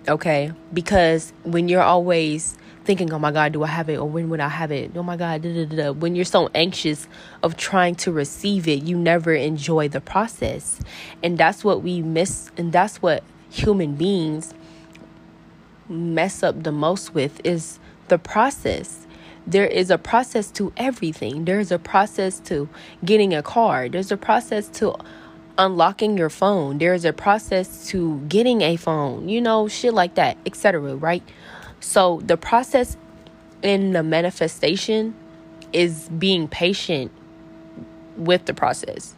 Okay? 0.09 0.53
Because 0.73 1.33
when 1.45 1.69
you're 1.69 1.83
always 1.83 2.59
thinking, 2.85 3.12
oh 3.12 3.18
my 3.18 3.32
God, 3.32 3.53
do 3.53 3.62
I 3.62 3.68
have 3.68 3.89
it? 3.89 3.99
Or 3.99 4.09
when 4.09 4.28
would 4.30 4.41
I 4.41 4.49
have 4.49 4.70
it? 4.70 4.93
Oh 4.95 5.03
my 5.03 5.16
God, 5.16 5.43
da, 5.43 5.64
da, 5.64 5.76
da. 5.76 5.93
when 5.93 6.14
you're 6.14 6.24
so 6.24 6.51
anxious 6.55 7.09
of 7.43 7.57
trying 7.57 7.95
to 7.97 8.12
receive 8.12 8.68
it, 8.68 8.82
you 8.82 8.97
never 8.97 9.35
enjoy 9.35 9.89
the 9.89 10.01
process. 10.01 10.80
And 11.22 11.39
that's 11.39 11.64
what 11.64 11.82
we 11.82 12.03
miss, 12.03 12.51
and 12.57 12.72
that's 12.72 13.03
what 13.03 13.22
human 13.51 13.95
beings 13.95 14.55
mess 15.89 16.43
up 16.43 16.62
the 16.62 16.72
most 16.72 17.14
with 17.14 17.41
is 17.45 17.78
the 18.09 18.18
process 18.18 19.07
there 19.47 19.66
is 19.66 19.91
a 19.91 19.99
process 19.99 20.51
to 20.53 20.72
everything. 20.76 21.45
There's 21.45 21.70
a 21.70 21.78
process 21.78 22.41
to 22.41 22.68
getting 23.05 23.35
a 23.35 23.43
car. 23.43 23.89
There's 23.89 24.11
a 24.11 24.16
process 24.16 24.68
to 24.80 24.97
unlocking 25.59 26.16
your 26.16 26.30
phone. 26.30 26.78
There's 26.78 27.05
a 27.05 27.12
process 27.12 27.89
to 27.89 28.20
getting 28.28 28.62
a 28.62 28.76
phone. 28.76 29.28
You 29.28 29.41
know, 29.41 29.68
shit 29.68 29.93
like 29.93 30.14
that, 30.14 30.39
etc., 30.47 30.97
right? 30.97 31.22
So 31.85 32.20
the 32.24 32.39
process 32.39 32.97
in 33.62 33.93
the 33.93 34.03
manifestation 34.03 35.14
is 35.72 36.09
being 36.09 36.49
patient 36.49 37.12
with 38.16 38.47
the 38.47 38.55
process. 38.55 39.14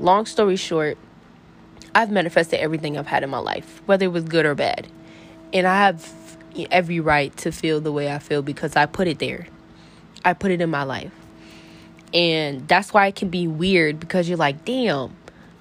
Long 0.00 0.24
story 0.24 0.56
short, 0.56 0.96
I've 1.94 2.10
manifested 2.10 2.58
everything 2.58 2.96
I've 2.96 3.06
had 3.06 3.22
in 3.22 3.28
my 3.28 3.38
life, 3.38 3.82
whether 3.84 4.06
it 4.06 4.12
was 4.12 4.24
good 4.24 4.46
or 4.46 4.54
bad. 4.54 4.88
And 5.52 5.66
I 5.66 5.78
have 5.84 6.10
every 6.70 7.00
right 7.00 7.36
to 7.36 7.52
feel 7.52 7.82
the 7.82 7.92
way 7.92 8.10
I 8.10 8.18
feel 8.18 8.40
because 8.40 8.74
I 8.74 8.86
put 8.86 9.06
it 9.06 9.18
there. 9.18 9.46
I 10.24 10.32
put 10.32 10.50
it 10.50 10.62
in 10.62 10.70
my 10.70 10.84
life. 10.84 11.12
And 12.14 12.66
that's 12.66 12.94
why 12.94 13.08
it 13.08 13.14
can 13.14 13.28
be 13.28 13.46
weird 13.46 14.00
because 14.00 14.26
you're 14.26 14.38
like, 14.38 14.64
damn, 14.64 15.14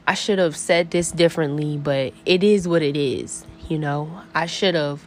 I 0.08 0.14
should 0.14 0.40
have 0.40 0.56
said 0.56 0.90
this 0.90 1.12
differently, 1.12 1.78
but 1.78 2.14
it 2.26 2.44
is 2.44 2.66
what 2.66 2.82
it 2.82 2.96
is. 2.96 3.46
You 3.68 3.78
know, 3.78 4.22
I 4.34 4.46
should 4.46 4.74
have, 4.74 5.04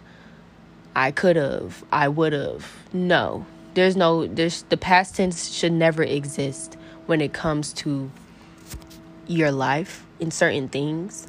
I 0.97 1.11
could 1.11 1.37
have, 1.37 1.85
I 1.93 2.09
would 2.09 2.33
have. 2.33 2.73
No, 2.91 3.45
there's 3.75 3.97
no, 3.97 4.27
there's 4.27 4.63
the 4.63 4.79
past 4.79 5.15
tense 5.15 5.53
should 5.53 5.73
never 5.73 6.03
exist 6.03 6.79
when 7.05 7.21
it 7.21 7.35
comes 7.35 7.75
to 7.75 8.11
your 9.27 9.53
life 9.53 10.07
in 10.21 10.31
certain 10.31 10.71
things. 10.71 11.29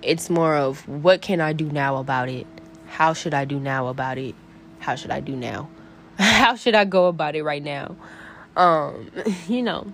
It's 0.00 0.30
more 0.30 0.56
of 0.56 0.88
what 0.88 1.20
can 1.20 1.42
I 1.42 1.52
do 1.52 1.66
now 1.66 1.98
about 1.98 2.30
it? 2.30 2.46
How 2.86 3.12
should 3.12 3.34
I 3.34 3.44
do 3.44 3.60
now 3.60 3.88
about 3.88 4.16
it? 4.16 4.34
How 4.78 4.94
should 4.94 5.10
I 5.10 5.20
do 5.20 5.36
now? 5.36 5.68
How 6.18 6.56
should 6.56 6.74
I 6.74 6.86
go 6.86 7.08
about 7.08 7.36
it 7.36 7.42
right 7.42 7.62
now? 7.62 7.96
Um, 8.56 9.10
you 9.46 9.62
know, 9.62 9.92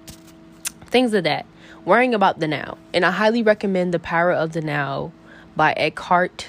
things 0.87 1.13
of 1.13 1.25
that. 1.25 1.45
Worrying 1.85 2.15
about 2.15 2.39
the 2.39 2.47
now. 2.47 2.79
And 2.95 3.05
I 3.05 3.11
highly 3.11 3.43
recommend 3.43 3.93
The 3.93 3.99
Power 3.99 4.31
of 4.31 4.53
the 4.53 4.61
Now 4.61 5.11
by 5.57 5.73
Eckhart 5.73 6.47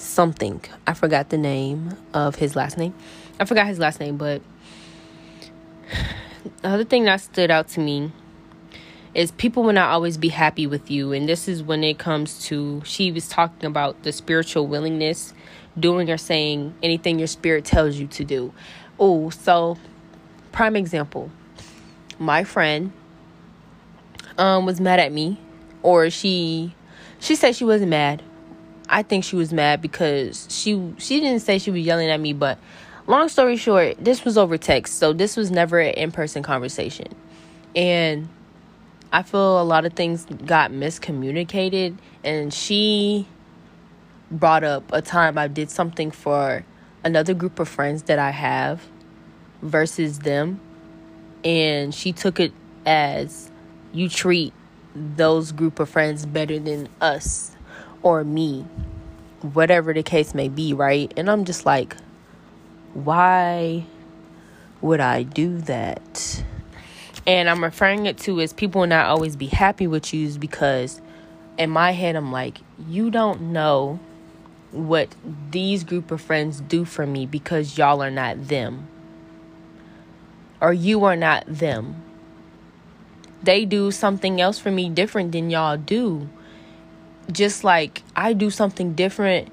something. 0.00 0.62
I 0.86 0.94
forgot 0.94 1.30
the 1.30 1.38
name 1.38 1.96
of 2.14 2.36
his 2.36 2.56
last 2.56 2.78
name. 2.78 2.94
I 3.38 3.44
forgot 3.44 3.66
his 3.66 3.78
last 3.78 4.00
name, 4.00 4.16
but 4.16 4.42
the 6.62 6.68
other 6.68 6.84
thing 6.84 7.04
that 7.04 7.20
stood 7.20 7.50
out 7.50 7.68
to 7.68 7.80
me 7.80 8.12
is 9.14 9.32
people 9.32 9.62
will 9.62 9.72
not 9.72 9.90
always 9.90 10.16
be 10.16 10.28
happy 10.28 10.66
with 10.66 10.90
you. 10.90 11.12
And 11.12 11.28
this 11.28 11.48
is 11.48 11.62
when 11.62 11.82
it 11.82 11.98
comes 11.98 12.44
to, 12.46 12.82
she 12.84 13.10
was 13.10 13.28
talking 13.28 13.66
about 13.66 14.02
the 14.02 14.12
spiritual 14.12 14.66
willingness, 14.66 15.34
doing 15.78 16.10
or 16.10 16.16
saying 16.16 16.74
anything 16.82 17.18
your 17.18 17.28
spirit 17.28 17.64
tells 17.64 17.96
you 17.96 18.06
to 18.08 18.24
do. 18.24 18.52
Oh, 18.98 19.30
so 19.30 19.76
prime 20.52 20.76
example 20.76 21.30
my 22.20 22.44
friend 22.44 22.92
um, 24.38 24.66
was 24.66 24.80
mad 24.80 25.00
at 25.00 25.10
me, 25.10 25.40
or 25.82 26.10
she 26.10 26.74
she 27.18 27.34
said 27.34 27.56
she 27.56 27.64
wasn't 27.64 27.90
mad. 27.90 28.22
I 28.90 29.04
think 29.04 29.22
she 29.22 29.36
was 29.36 29.52
mad 29.52 29.80
because 29.80 30.48
she 30.50 30.92
she 30.98 31.20
didn't 31.20 31.40
say 31.40 31.58
she 31.58 31.70
was 31.70 31.80
yelling 31.80 32.10
at 32.10 32.20
me, 32.20 32.32
but 32.32 32.58
long 33.06 33.28
story 33.28 33.56
short, 33.56 33.96
this 34.04 34.24
was 34.24 34.36
over 34.36 34.58
text, 34.58 34.98
so 34.98 35.12
this 35.12 35.36
was 35.36 35.50
never 35.50 35.78
an 35.78 35.94
in 35.94 36.10
person 36.10 36.42
conversation, 36.42 37.06
and 37.76 38.28
I 39.12 39.22
feel 39.22 39.62
a 39.62 39.64
lot 39.64 39.86
of 39.86 39.92
things 39.92 40.26
got 40.44 40.72
miscommunicated, 40.72 41.98
and 42.24 42.52
she 42.52 43.28
brought 44.28 44.64
up 44.64 44.92
a 44.92 45.00
time 45.00 45.38
I 45.38 45.46
did 45.46 45.70
something 45.70 46.10
for 46.10 46.64
another 47.04 47.32
group 47.32 47.60
of 47.60 47.68
friends 47.68 48.02
that 48.04 48.18
I 48.18 48.30
have 48.32 48.82
versus 49.62 50.18
them, 50.18 50.60
and 51.44 51.94
she 51.94 52.12
took 52.12 52.40
it 52.40 52.52
as 52.84 53.52
you 53.92 54.08
treat 54.08 54.52
those 54.96 55.52
group 55.52 55.78
of 55.78 55.88
friends 55.88 56.26
better 56.26 56.58
than 56.58 56.88
us 57.00 57.52
or 58.02 58.24
me, 58.24 58.66
whatever 59.42 59.92
the 59.92 60.02
case 60.02 60.34
may 60.34 60.48
be, 60.48 60.72
right? 60.72 61.12
And 61.16 61.30
I'm 61.30 61.44
just 61.44 61.66
like, 61.66 61.96
why 62.94 63.84
would 64.80 65.00
I 65.00 65.22
do 65.22 65.58
that? 65.62 66.42
And 67.26 67.48
I'm 67.48 67.62
referring 67.62 68.06
it 68.06 68.18
to 68.18 68.40
as 68.40 68.52
people 68.52 68.86
not 68.86 69.06
always 69.06 69.36
be 69.36 69.46
happy 69.46 69.86
with 69.86 70.12
you 70.12 70.30
because 70.38 71.00
in 71.58 71.70
my 71.70 71.92
head 71.92 72.16
I'm 72.16 72.32
like, 72.32 72.58
you 72.88 73.10
don't 73.10 73.52
know 73.52 74.00
what 74.72 75.14
these 75.50 75.84
group 75.84 76.10
of 76.10 76.20
friends 76.20 76.60
do 76.60 76.84
for 76.84 77.06
me 77.06 77.26
because 77.26 77.76
y'all 77.76 78.02
are 78.02 78.10
not 78.10 78.48
them. 78.48 78.88
Or 80.60 80.72
you 80.72 81.04
are 81.04 81.16
not 81.16 81.44
them. 81.46 82.02
They 83.42 83.64
do 83.64 83.90
something 83.90 84.40
else 84.40 84.58
for 84.58 84.70
me 84.70 84.88
different 84.90 85.32
than 85.32 85.50
y'all 85.50 85.76
do. 85.76 86.28
Just 87.30 87.64
like 87.64 88.02
I 88.16 88.32
do 88.32 88.50
something 88.50 88.94
different 88.94 89.52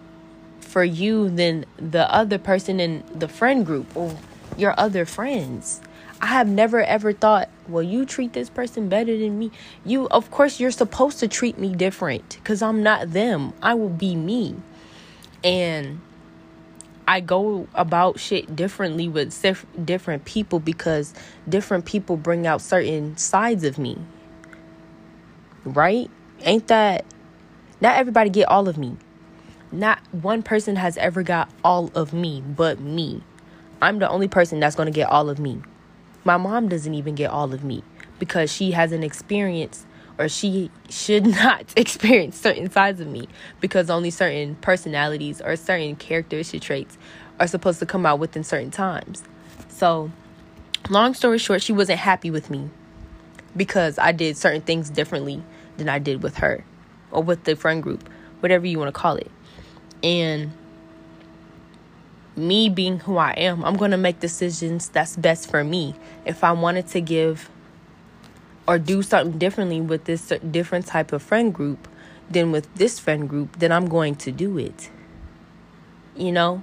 for 0.59 0.83
you 0.83 1.29
than 1.29 1.65
the 1.77 2.11
other 2.13 2.37
person 2.37 2.79
in 2.79 3.03
the 3.13 3.27
friend 3.27 3.65
group 3.65 3.95
or 3.95 4.15
your 4.57 4.73
other 4.77 5.05
friends. 5.05 5.81
I 6.19 6.27
have 6.27 6.47
never 6.47 6.81
ever 6.83 7.13
thought, 7.13 7.49
well, 7.67 7.83
you 7.83 8.05
treat 8.05 8.33
this 8.33 8.49
person 8.49 8.89
better 8.89 9.15
than 9.17 9.37
me. 9.37 9.51
You, 9.85 10.07
of 10.09 10.31
course, 10.31 10.59
you're 10.59 10.71
supposed 10.71 11.19
to 11.19 11.27
treat 11.27 11.59
me 11.59 11.73
different 11.75 12.37
because 12.41 12.61
I'm 12.61 12.81
not 12.81 13.11
them. 13.11 13.53
I 13.61 13.75
will 13.75 13.89
be 13.89 14.15
me. 14.15 14.55
And 15.43 16.01
I 17.07 17.19
go 17.19 17.67
about 17.75 18.19
shit 18.19 18.55
differently 18.55 19.07
with 19.07 19.31
different 19.85 20.25
people 20.25 20.59
because 20.59 21.13
different 21.47 21.85
people 21.85 22.17
bring 22.17 22.47
out 22.47 22.61
certain 22.61 23.15
sides 23.15 23.63
of 23.63 23.77
me. 23.77 23.97
Right? 25.63 26.09
Ain't 26.41 26.67
that 26.67 27.05
not 27.79 27.97
everybody 27.97 28.29
get 28.29 28.47
all 28.47 28.67
of 28.67 28.77
me. 28.77 28.97
Not 29.71 29.99
one 30.11 30.41
person 30.41 30.77
has 30.77 30.97
ever 30.97 31.23
got 31.23 31.49
all 31.63 31.91
of 31.93 32.13
me 32.13 32.41
but 32.41 32.79
me. 32.79 33.21
I'm 33.81 33.99
the 33.99 34.09
only 34.09 34.27
person 34.27 34.59
that's 34.59 34.75
going 34.75 34.87
to 34.87 34.95
get 34.95 35.09
all 35.09 35.29
of 35.29 35.39
me. 35.39 35.61
My 36.23 36.37
mom 36.37 36.69
doesn't 36.69 36.93
even 36.93 37.15
get 37.15 37.29
all 37.29 37.53
of 37.53 37.63
me 37.63 37.83
because 38.17 38.51
she 38.51 38.71
hasn't 38.71 39.03
experienced 39.03 39.85
or 40.17 40.27
she 40.27 40.71
should 40.89 41.25
not 41.27 41.71
experience 41.77 42.39
certain 42.39 42.71
sides 42.71 42.99
of 42.99 43.07
me 43.07 43.27
because 43.61 43.89
only 43.89 44.09
certain 44.09 44.55
personalities 44.55 45.41
or 45.41 45.55
certain 45.55 45.95
characteristic 45.95 46.61
traits 46.61 46.97
are 47.39 47.47
supposed 47.47 47.79
to 47.79 47.85
come 47.85 48.05
out 48.05 48.17
within 48.17 48.43
certain 48.43 48.71
times. 48.71 49.23
So, 49.69 50.11
long 50.89 51.13
story 51.13 51.37
short, 51.37 51.61
she 51.61 51.73
wasn't 51.73 51.99
happy 51.99 52.31
with 52.31 52.49
me 52.49 52.71
because 53.55 53.99
I 53.99 54.11
did 54.11 54.37
certain 54.37 54.61
things 54.61 54.89
differently 54.89 55.43
than 55.77 55.87
I 55.87 55.99
did 55.99 56.23
with 56.23 56.37
her 56.37 56.63
or 57.11 57.23
with 57.23 57.43
the 57.43 57.55
friend 57.55 57.81
group, 57.81 58.07
whatever 58.39 58.65
you 58.65 58.79
want 58.79 58.89
to 58.89 58.99
call 58.99 59.15
it. 59.15 59.31
And 60.03 60.51
me 62.35 62.69
being 62.69 62.99
who 62.99 63.17
I 63.17 63.31
am, 63.31 63.65
I'm 63.65 63.75
going 63.75 63.91
to 63.91 63.97
make 63.97 64.19
decisions 64.19 64.89
that's 64.89 65.15
best 65.15 65.49
for 65.49 65.63
me. 65.63 65.95
If 66.25 66.43
I 66.43 66.51
wanted 66.51 66.87
to 66.89 67.01
give 67.01 67.49
or 68.67 68.77
do 68.77 69.01
something 69.01 69.39
differently 69.39 69.81
with 69.81 70.05
this 70.05 70.31
different 70.51 70.85
type 70.85 71.13
of 71.13 71.23
friend 71.23 71.53
group 71.53 71.87
than 72.29 72.51
with 72.51 72.73
this 72.75 72.99
friend 72.99 73.27
group, 73.27 73.57
then 73.59 73.71
I'm 73.71 73.87
going 73.87 74.15
to 74.15 74.31
do 74.31 74.57
it. 74.57 74.89
You 76.15 76.31
know? 76.31 76.61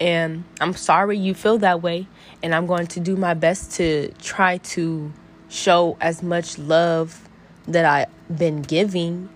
And 0.00 0.44
I'm 0.60 0.74
sorry 0.74 1.16
you 1.16 1.34
feel 1.34 1.58
that 1.58 1.82
way. 1.82 2.08
And 2.42 2.54
I'm 2.54 2.66
going 2.66 2.88
to 2.88 3.00
do 3.00 3.14
my 3.16 3.34
best 3.34 3.72
to 3.72 4.12
try 4.20 4.58
to 4.58 5.12
show 5.48 5.96
as 6.00 6.22
much 6.22 6.58
love 6.58 7.28
that 7.68 7.84
I've 7.84 8.08
been 8.38 8.62
giving 8.62 9.28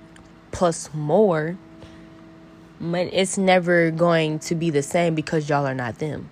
plus 0.50 0.90
more 0.94 1.56
but 2.80 3.08
it's 3.12 3.38
never 3.38 3.90
going 3.90 4.38
to 4.40 4.54
be 4.54 4.70
the 4.70 4.82
same 4.82 5.14
because 5.14 5.48
y'all 5.48 5.66
are 5.66 5.74
not 5.74 5.98
them. 5.98 6.28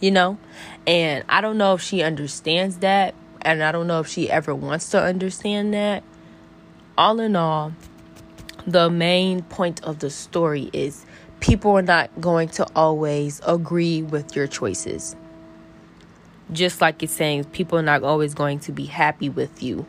You 0.00 0.10
know? 0.10 0.38
And 0.86 1.24
I 1.28 1.40
don't 1.40 1.58
know 1.58 1.74
if 1.74 1.82
she 1.82 2.02
understands 2.02 2.78
that. 2.78 3.14
And 3.42 3.62
I 3.62 3.72
don't 3.72 3.86
know 3.86 4.00
if 4.00 4.08
she 4.08 4.30
ever 4.30 4.54
wants 4.54 4.90
to 4.90 5.02
understand 5.02 5.74
that. 5.74 6.02
All 6.96 7.20
in 7.20 7.36
all, 7.36 7.72
the 8.66 8.88
main 8.88 9.42
point 9.42 9.82
of 9.82 9.98
the 9.98 10.10
story 10.10 10.70
is 10.72 11.04
people 11.40 11.72
are 11.72 11.82
not 11.82 12.20
going 12.20 12.48
to 12.50 12.66
always 12.74 13.40
agree 13.46 14.02
with 14.02 14.36
your 14.36 14.46
choices. 14.46 15.16
Just 16.52 16.80
like 16.80 17.02
it's 17.02 17.12
saying, 17.12 17.44
people 17.44 17.78
are 17.78 17.82
not 17.82 18.02
always 18.02 18.34
going 18.34 18.60
to 18.60 18.72
be 18.72 18.84
happy 18.84 19.28
with 19.28 19.62
you. 19.62 19.86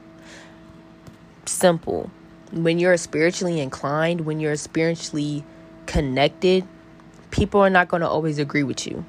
Simple. 1.45 2.09
When 2.51 2.79
you're 2.79 2.97
spiritually 2.97 3.59
inclined, 3.59 4.21
when 4.21 4.39
you're 4.39 4.55
spiritually 4.55 5.43
connected, 5.85 6.65
people 7.31 7.61
are 7.61 7.69
not 7.69 7.87
going 7.87 8.01
to 8.01 8.07
always 8.07 8.39
agree 8.39 8.63
with 8.63 8.85
you. 8.87 9.05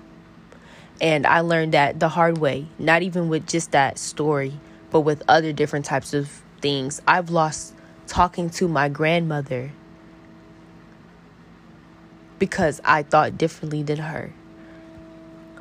And 1.01 1.27
I 1.27 1.41
learned 1.41 1.75
that 1.75 2.01
the 2.01 2.09
hard 2.09 2.39
way, 2.39 2.67
not 2.79 3.03
even 3.03 3.29
with 3.29 3.47
just 3.47 3.73
that 3.73 3.99
story, 3.99 4.55
but 4.91 5.01
with 5.01 5.23
other 5.29 5.53
different 5.53 5.85
types 5.85 6.15
of 6.15 6.29
things. 6.61 7.03
I've 7.07 7.31
lost 7.31 7.75
talking 8.07 8.51
to 8.51 8.69
my 8.69 8.89
grandmother 8.89 9.73
because 12.39 12.81
I 12.85 13.03
thought 13.03 13.39
differently 13.39 13.83
than 13.83 13.99
her. 13.99 14.33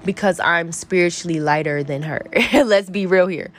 Because 0.06 0.40
I'm 0.40 0.72
spiritually 0.72 1.40
lighter 1.40 1.84
than 1.84 2.04
her. 2.04 2.26
Let's 2.54 2.90
be 2.90 3.06
real 3.06 3.28
here. 3.28 3.52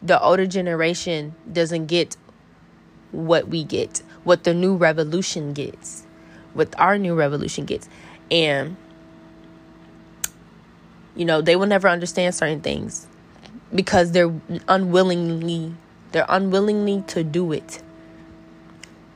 The 0.00 0.20
older 0.20 0.46
generation 0.46 1.34
doesn't 1.52 1.86
get 1.86 2.16
what 3.12 3.48
we 3.48 3.64
get, 3.64 4.02
what 4.24 4.44
the 4.44 4.54
new 4.54 4.76
revolution 4.76 5.52
gets 5.52 6.04
what 6.58 6.74
our 6.78 6.98
new 6.98 7.14
revolution 7.14 7.64
gets. 7.64 7.88
And, 8.30 8.76
you 11.14 11.24
know, 11.24 11.40
they 11.40 11.56
will 11.56 11.66
never 11.66 11.88
understand 11.88 12.34
certain 12.34 12.60
things 12.60 13.06
because 13.74 14.12
they're 14.12 14.32
unwillingly, 14.66 15.74
they're 16.12 16.26
unwillingly 16.28 17.04
to 17.08 17.24
do 17.24 17.52
it. 17.52 17.82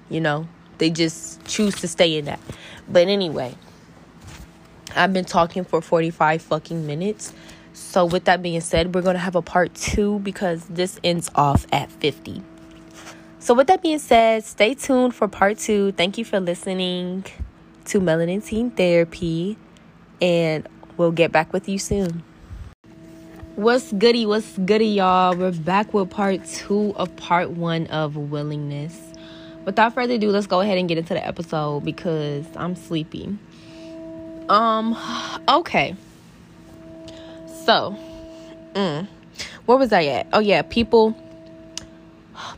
You 0.09 0.20
know, 0.20 0.49
they 0.78 0.90
just 0.90 1.45
choose 1.45 1.74
to 1.76 1.88
stay 1.88 2.16
in 2.16 2.26
that. 2.26 2.40
But 2.88 3.09
anyway, 3.09 3.57
I've 4.95 5.12
been 5.12 5.24
talking 5.24 5.64
for 5.64 5.80
45 5.80 6.43
fucking 6.43 6.86
minutes. 6.86 7.32
So, 7.74 8.05
with 8.05 8.26
that 8.26 8.43
being 8.43 8.61
said, 8.61 8.95
we're 8.95 9.01
going 9.01 9.14
to 9.14 9.20
have 9.20 9.34
a 9.34 9.40
part 9.40 9.74
two 9.74 10.18
because 10.18 10.66
this 10.66 11.01
ends 11.03 11.30
off 11.34 11.66
at 11.72 11.90
50. 11.90 12.43
So, 13.43 13.55
with 13.55 13.66
that 13.66 13.82
being 13.82 13.99
said, 13.99 14.45
stay 14.45 14.74
tuned 14.74 15.16
for 15.16 15.26
part 15.26 15.59
two. 15.59 15.90
Thank 15.90 16.16
you 16.16 16.24
for 16.24 16.38
listening 16.38 17.24
to 17.86 17.99
Melanin 17.99 18.45
Teen 18.45 18.70
Therapy, 18.70 19.57
and 20.20 20.68
we'll 20.97 21.11
get 21.11 21.32
back 21.32 21.53
with 21.53 21.68
you 21.68 21.76
soon. 21.76 22.22
What's 23.57 23.93
goody? 23.95 24.26
What's 24.26 24.57
goody, 24.59 24.86
y'all? 24.86 25.36
We're 25.36 25.51
back 25.51 25.93
with 25.93 26.09
part 26.09 26.47
two 26.47 26.95
of 26.95 27.16
part 27.16 27.51
one 27.51 27.88
of 27.88 28.14
willingness. 28.14 28.97
Without 29.64 29.93
further 29.93 30.14
ado, 30.14 30.30
let's 30.30 30.47
go 30.47 30.61
ahead 30.61 30.78
and 30.78 30.88
get 30.88 30.99
into 30.99 31.14
the 31.14 31.26
episode 31.26 31.84
because 31.84 32.47
I'm 32.55 32.76
sleepy. 32.76 33.36
Um, 34.49 34.97
okay. 35.49 35.97
So, 37.64 37.99
mm, 38.74 39.09
where 39.66 39.78
was 39.78 39.93
I 39.93 40.05
at? 40.05 40.28
Oh, 40.32 40.38
yeah, 40.38 40.62
people 40.62 41.16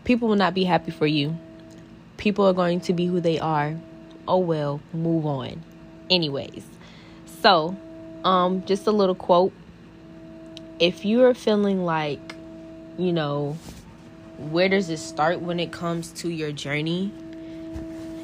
people 0.04 0.28
will 0.28 0.36
not 0.36 0.54
be 0.54 0.64
happy 0.64 0.90
for 0.90 1.06
you. 1.06 1.36
People 2.16 2.46
are 2.46 2.52
going 2.52 2.80
to 2.80 2.92
be 2.92 3.06
who 3.06 3.20
they 3.20 3.38
are. 3.38 3.74
Oh 4.26 4.38
well, 4.38 4.80
move 4.92 5.26
on. 5.26 5.62
Anyways, 6.10 6.64
so 7.42 7.76
um, 8.24 8.64
just 8.64 8.86
a 8.86 8.92
little 8.92 9.14
quote. 9.14 9.52
If 10.78 11.04
you 11.04 11.24
are 11.24 11.34
feeling 11.34 11.84
like, 11.84 12.34
you 12.98 13.12
know, 13.12 13.56
where 14.38 14.68
does 14.68 14.90
it 14.90 14.98
start 14.98 15.40
when 15.40 15.60
it 15.60 15.72
comes 15.72 16.10
to 16.12 16.28
your 16.28 16.52
journey? 16.52 17.12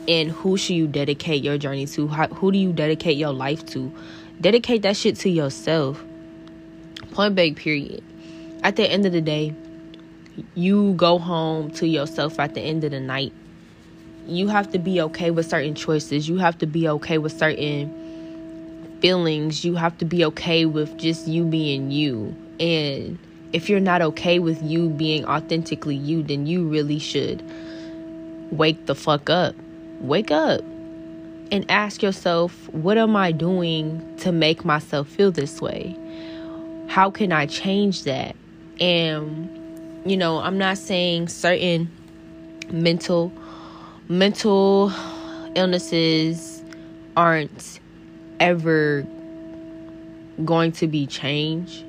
And 0.09 0.31
who 0.31 0.57
should 0.57 0.75
you 0.77 0.89
dedicate 0.89 1.45
your 1.45 1.59
journey 1.59 1.87
to? 1.87 2.09
How, 2.09 2.27
who 2.29 2.51
do 2.51 2.59
you 2.59 2.73
dedicate 2.73 3.17
your 3.17 3.33
life 3.33 3.65
to? 3.67 3.93
Dedicate 4.41 4.83
that 4.83 4.97
shit 4.97 5.17
to 5.17 5.29
yourself. 5.31 6.03
Point 7.13 7.35
blank, 7.35 7.59
period. 7.59 8.03
At 8.63 8.77
the 8.77 8.91
end 8.91 9.07
of 9.07 9.13
the 9.13 9.21
day, 9.21 9.55
you 10.55 10.95
go 10.95 11.19
home 11.19 11.71
to 11.73 11.87
yourself 11.87 12.39
at 12.39 12.55
the 12.55 12.61
end 12.61 12.85
of 12.85 12.91
the 12.91 13.01
night. 13.01 13.33
You 14.27 14.49
have 14.49 14.71
to 14.73 14.79
be 14.79 15.01
okay 15.03 15.31
with 15.31 15.49
certain 15.49 15.75
choices. 15.75 16.29
You 16.29 16.39
have 16.39 16.59
to 16.59 16.67
be 16.67 16.89
okay 16.89 17.19
with 17.19 17.37
certain 17.37 18.99
feelings. 19.01 19.65
You 19.65 19.75
have 19.77 19.97
to 19.99 20.05
be 20.05 20.25
okay 20.27 20.67
with 20.67 20.97
just 20.99 21.27
you 21.27 21.45
being 21.45 21.91
you. 21.91 22.35
And 22.61 23.19
if 23.53 23.69
you're 23.69 23.81
not 23.81 24.03
okay 24.03 24.39
with 24.39 24.63
you 24.63 24.91
being 24.91 25.25
authentically 25.25 25.97
you, 25.97 26.23
then 26.23 26.47
you 26.47 26.69
really 26.69 26.99
should 26.99 27.43
wake 28.53 28.87
the 28.87 28.95
fuck 28.95 29.31
up. 29.31 29.55
Wake 30.01 30.31
up 30.31 30.61
and 31.53 31.69
ask 31.71 32.03
yourself, 32.03 32.69
what 32.73 32.97
am 32.97 33.17
I 33.17 33.33
doing 33.33 34.17
to 34.19 34.33
make 34.33 34.65
myself 34.65 35.09
feel 35.09 35.33
this 35.33 35.61
way? 35.61 35.97
How 36.89 37.11
can 37.11 37.33
I 37.33 37.47
change 37.47 38.05
that? 38.05 38.37
And 38.81 39.60
you 40.05 40.17
know, 40.17 40.39
I'm 40.39 40.59
not 40.59 40.79
saying 40.79 41.29
certain 41.29 41.91
mental 42.71 43.33
mental 44.09 44.93
illnesses 45.55 46.63
aren't 47.17 47.81
ever 48.39 49.07
going 50.45 50.73
to 50.73 50.87
be 50.87 51.07
changed. 51.07 51.85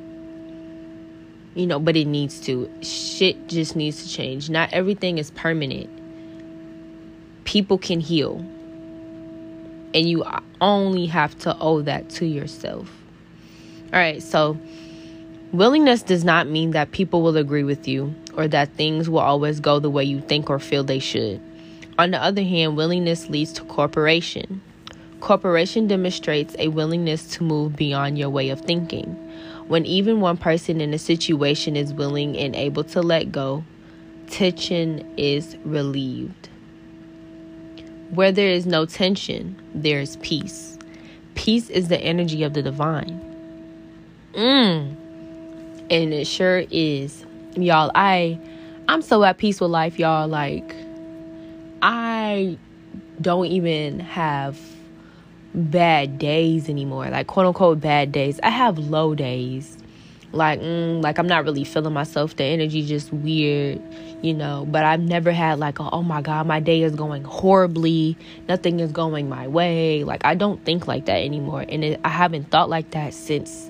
You 1.53 1.67
know, 1.67 1.79
but 1.79 1.97
it 1.97 2.05
needs 2.05 2.39
to. 2.41 2.69
Shit 2.81 3.47
just 3.47 3.75
needs 3.75 4.03
to 4.03 4.09
change. 4.09 4.49
Not 4.49 4.71
everything 4.71 5.17
is 5.17 5.31
permanent. 5.31 5.89
People 7.43 7.77
can 7.77 7.99
heal. 7.99 8.37
And 9.93 10.07
you 10.07 10.23
only 10.61 11.05
have 11.07 11.37
to 11.39 11.57
owe 11.59 11.81
that 11.81 12.09
to 12.11 12.25
yourself. 12.25 12.89
All 13.91 13.99
right, 13.99 14.23
so 14.23 14.57
Willingness 15.53 16.01
does 16.01 16.23
not 16.23 16.47
mean 16.47 16.71
that 16.71 16.93
people 16.93 17.21
will 17.21 17.35
agree 17.35 17.63
with 17.63 17.85
you 17.85 18.15
or 18.35 18.47
that 18.47 18.69
things 18.75 19.09
will 19.09 19.19
always 19.19 19.59
go 19.59 19.79
the 19.79 19.89
way 19.89 20.01
you 20.01 20.21
think 20.21 20.49
or 20.49 20.59
feel 20.59 20.81
they 20.81 20.99
should. 20.99 21.41
On 21.99 22.11
the 22.11 22.23
other 22.23 22.43
hand, 22.43 22.77
willingness 22.77 23.29
leads 23.29 23.51
to 23.53 23.63
cooperation. 23.65 24.61
Cooperation 25.19 25.87
demonstrates 25.87 26.55
a 26.57 26.69
willingness 26.69 27.27
to 27.31 27.43
move 27.43 27.75
beyond 27.75 28.17
your 28.17 28.29
way 28.29 28.49
of 28.49 28.61
thinking. 28.61 29.07
When 29.67 29.85
even 29.85 30.21
one 30.21 30.37
person 30.37 30.79
in 30.79 30.93
a 30.93 30.97
situation 30.97 31.75
is 31.75 31.93
willing 31.93 32.37
and 32.37 32.55
able 32.55 32.85
to 32.85 33.01
let 33.01 33.33
go, 33.33 33.65
tension 34.29 35.05
is 35.17 35.57
relieved. 35.65 36.47
Where 38.11 38.31
there 38.31 38.51
is 38.51 38.65
no 38.65 38.85
tension, 38.85 39.61
there 39.75 39.99
is 39.99 40.15
peace. 40.17 40.79
Peace 41.35 41.69
is 41.69 41.89
the 41.89 41.99
energy 41.99 42.43
of 42.43 42.53
the 42.53 42.61
divine. 42.61 43.19
Mmm 44.33 44.95
and 45.91 46.13
it 46.13 46.25
sure 46.25 46.63
is. 46.71 47.25
Y'all 47.55 47.91
i 47.93 48.39
i'm 48.87 49.01
so 49.01 49.23
at 49.23 49.37
peace 49.37 49.59
with 49.59 49.69
life 49.69 49.99
y'all. 49.99 50.27
Like 50.27 50.73
i 51.81 52.57
don't 53.19 53.47
even 53.47 53.99
have 53.99 54.57
bad 55.53 56.17
days 56.17 56.69
anymore. 56.69 57.09
Like 57.09 57.27
quote 57.27 57.45
unquote 57.45 57.81
bad 57.81 58.11
days. 58.11 58.39
I 58.41 58.49
have 58.49 58.79
low 58.79 59.13
days. 59.13 59.77
Like 60.31 60.61
mm, 60.61 61.03
like 61.03 61.19
i'm 61.19 61.27
not 61.27 61.43
really 61.43 61.65
feeling 61.65 61.93
myself. 61.93 62.37
The 62.37 62.45
energy 62.45 62.85
just 62.85 63.11
weird 63.11 63.81
you 64.23 64.33
know. 64.33 64.65
But 64.71 64.85
i've 64.85 65.01
never 65.01 65.33
had 65.33 65.59
like 65.59 65.79
a, 65.79 65.89
oh 65.91 66.03
my 66.03 66.21
god 66.21 66.47
my 66.47 66.61
day 66.61 66.83
is 66.83 66.95
going 66.95 67.25
horribly. 67.25 68.17
Nothing 68.47 68.79
is 68.79 68.93
going 68.93 69.27
my 69.27 69.49
way. 69.49 70.05
Like 70.05 70.23
i 70.23 70.35
don't 70.35 70.63
think 70.63 70.87
like 70.87 71.05
that 71.07 71.17
anymore. 71.17 71.65
And 71.67 71.83
it, 71.83 71.99
i 72.05 72.09
haven't 72.09 72.49
thought 72.49 72.69
like 72.69 72.91
that 72.91 73.13
since 73.13 73.69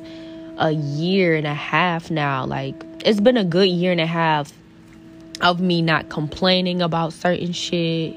a 0.61 0.71
year 0.71 1.35
and 1.35 1.47
a 1.47 1.53
half 1.53 2.09
now. 2.09 2.45
Like 2.45 2.75
it's 3.03 3.19
been 3.19 3.35
a 3.35 3.43
good 3.43 3.67
year 3.67 3.91
and 3.91 3.99
a 3.99 4.05
half 4.05 4.53
of 5.41 5.59
me 5.59 5.81
not 5.81 6.09
complaining 6.09 6.81
about 6.81 7.13
certain 7.13 7.51
shit 7.51 8.15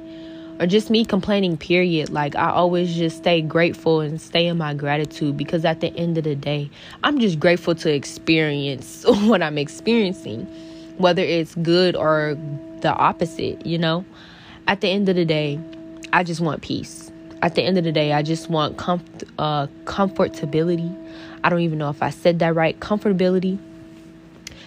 or 0.61 0.67
just 0.67 0.91
me 0.91 1.05
complaining 1.07 1.57
period. 1.57 2.11
Like 2.11 2.37
i 2.37 2.51
always 2.51 2.95
just 2.95 3.17
stay 3.17 3.41
grateful 3.41 4.01
and 4.01 4.21
stay 4.21 4.47
in 4.47 4.59
my 4.59 4.75
gratitude 4.75 5.37
because 5.39 5.65
at 5.65 5.81
the 5.81 5.89
end 5.97 6.19
of 6.19 6.25
the 6.25 6.37
day 6.37 6.71
i'm 7.03 7.19
just 7.19 7.41
grateful 7.41 7.75
to 7.75 7.93
experience 7.93 9.05
what 9.09 9.43
i'm 9.43 9.59
experiencing 9.59 10.47
whether 10.99 11.23
it's 11.23 11.55
good 11.57 11.97
or 11.97 12.39
the 12.81 12.93
opposite 12.93 13.65
you 13.67 13.79
know? 13.79 14.05
At 14.69 14.81
the 14.81 14.89
end 14.89 15.09
of 15.09 15.17
the 15.17 15.25
day 15.25 15.59
i 16.13 16.23
just 16.23 16.41
want 16.41 16.63
peace. 16.63 17.11
At 17.43 17.57
the 17.57 17.63
end 17.63 17.79
of 17.79 17.85
the 17.85 17.93
day 17.93 18.13
i 18.13 18.23
just 18.23 18.51
want 18.51 18.77
comf- 18.77 19.25
uh, 19.39 19.67
comfortability 19.85 20.95
i 21.45 21.49
don't 21.49 21.61
even 21.61 21.79
know 21.79 21.91
if 21.91 22.03
i 22.03 22.11
said 22.11 22.41
that 22.41 22.55
right 22.55 22.81
comfortability 22.81 23.59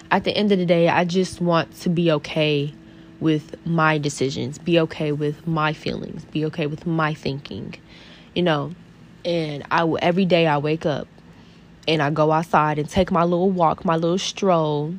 at 0.10 0.24
the 0.24 0.32
end 0.32 0.52
of 0.54 0.58
the 0.58 0.66
day 0.66 0.88
i 0.88 1.04
just 1.04 1.42
want 1.42 1.74
to 1.76 1.90
be 1.90 2.10
okay 2.10 2.74
with 3.20 3.56
my 3.66 3.98
decisions, 3.98 4.58
be 4.58 4.80
okay 4.80 5.12
with 5.12 5.48
my 5.48 5.74
feelings, 5.74 6.26
be 6.26 6.46
okay 6.46 6.68
with 6.68 6.86
my 6.86 7.14
thinking, 7.14 7.76
you 8.36 8.44
know. 8.44 8.72
And 9.26 9.66
I 9.72 9.84
will 9.84 10.00
every 10.02 10.26
day 10.26 10.48
I 10.48 10.58
wake 10.58 10.86
up 10.86 11.08
and 11.88 12.02
I 12.02 12.12
go 12.12 12.32
outside 12.32 12.80
and 12.80 12.90
take 12.90 13.12
my 13.12 13.24
little 13.24 13.50
walk, 13.50 13.84
my 13.84 13.96
little 13.96 14.18
stroll, 14.18 14.94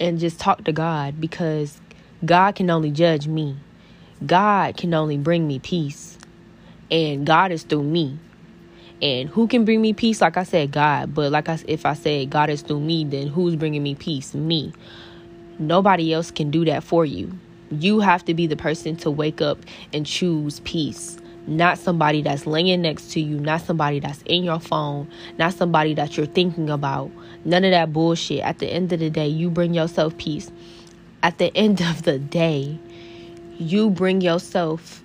and 0.00 0.18
just 0.18 0.40
talk 0.40 0.64
to 0.64 0.72
God 0.72 1.20
because 1.20 1.80
God 2.24 2.54
can 2.54 2.68
only 2.68 2.90
judge 2.90 3.26
me. 3.26 3.56
God 4.24 4.76
can 4.76 4.92
only 4.94 5.16
bring 5.16 5.46
me 5.46 5.58
peace. 5.58 6.18
And 6.90 7.26
God 7.26 7.52
is 7.52 7.62
through 7.62 7.84
me. 7.84 8.18
And 9.02 9.28
who 9.28 9.48
can 9.48 9.64
bring 9.64 9.82
me 9.82 9.92
peace? 9.92 10.20
Like 10.20 10.36
I 10.36 10.44
said, 10.44 10.70
God. 10.70 11.12
But 11.12 11.32
like 11.32 11.48
I, 11.48 11.58
if 11.66 11.84
I 11.84 11.94
say 11.94 12.24
God 12.24 12.48
is 12.48 12.62
through 12.62 12.80
me, 12.80 13.04
then 13.04 13.26
who's 13.26 13.56
bringing 13.56 13.82
me 13.82 13.96
peace? 13.96 14.32
Me. 14.32 14.72
Nobody 15.58 16.12
else 16.12 16.30
can 16.30 16.52
do 16.52 16.64
that 16.66 16.84
for 16.84 17.04
you. 17.04 17.36
You 17.70 18.00
have 18.00 18.24
to 18.26 18.34
be 18.34 18.46
the 18.46 18.56
person 18.56 18.96
to 18.98 19.10
wake 19.10 19.40
up 19.40 19.58
and 19.92 20.06
choose 20.06 20.60
peace. 20.60 21.18
Not 21.48 21.78
somebody 21.78 22.22
that's 22.22 22.46
laying 22.46 22.82
next 22.82 23.10
to 23.12 23.20
you, 23.20 23.40
not 23.40 23.62
somebody 23.62 23.98
that's 23.98 24.22
in 24.26 24.44
your 24.44 24.60
phone, 24.60 25.10
not 25.36 25.54
somebody 25.54 25.94
that 25.94 26.16
you're 26.16 26.26
thinking 26.26 26.70
about. 26.70 27.10
None 27.44 27.64
of 27.64 27.72
that 27.72 27.92
bullshit. 27.92 28.40
At 28.42 28.60
the 28.60 28.68
end 28.68 28.92
of 28.92 29.00
the 29.00 29.10
day, 29.10 29.26
you 29.26 29.50
bring 29.50 29.74
yourself 29.74 30.16
peace. 30.16 30.52
At 31.24 31.38
the 31.38 31.56
end 31.56 31.80
of 31.80 32.04
the 32.04 32.20
day, 32.20 32.78
you 33.58 33.90
bring 33.90 34.20
yourself 34.20 35.02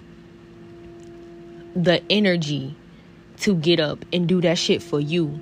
the 1.76 2.04
energy 2.12 2.76
to 3.42 3.56
get 3.56 3.80
up 3.80 4.04
and 4.12 4.28
do 4.28 4.42
that 4.42 4.58
shit 4.58 4.82
for 4.82 5.00
you. 5.00 5.40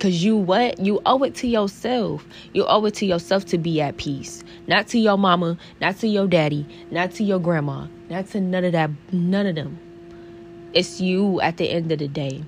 Cause 0.00 0.22
you 0.22 0.36
what? 0.36 0.78
You 0.80 1.00
owe 1.06 1.22
it 1.22 1.34
to 1.36 1.46
yourself. 1.46 2.26
You 2.52 2.66
owe 2.66 2.84
it 2.84 2.94
to 2.96 3.06
yourself 3.06 3.46
to 3.46 3.58
be 3.58 3.80
at 3.80 3.96
peace. 3.96 4.44
Not 4.66 4.88
to 4.88 4.98
your 4.98 5.16
mama, 5.16 5.56
not 5.80 5.98
to 6.00 6.08
your 6.08 6.26
daddy, 6.26 6.66
not 6.90 7.12
to 7.12 7.24
your 7.24 7.38
grandma, 7.38 7.86
not 8.10 8.26
to 8.28 8.40
none 8.40 8.64
of 8.64 8.72
that 8.72 8.90
none 9.12 9.46
of 9.46 9.54
them. 9.54 9.78
It's 10.74 11.00
you 11.00 11.40
at 11.40 11.56
the 11.56 11.70
end 11.70 11.90
of 11.92 12.00
the 12.00 12.08
day. 12.08 12.44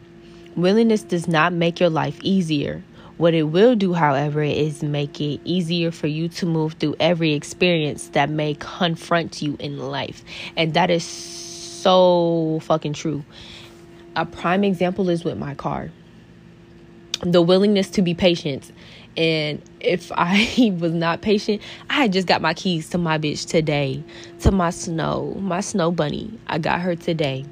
Willingness 0.57 1.03
does 1.03 1.29
not 1.29 1.53
make 1.53 1.81
your 1.81 1.91
life 1.91 2.19
easier. 2.23 2.83
What 3.17 3.33
it 3.33 3.45
will 3.45 3.75
do, 3.77 3.95
however, 3.95 4.43
is 4.43 4.83
make 4.83 5.21
it 5.21 5.41
easier 5.45 5.91
for 5.91 6.09
you 6.09 6.29
to 6.29 6.45
move 6.45 6.75
through 6.75 6.97
every 7.01 7.33
experience 7.33 8.09
that 8.09 8.29
may 8.29 8.55
confront 8.59 9.41
you 9.41 9.57
in 9.59 9.79
life. 9.79 10.23
And 10.57 10.75
that 10.75 10.91
is 10.91 11.05
so 11.87 12.59
fucking 12.65 12.95
true. 12.95 13.25
A 14.17 14.27
prime 14.27 14.65
example 14.65 15.09
is 15.09 15.23
with 15.23 15.39
my 15.39 15.55
car 15.55 15.93
the 17.23 17.41
willingness 17.41 17.89
to 17.91 18.03
be 18.03 18.13
patient. 18.13 18.73
And 19.17 19.63
if 19.79 20.11
I 20.17 20.77
was 20.81 20.93
not 20.93 21.23
patient, 21.23 21.63
I 21.89 21.95
had 21.95 22.13
just 22.13 22.27
got 22.27 22.43
my 22.43 22.55
keys 22.55 22.91
to 22.91 22.99
my 22.99 23.19
bitch 23.19 23.49
today, 23.49 24.03
to 24.41 24.51
my 24.51 24.71
snow, 24.71 25.37
my 25.39 25.61
snow 25.61 25.93
bunny. 25.93 26.37
I 26.49 26.59
got 26.59 26.81
her 26.81 26.97
today. 26.97 27.47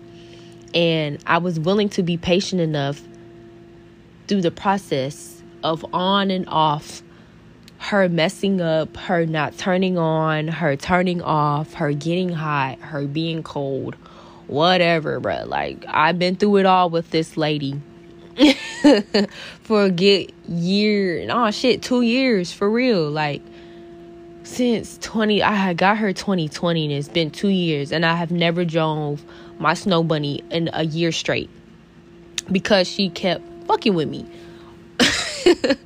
And 0.75 1.23
I 1.29 1.39
was 1.39 1.61
willing 1.61 1.89
to 1.91 2.03
be 2.03 2.17
patient 2.17 2.61
enough 2.61 3.01
through 4.27 4.43
the 4.43 4.51
process 4.51 5.45
of 5.63 5.87
on 5.95 6.33
and 6.33 6.49
off 6.49 7.05
her 7.79 8.09
messing 8.09 8.61
up, 8.61 8.97
her 8.97 9.27
not 9.27 9.57
turning 9.59 9.99
on, 9.99 10.49
her 10.49 10.75
turning 10.75 11.21
off, 11.23 11.75
her 11.75 11.93
getting 11.93 12.31
hot, 12.31 12.79
her 12.81 13.07
being 13.07 13.43
cold, 13.43 13.95
whatever, 14.47 15.21
bro. 15.21 15.45
Like, 15.47 15.85
I've 15.89 16.19
been 16.19 16.37
through 16.37 16.59
it 16.59 16.67
all 16.67 16.91
with 16.91 17.11
this 17.11 17.37
lady 17.37 17.81
for 19.63 19.85
a 19.85 19.91
good 19.91 20.33
year. 20.49 21.27
Oh 21.31 21.51
shit, 21.51 21.83
two 21.83 22.03
years 22.03 22.53
for 22.53 22.71
real. 22.71 23.11
Like 23.11 23.43
since 24.43 24.99
20 24.99 25.43
I 25.43 25.53
had 25.53 25.77
got 25.79 25.99
her 25.99 26.13
2020 26.13 26.85
and 26.85 26.93
it's 26.93 27.09
been 27.09 27.31
two 27.31 27.49
years 27.49 27.93
and 27.93 28.05
I 28.05 28.15
have 28.15 28.31
never 28.31 28.65
drove 28.65 29.25
my 29.59 29.75
snow 29.75 30.03
bunny 30.03 30.43
in 30.51 30.69
a 30.73 30.85
year 30.85 31.13
straight 31.13 31.51
because 32.51 32.89
she 32.89 33.09
kept 33.09 33.43
fucking 33.67 33.95
with 33.95 34.09
me. 34.09 34.27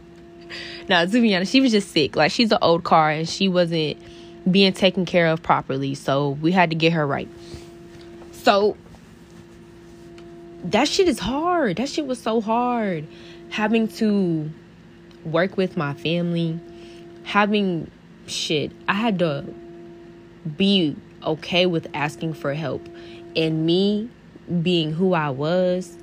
now 0.89 1.05
to 1.05 1.21
be 1.21 1.35
honest, 1.35 1.53
she 1.53 1.61
was 1.61 1.73
just 1.73 1.91
sick. 1.93 2.17
Like 2.17 2.33
she's 2.33 2.51
an 2.51 2.59
old 2.63 2.85
car 2.85 3.11
and 3.11 3.29
she 3.29 3.49
wasn't 3.49 3.99
being 4.51 4.73
taken 4.73 5.05
care 5.05 5.27
of 5.27 5.43
properly. 5.43 5.95
So 5.95 6.31
we 6.31 6.53
had 6.53 6.71
to 6.71 6.77
get 6.77 6.93
her 6.95 7.07
right. 7.07 7.29
So 8.49 8.79
that 10.65 10.89
shit 10.89 11.07
is 11.07 11.19
hard. 11.19 11.77
That 11.77 11.87
shit 11.91 12.07
was 12.07 12.19
so 12.19 12.41
hard. 12.41 13.07
Having 13.51 13.89
to 13.99 14.51
work 15.23 15.59
with 15.59 15.77
my 15.77 15.93
family, 15.93 16.59
having 17.25 17.91
shit. 18.27 18.73
I 18.89 18.95
had 18.95 19.19
to 19.19 19.45
be 20.57 20.97
okay 21.25 21.67
with 21.67 21.89
asking 21.93 22.33
for 22.33 22.55
help. 22.55 22.89
And 23.37 23.67
me 23.67 24.09
being 24.63 24.95
who 24.95 25.13
I 25.13 25.29
was, 25.29 25.99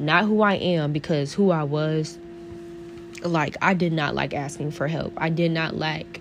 not 0.00 0.24
who 0.24 0.42
I 0.42 0.54
am, 0.54 0.92
because 0.92 1.32
who 1.32 1.52
I 1.52 1.62
was, 1.62 2.18
like, 3.22 3.56
I 3.62 3.74
did 3.74 3.92
not 3.92 4.16
like 4.16 4.34
asking 4.34 4.72
for 4.72 4.88
help. 4.88 5.12
I 5.16 5.28
did 5.28 5.52
not 5.52 5.76
like 5.76 6.20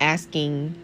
asking, 0.00 0.76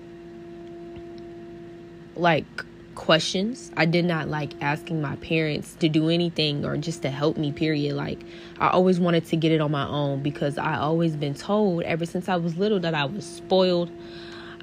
like, 2.17 2.65
questions. 2.95 3.71
I 3.77 3.87
did 3.87 4.05
not 4.05 4.29
like 4.29 4.53
asking 4.61 5.01
my 5.01 5.17
parents 5.17 5.75
to 5.81 5.89
do 5.89 6.09
anything 6.09 6.65
or 6.65 6.77
just 6.77 7.03
to 7.03 7.11
help 7.11 7.37
me, 7.37 7.53
period. 7.53 7.95
Like, 7.95 8.21
I 8.59 8.69
always 8.69 9.01
wanted 9.01 9.27
to 9.27 9.37
get 9.37 9.53
it 9.53 9.61
on 9.61 9.71
my 9.71 9.87
own 9.87 10.23
because 10.23 10.59
I 10.59 10.77
always 10.77 11.17
been 11.17 11.35
told 11.35 11.83
ever 11.83 12.07
since 12.07 12.29
I 12.29 12.37
was 12.37 12.57
little 12.57 12.81
that 12.81 12.95
I 12.95 13.05
was 13.05 13.27
spoiled. 13.27 13.91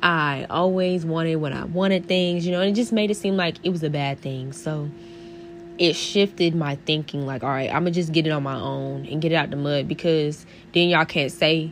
I 0.02 0.46
always 0.50 1.06
wanted 1.06 1.38
when 1.38 1.54
I 1.54 1.66
wanted 1.66 2.08
things, 2.08 2.46
you 2.46 2.52
know, 2.52 2.62
and 2.62 2.72
it 2.72 2.76
just 2.76 2.94
made 2.94 3.12
it 3.12 3.16
seem 3.16 3.36
like 3.36 3.58
it 3.64 3.70
was 3.70 3.84
a 3.84 3.90
bad 3.90 4.20
thing. 4.20 4.54
So 4.54 4.90
it 5.78 5.94
shifted 5.94 6.56
my 6.56 6.76
thinking 6.76 7.26
like, 7.26 7.44
all 7.44 7.50
right, 7.50 7.70
I'm 7.70 7.84
gonna 7.84 7.92
just 7.92 8.12
get 8.12 8.28
it 8.28 8.32
on 8.32 8.44
my 8.44 8.56
own 8.56 9.06
and 9.06 9.22
get 9.22 9.32
it 9.32 9.36
out 9.36 9.50
the 9.50 9.56
mud 9.56 9.88
because 9.88 10.46
then 10.74 10.90
y'all 10.90 11.06
can't 11.06 11.32
say 11.32 11.72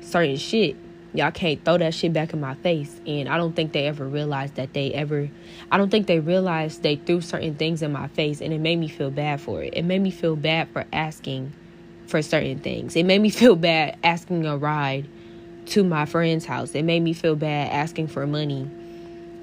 certain 0.00 0.36
shit 0.36 0.76
y'all 1.12 1.30
can't 1.30 1.64
throw 1.64 1.78
that 1.78 1.94
shit 1.94 2.12
back 2.12 2.32
in 2.32 2.40
my 2.40 2.54
face. 2.54 3.00
And 3.06 3.28
i 3.28 3.36
don't 3.36 3.54
think 3.54 3.72
they 3.72 3.86
ever 3.86 4.06
realized 4.06 4.54
that 4.56 4.72
they 4.72 4.92
ever 4.92 5.28
i 5.70 5.76
don't 5.76 5.90
think 5.90 6.06
they 6.06 6.20
realized 6.20 6.82
they 6.82 6.96
threw 6.96 7.20
certain 7.20 7.54
things 7.54 7.82
in 7.82 7.92
my 7.92 8.08
face 8.08 8.40
and 8.40 8.52
it 8.52 8.58
made 8.58 8.76
me 8.76 8.88
feel 8.88 9.10
bad 9.10 9.40
for 9.40 9.62
it. 9.62 9.74
It 9.74 9.84
made 9.84 10.00
me 10.00 10.10
feel 10.10 10.36
bad 10.36 10.68
for 10.68 10.84
asking 10.92 11.52
for 12.06 12.22
certain 12.22 12.58
things. 12.58 12.96
It 12.96 13.04
made 13.04 13.20
me 13.20 13.30
feel 13.40 13.56
bad 13.56 13.98
asking 14.02 14.46
a 14.46 14.56
ride 14.56 15.08
to 15.66 15.84
my 15.84 16.04
friend's 16.04 16.44
house. 16.44 16.74
It 16.74 16.82
made 16.82 17.02
me 17.02 17.12
feel 17.12 17.36
bad 17.36 17.72
asking 17.72 18.08
for 18.08 18.26
money. 18.26 18.68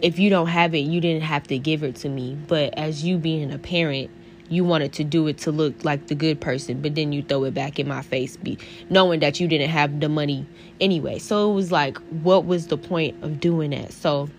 If 0.01 0.19
you 0.19 0.29
don't 0.29 0.47
have 0.47 0.75
it 0.75 0.79
you 0.79 1.01
didn't 1.01 1.23
have 1.23 1.47
to 1.47 1.57
give 1.57 1.83
it 1.83 1.95
to 1.97 2.09
me. 2.09 2.37
But 2.47 2.77
as 2.77 3.03
you 3.03 3.17
being 3.17 3.51
a 3.51 3.57
parent 3.57 4.11
you 4.49 4.63
wanted 4.63 4.93
to 4.93 5.03
do 5.03 5.27
it 5.27 5.37
to 5.39 5.51
look 5.51 5.83
like 5.83 6.07
the 6.07 6.15
good 6.15 6.39
person, 6.39 6.81
but 6.81 6.95
then 6.95 7.11
you 7.11 7.21
throw 7.21 7.43
it 7.43 7.53
back 7.53 7.79
in 7.79 7.87
my 7.87 8.01
face, 8.01 8.37
be 8.37 8.57
knowing 8.89 9.19
that 9.19 9.39
you 9.39 9.47
didn't 9.47 9.69
have 9.69 9.99
the 9.99 10.09
money 10.09 10.45
anyway. 10.79 11.19
So 11.19 11.51
it 11.51 11.53
was 11.53 11.71
like, 11.71 11.97
what 12.23 12.45
was 12.45 12.67
the 12.67 12.77
point 12.77 13.21
of 13.23 13.39
doing 13.39 13.71
that? 13.71 13.91
So 13.91 14.29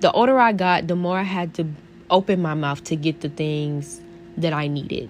the 0.00 0.10
older 0.12 0.38
I 0.38 0.52
got, 0.52 0.88
the 0.88 0.96
more 0.96 1.18
I 1.18 1.24
had 1.24 1.54
to 1.54 1.66
open 2.08 2.42
my 2.42 2.54
mouth 2.54 2.82
to 2.84 2.96
get 2.96 3.20
the 3.20 3.28
things 3.28 4.00
that 4.36 4.52
I 4.52 4.66
needed. 4.66 5.08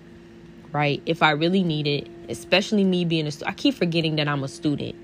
Right? 0.72 1.02
If 1.06 1.22
I 1.22 1.30
really 1.30 1.64
needed, 1.64 2.08
especially 2.28 2.84
me 2.84 3.04
being 3.04 3.26
a 3.26 3.32
I 3.44 3.52
keep 3.52 3.74
forgetting 3.74 4.16
that 4.16 4.28
I'm 4.28 4.44
a 4.44 4.48
student. 4.48 4.94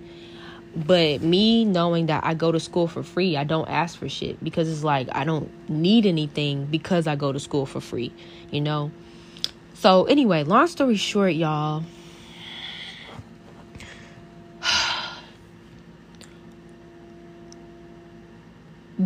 But 0.76 1.22
me 1.22 1.64
knowing 1.64 2.04
that 2.06 2.22
I 2.22 2.34
go 2.34 2.52
to 2.52 2.60
school 2.60 2.86
for 2.86 3.02
free, 3.02 3.34
I 3.38 3.44
don't 3.44 3.66
ask 3.66 3.98
for 3.98 4.10
shit 4.10 4.44
because 4.44 4.68
it's 4.68 4.84
like 4.84 5.08
I 5.10 5.24
don't 5.24 5.50
need 5.70 6.04
anything 6.04 6.66
because 6.66 7.06
I 7.06 7.16
go 7.16 7.32
to 7.32 7.40
school 7.40 7.64
for 7.64 7.80
free, 7.80 8.12
you 8.50 8.60
know? 8.60 8.90
So, 9.72 10.04
anyway, 10.04 10.44
long 10.44 10.66
story 10.66 10.96
short, 10.96 11.32
y'all. 11.32 11.82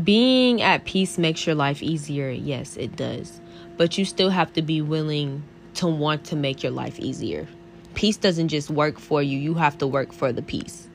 Being 0.03 0.61
at 0.63 0.85
peace 0.85 1.19
makes 1.19 1.47
your 1.47 1.55
life 1.55 1.85
easier. 1.85 2.31
Yes, 2.31 2.77
it 2.77 2.97
does. 2.97 3.41
But 3.77 3.97
you 3.97 4.05
still 4.05 4.31
have 4.31 4.53
to 4.55 4.63
be 4.63 4.83
willing 4.83 5.45
to 5.75 5.87
want 5.87 6.25
to 6.27 6.35
make 6.35 6.65
your 6.65 6.73
life 6.73 6.99
easier. 6.99 7.47
Peace 7.95 8.17
doesn't 8.17 8.49
just 8.49 8.71
work 8.71 8.99
for 8.99 9.23
you, 9.23 9.39
you 9.39 9.55
have 9.55 9.79
to 9.79 9.87
work 9.87 10.13
for 10.13 10.33
the 10.33 10.43
peace. 10.43 10.90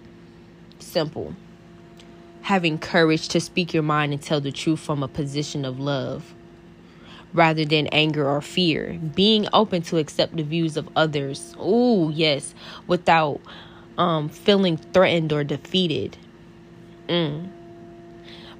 Simple. 0.95 1.35
having 2.43 2.77
courage 2.77 3.27
to 3.27 3.41
speak 3.41 3.73
your 3.73 3.83
mind 3.83 4.13
and 4.13 4.21
tell 4.21 4.39
the 4.39 4.49
truth 4.49 4.79
from 4.79 5.03
a 5.03 5.09
position 5.09 5.65
of 5.65 5.77
love 5.77 6.33
rather 7.33 7.65
than 7.65 7.87
anger 7.87 8.25
or 8.25 8.39
fear. 8.39 8.97
Being 9.13 9.45
open 9.51 9.81
to 9.81 9.97
accept 9.97 10.37
the 10.37 10.43
views 10.43 10.77
of 10.77 10.87
others. 10.95 11.53
Oh, 11.59 12.07
yes, 12.11 12.55
without 12.87 13.41
um, 13.97 14.29
feeling 14.29 14.77
threatened 14.77 15.33
or 15.33 15.43
defeated. 15.43 16.17
Mm. 17.09 17.49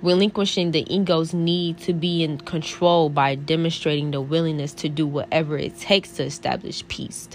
Relinquishing 0.01 0.71
the 0.71 0.93
ego's 0.93 1.33
need 1.33 1.77
to 1.77 1.93
be 1.93 2.21
in 2.21 2.39
control 2.39 3.07
by 3.07 3.35
demonstrating 3.35 4.11
the 4.11 4.19
willingness 4.19 4.73
to 4.73 4.89
do 4.89 5.07
whatever 5.07 5.57
it 5.57 5.79
takes 5.79 6.11
to 6.17 6.23
establish 6.23 6.85
peace. 6.89 7.29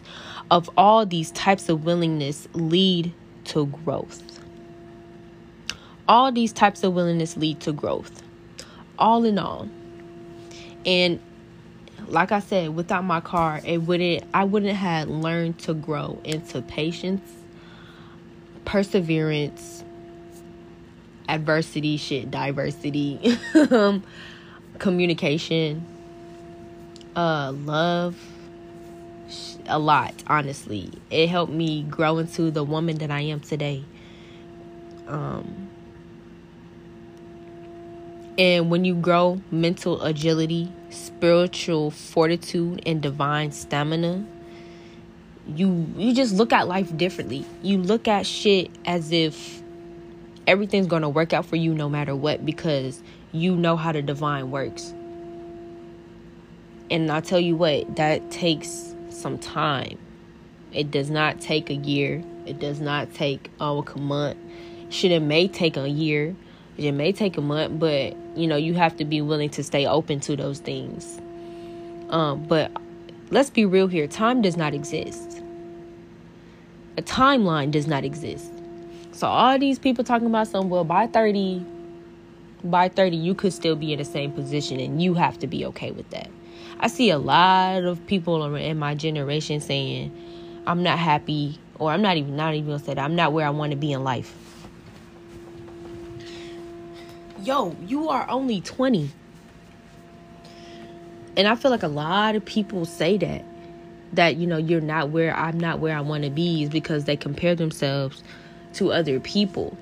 Of 0.51 0.69
all 0.77 1.07
these 1.07 1.31
types 1.31 1.71
of 1.71 1.87
willingness 1.87 2.49
lead 2.53 3.15
to 3.47 3.65
growth. 3.65 4.30
All 6.11 6.33
these 6.33 6.53
types 6.53 6.83
of 6.83 6.93
willingness 6.93 7.37
lead 7.37 7.61
to 7.61 7.73
growth. 7.73 8.25
All 8.99 9.25
in 9.25 9.39
all. 9.39 9.69
And 10.85 11.21
like 12.09 12.33
I 12.33 12.41
said, 12.41 12.75
without 12.75 13.05
my 13.05 13.21
car, 13.21 13.61
it 13.65 13.79
wouldn't 13.79 14.25
I 14.35 14.43
wouldn't 14.43 14.75
have 14.77 15.09
learned 15.09 15.61
to 15.61 15.75
grow 15.75 16.19
into 16.25 16.63
patience, 16.63 17.23
perseverance, 18.65 19.85
adversity, 21.29 21.97
shit, 21.97 22.29
diversity, 22.29 23.39
communication, 24.81 25.87
uh, 27.15 27.53
love, 27.53 28.17
a 29.67 29.79
lot, 29.79 30.15
honestly. 30.27 30.91
It 31.09 31.29
helped 31.29 31.53
me 31.53 31.85
grow 31.85 32.19
into 32.19 32.51
the 32.51 32.65
woman 32.65 32.99
that 32.99 33.13
I 33.13 33.21
am 33.21 33.39
today. 33.39 33.85
Um, 35.07 35.70
and 38.41 38.71
when 38.71 38.87
you 38.87 38.95
grow 38.95 39.39
mental 39.51 40.01
agility, 40.01 40.73
spiritual 40.89 41.91
fortitude, 41.91 42.83
and 42.87 43.03
divine 43.03 43.53
stamina, 43.53 44.25
you 45.47 45.87
you 45.95 46.15
just 46.15 46.33
look 46.35 46.51
at 46.51 46.67
life 46.67 46.97
differently. 46.97 47.45
You 47.63 47.77
look 47.77 48.09
at 48.09 48.25
shit 48.25 48.71
as 48.87 49.13
if 49.13 49.61
everything's 50.47 50.87
going 50.87 51.03
to 51.03 51.09
work 51.11 51.35
out 51.35 51.45
for 51.45 51.57
you 51.57 51.75
no 51.75 51.91
matter 51.91 52.17
what 52.17 52.47
because 52.47 53.03
you 53.31 53.55
know 53.57 53.77
how 53.77 53.93
the 53.93 54.01
divine 54.01 54.51
works. 54.51 54.95
And 56.91 57.13
I'll 57.13 57.21
tell 57.21 57.39
you 57.39 57.57
what, 57.57 57.97
that 57.97 58.31
takes 58.31 58.95
some 59.11 59.37
time. 59.37 59.99
It 60.73 60.91
does 60.91 61.11
not 61.11 61.43
take 61.43 61.69
a 61.69 61.75
year. 61.75 62.25
It 62.47 62.59
does 62.59 62.81
not 62.81 63.13
take 63.13 63.51
oh, 63.61 63.85
a 63.85 63.99
month. 63.99 64.39
Shit, 64.89 65.13
it 65.13 65.21
may 65.21 65.47
take 65.47 65.77
a 65.77 65.91
year. 65.91 66.35
It 66.79 66.93
may 66.93 67.13
take 67.13 67.37
a 67.37 67.43
month, 67.43 67.79
but 67.79 68.17
you 68.41 68.47
know 68.47 68.57
you 68.57 68.75
have 68.75 68.97
to 68.97 69.05
be 69.05 69.21
willing 69.21 69.51
to 69.51 69.63
stay 69.63 69.87
open 69.87 70.21
to 70.21 70.37
those 70.37 70.59
things. 70.59 71.21
Um, 72.09 72.45
but 72.45 72.73
let's 73.31 73.51
be 73.51 73.65
real 73.65 73.87
here. 73.87 74.07
Time 74.07 74.43
does 74.43 74.57
not 74.57 74.75
exist. 74.75 75.43
A 76.99 77.03
timeline 77.03 77.71
does 77.71 77.87
not 77.87 78.05
exist. 78.05 78.53
So 79.13 79.27
all 79.27 79.59
these 79.59 79.79
people 79.79 80.05
talking 80.05 80.27
about 80.27 80.49
some 80.49 80.71
well 80.71 80.85
by 80.85 81.07
30 81.07 81.65
by 82.63 82.89
30 82.89 83.17
you 83.17 83.35
could 83.35 83.53
still 83.53 83.77
be 83.77 83.93
in 83.93 83.99
the 83.99 84.05
same 84.05 84.33
position 84.33 84.81
and 84.81 85.03
you 85.03 85.15
have 85.15 85.39
to 85.39 85.47
be 85.47 85.65
okay 85.67 85.91
with 85.91 86.09
that. 86.11 86.31
I 86.79 86.89
see 86.89 87.11
a 87.11 87.19
lot 87.19 87.85
of 87.85 88.05
people 88.07 88.55
in 88.55 88.79
my 88.79 88.95
generation 88.95 89.61
saying 89.61 90.15
I'm 90.67 90.83
not 90.83 90.99
happy 90.99 91.59
or 91.79 91.91
I'm 91.91 92.03
not 92.03 92.17
even 92.17 92.37
not 92.37 92.55
even 92.55 92.67
gonna 92.67 92.79
say 92.79 92.95
that 92.95 93.05
I'm 93.05 93.17
not 93.17 93.33
where 93.33 93.47
I 93.47 93.51
want 93.51 93.71
to 93.71 93.77
be 93.77 93.93
in 93.93 94.05
life. 94.05 94.35
Yo, 97.43 97.75
you 97.87 98.09
are 98.11 98.29
only 98.29 98.61
20. 98.61 99.11
And 101.37 101.49
I 101.49 101.55
feel 101.55 101.71
like 101.71 101.83
a 101.83 101.89
lot 101.89 102.37
of 102.37 102.45
people 102.45 102.85
say 102.85 103.17
that 103.19 103.45
that 104.13 104.37
you 104.37 104.47
know 104.47 104.57
you're 104.57 104.81
not 104.81 105.11
where 105.11 105.35
I'm 105.35 105.59
not 105.59 105.79
where 105.79 105.97
I 105.97 106.01
want 106.01 106.25
to 106.25 106.31
be 106.31 106.65
is 106.65 106.69
because 106.69 107.05
they 107.05 107.17
compare 107.17 107.55
themselves 107.55 108.23
to 108.75 108.93
other 108.93 109.21
people. 109.21 109.77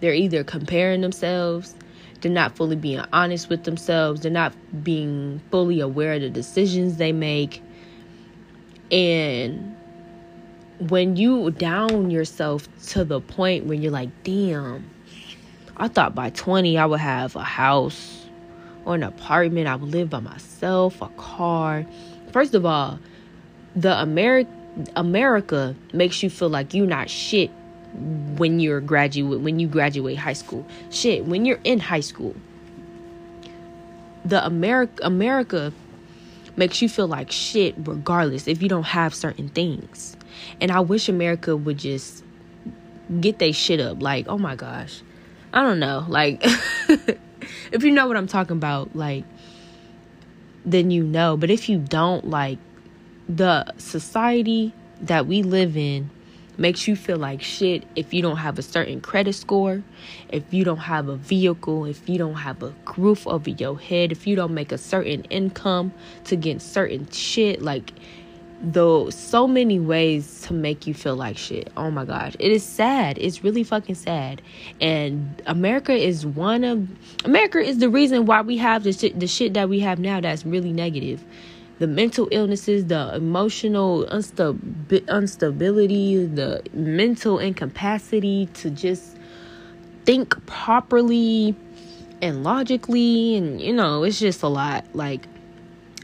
They're 0.00 0.14
either 0.14 0.42
comparing 0.42 1.02
themselves, 1.02 1.74
they're 2.20 2.32
not 2.32 2.56
fully 2.56 2.76
being 2.76 3.04
honest 3.12 3.48
with 3.48 3.64
themselves, 3.64 4.22
they're 4.22 4.30
not 4.32 4.54
being 4.82 5.40
fully 5.50 5.80
aware 5.80 6.14
of 6.14 6.22
the 6.22 6.30
decisions 6.30 6.96
they 6.96 7.12
make. 7.12 7.62
And 8.90 9.76
when 10.78 11.16
you 11.16 11.50
down 11.50 12.10
yourself 12.10 12.68
to 12.88 13.04
the 13.04 13.20
point 13.20 13.66
where 13.66 13.76
you're 13.76 13.92
like, 13.92 14.10
damn, 14.24 14.88
I 15.78 15.88
thought 15.88 16.14
by 16.14 16.30
20 16.30 16.76
I 16.76 16.86
would 16.86 17.00
have 17.00 17.36
a 17.36 17.42
house 17.42 18.26
or 18.84 18.94
an 18.94 19.02
apartment, 19.02 19.68
I 19.68 19.76
would 19.76 19.90
live 19.90 20.10
by 20.10 20.20
myself, 20.20 21.00
a 21.02 21.08
car. 21.16 21.84
First 22.32 22.54
of 22.54 22.64
all, 22.64 22.98
the 23.76 23.90
Ameri- 23.90 24.46
America 24.96 25.74
makes 25.92 26.22
you 26.22 26.30
feel 26.30 26.48
like 26.48 26.74
you're 26.74 26.86
not 26.86 27.10
shit 27.10 27.50
when 28.36 28.60
you're 28.60 28.80
graduate 28.80 29.40
when 29.40 29.58
you 29.58 29.66
graduate 29.66 30.16
high 30.16 30.32
school. 30.32 30.66
Shit, 30.90 31.26
when 31.26 31.44
you're 31.44 31.60
in 31.64 31.80
high 31.80 32.00
school. 32.00 32.34
The 34.24 34.44
America 34.44 35.02
America 35.04 35.72
makes 36.56 36.82
you 36.82 36.88
feel 36.88 37.06
like 37.06 37.30
shit 37.30 37.74
regardless 37.78 38.48
if 38.48 38.62
you 38.62 38.68
don't 38.68 38.84
have 38.84 39.14
certain 39.14 39.48
things. 39.48 40.16
And 40.60 40.70
I 40.70 40.80
wish 40.80 41.08
America 41.08 41.56
would 41.56 41.78
just 41.78 42.24
get 43.20 43.38
they 43.38 43.52
shit 43.52 43.80
up. 43.80 44.02
Like, 44.02 44.26
oh 44.28 44.38
my 44.38 44.56
gosh. 44.56 45.02
I 45.52 45.62
don't 45.62 45.78
know. 45.78 46.04
Like 46.08 46.40
if 47.72 47.82
you 47.82 47.90
know 47.90 48.06
what 48.06 48.16
I'm 48.16 48.26
talking 48.26 48.56
about, 48.56 48.94
like 48.94 49.24
then 50.64 50.90
you 50.90 51.02
know. 51.02 51.36
But 51.36 51.50
if 51.50 51.68
you 51.68 51.78
don't, 51.78 52.28
like 52.28 52.58
the 53.28 53.72
society 53.78 54.72
that 55.00 55.26
we 55.26 55.42
live 55.42 55.76
in 55.76 56.10
makes 56.58 56.88
you 56.88 56.96
feel 56.96 57.16
like 57.16 57.40
shit 57.40 57.84
if 57.94 58.12
you 58.12 58.20
don't 58.20 58.38
have 58.38 58.58
a 58.58 58.62
certain 58.62 59.00
credit 59.00 59.32
score, 59.32 59.82
if 60.28 60.52
you 60.52 60.64
don't 60.64 60.78
have 60.78 61.08
a 61.08 61.16
vehicle, 61.16 61.84
if 61.84 62.08
you 62.08 62.18
don't 62.18 62.34
have 62.34 62.62
a 62.62 62.74
roof 62.96 63.26
over 63.26 63.48
your 63.50 63.78
head, 63.78 64.12
if 64.12 64.26
you 64.26 64.34
don't 64.34 64.52
make 64.52 64.72
a 64.72 64.78
certain 64.78 65.22
income 65.24 65.92
to 66.24 66.36
get 66.36 66.60
certain 66.60 67.08
shit. 67.10 67.62
Like, 67.62 67.92
though, 68.60 69.10
so 69.10 69.46
many 69.46 69.78
ways 69.78 70.42
to 70.42 70.52
make 70.52 70.86
you 70.86 70.94
feel 70.94 71.16
like 71.16 71.38
shit. 71.38 71.70
Oh 71.76 71.90
my 71.90 72.04
gosh. 72.04 72.34
It 72.38 72.52
is 72.52 72.64
sad. 72.64 73.18
It's 73.18 73.44
really 73.44 73.64
fucking 73.64 73.94
sad. 73.94 74.42
And 74.80 75.42
America 75.46 75.92
is 75.92 76.26
one 76.26 76.64
of, 76.64 76.88
America 77.24 77.58
is 77.58 77.78
the 77.78 77.88
reason 77.88 78.26
why 78.26 78.42
we 78.42 78.58
have 78.58 78.84
the 78.84 78.92
shit, 78.92 79.18
the 79.18 79.26
shit 79.26 79.54
that 79.54 79.68
we 79.68 79.80
have 79.80 79.98
now 79.98 80.20
that's 80.20 80.44
really 80.44 80.72
negative 80.72 81.24
the 81.78 81.86
mental 81.86 82.28
illnesses, 82.32 82.86
the 82.86 83.14
emotional 83.14 84.04
instability, 84.04 86.26
the 86.26 86.62
mental 86.72 87.38
incapacity 87.38 88.46
to 88.54 88.70
just 88.70 89.16
think 90.04 90.44
properly 90.46 91.54
and 92.20 92.42
logically. 92.42 93.36
And, 93.36 93.60
you 93.60 93.72
know, 93.72 94.02
it's 94.02 94.18
just 94.18 94.42
a 94.42 94.48
lot. 94.48 94.86
Like, 94.92 95.28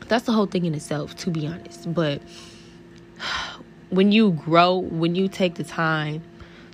that's 0.09 0.27
the 0.27 0.33
whole 0.33 0.47
thing 0.47 0.65
in 0.65 0.75
itself, 0.75 1.17
to 1.17 1.31
be 1.31 1.47
honest. 1.47 1.93
But 1.93 2.23
when 3.91 4.13
you 4.13 4.33
grow, 4.33 4.77
when 4.79 5.15
you 5.15 5.29
take 5.29 5.55
the 5.55 5.65
time 5.65 6.23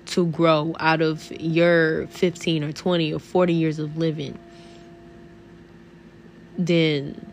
to 0.06 0.26
grow 0.26 0.74
out 0.80 1.00
of 1.00 1.30
your 1.40 2.06
15 2.08 2.64
or 2.64 2.72
20 2.72 3.12
or 3.12 3.18
40 3.18 3.52
years 3.52 3.78
of 3.78 3.96
living, 3.96 4.38
then 6.58 7.30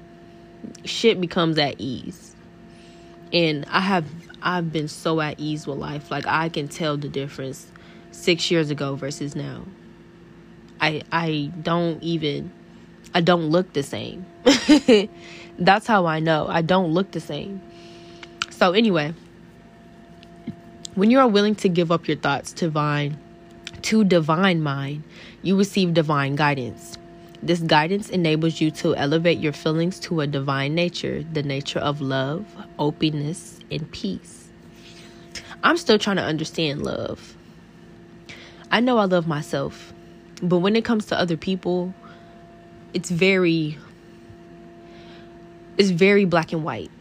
shit 0.86 1.20
becomes 1.20 1.58
at 1.58 1.76
ease. 1.80 2.36
And 3.34 3.66
I 3.70 3.80
have 3.80 4.06
I've 4.42 4.72
been 4.72 4.88
so 4.88 5.20
at 5.20 5.40
ease 5.40 5.66
with 5.66 5.78
life. 5.78 6.12
Like 6.12 6.28
I 6.28 6.50
can 6.50 6.68
tell 6.68 6.98
the 6.98 7.10
difference 7.10 7.68
6 8.12 8.52
years 8.52 8.70
ago 8.70 8.96
versus 8.96 9.36
now. 9.36 9.64
I 10.80 11.02
I 11.12 11.52
don't 11.62 12.02
even 12.04 12.52
I 13.14 13.22
don't 13.22 13.50
look 13.50 13.74
the 13.74 13.84
same. 13.84 14.26
That's 15.58 15.88
how 15.88 16.06
I 16.06 16.20
know. 16.20 16.48
I 16.48 16.62
don't 16.62 16.92
look 16.92 17.12
the 17.12 17.20
same. 17.20 17.62
So 18.50 18.74
anyway, 18.74 19.14
when 20.96 21.12
you 21.12 21.20
are 21.20 21.28
willing 21.28 21.56
to 21.56 21.70
give 21.70 21.92
up 21.92 22.08
your 22.08 22.18
thoughts 22.18 22.52
to 22.54 22.66
divine 22.66 23.18
to 23.84 24.04
divine 24.04 24.62
mind, 24.62 25.04
you 25.44 25.56
receive 25.58 25.94
divine 25.94 26.36
guidance. 26.36 26.98
This 27.44 27.60
guidance 27.60 28.10
enables 28.10 28.60
you 28.60 28.72
to 28.72 28.96
elevate 28.96 29.38
your 29.38 29.54
feelings 29.54 30.00
to 30.02 30.22
a 30.22 30.28
divine 30.28 30.74
nature, 30.74 31.24
the 31.24 31.44
nature 31.44 31.80
of 31.80 32.02
love, 32.02 32.46
openness, 32.80 33.60
and 33.70 33.90
peace. 33.92 34.50
I'm 35.64 35.78
still 35.78 36.00
trying 36.00 36.16
to 36.16 36.24
understand 36.24 36.82
love. 36.84 37.36
I 38.72 38.80
know 38.80 38.98
I 38.98 39.06
love 39.06 39.28
myself, 39.28 39.94
but 40.42 40.58
when 40.58 40.76
it 40.76 40.84
comes 40.84 41.06
to 41.08 41.20
other 41.20 41.38
people, 41.38 41.94
it's 42.94 43.12
very 43.12 43.78
it's 45.78 45.90
very 45.90 46.26
black 46.26 46.54
and 46.54 46.64
white. 46.64 46.92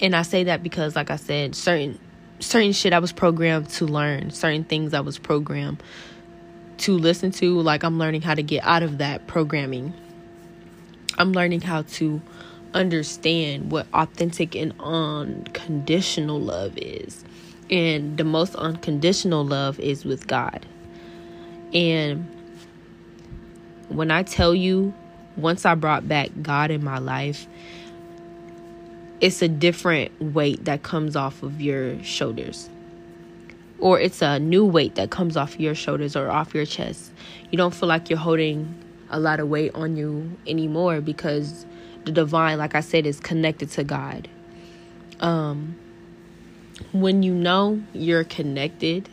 And 0.00 0.14
I 0.16 0.22
say 0.22 0.44
that 0.44 0.62
because 0.62 0.96
like 0.96 1.10
I 1.10 1.16
said, 1.16 1.54
certain 1.54 1.98
certain 2.40 2.72
shit 2.72 2.92
I 2.92 2.98
was 2.98 3.12
programmed 3.12 3.68
to 3.70 3.86
learn, 3.86 4.30
certain 4.30 4.64
things 4.64 4.94
I 4.94 5.00
was 5.00 5.18
programmed 5.18 5.82
to 6.78 6.96
listen 6.96 7.30
to. 7.32 7.60
Like, 7.60 7.84
I'm 7.84 7.98
learning 7.98 8.22
how 8.22 8.34
to 8.34 8.42
get 8.42 8.64
out 8.64 8.82
of 8.82 8.98
that 8.98 9.26
programming. 9.26 9.92
I'm 11.18 11.32
learning 11.32 11.60
how 11.60 11.82
to 11.82 12.20
understand 12.72 13.70
what 13.70 13.86
authentic 13.92 14.54
and 14.54 14.72
unconditional 14.80 16.40
love 16.40 16.76
is. 16.76 17.24
And 17.70 18.16
the 18.16 18.24
most 18.24 18.54
unconditional 18.56 19.44
love 19.44 19.78
is 19.78 20.04
with 20.04 20.26
God. 20.26 20.66
And 21.72 22.26
when 23.88 24.10
I 24.10 24.22
tell 24.22 24.54
you, 24.54 24.94
once 25.40 25.64
I 25.64 25.74
brought 25.74 26.08
back 26.08 26.30
God 26.42 26.70
in 26.70 26.84
my 26.84 26.98
life, 26.98 27.46
it's 29.20 29.42
a 29.42 29.48
different 29.48 30.20
weight 30.20 30.64
that 30.64 30.82
comes 30.82 31.16
off 31.16 31.42
of 31.42 31.60
your 31.60 32.02
shoulders. 32.02 32.68
Or 33.78 33.98
it's 33.98 34.22
a 34.22 34.38
new 34.38 34.64
weight 34.64 34.94
that 34.96 35.10
comes 35.10 35.36
off 35.36 35.58
your 35.58 35.74
shoulders 35.74 36.16
or 36.16 36.30
off 36.30 36.54
your 36.54 36.66
chest. 36.66 37.12
You 37.50 37.58
don't 37.58 37.74
feel 37.74 37.88
like 37.88 38.10
you're 38.10 38.18
holding 38.18 38.74
a 39.10 39.18
lot 39.18 39.40
of 39.40 39.48
weight 39.48 39.74
on 39.74 39.96
you 39.96 40.36
anymore 40.46 41.00
because 41.00 41.66
the 42.04 42.12
divine, 42.12 42.58
like 42.58 42.74
I 42.74 42.80
said, 42.80 43.06
is 43.06 43.20
connected 43.20 43.70
to 43.72 43.84
God. 43.84 44.28
Um, 45.20 45.76
when 46.92 47.22
you 47.22 47.34
know 47.34 47.82
you're 47.92 48.24
connected 48.24 49.08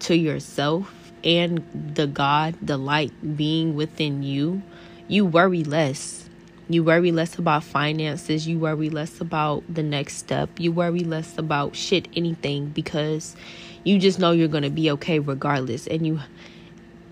to 0.00 0.16
yourself 0.16 1.12
and 1.24 1.64
the 1.94 2.06
God, 2.06 2.56
the 2.62 2.76
light 2.76 3.12
being 3.36 3.74
within 3.74 4.22
you, 4.22 4.62
you 5.08 5.24
worry 5.24 5.64
less. 5.64 6.28
You 6.68 6.84
worry 6.84 7.12
less 7.12 7.38
about 7.38 7.64
finances. 7.64 8.46
You 8.46 8.58
worry 8.58 8.90
less 8.90 9.20
about 9.20 9.64
the 9.72 9.82
next 9.82 10.16
step. 10.16 10.50
You 10.58 10.70
worry 10.70 11.00
less 11.00 11.38
about 11.38 11.74
shit, 11.74 12.08
anything, 12.14 12.66
because 12.66 13.34
you 13.84 13.98
just 13.98 14.18
know 14.18 14.32
you're 14.32 14.48
gonna 14.48 14.68
be 14.68 14.90
okay 14.92 15.18
regardless. 15.18 15.86
And 15.86 16.06
you, 16.06 16.20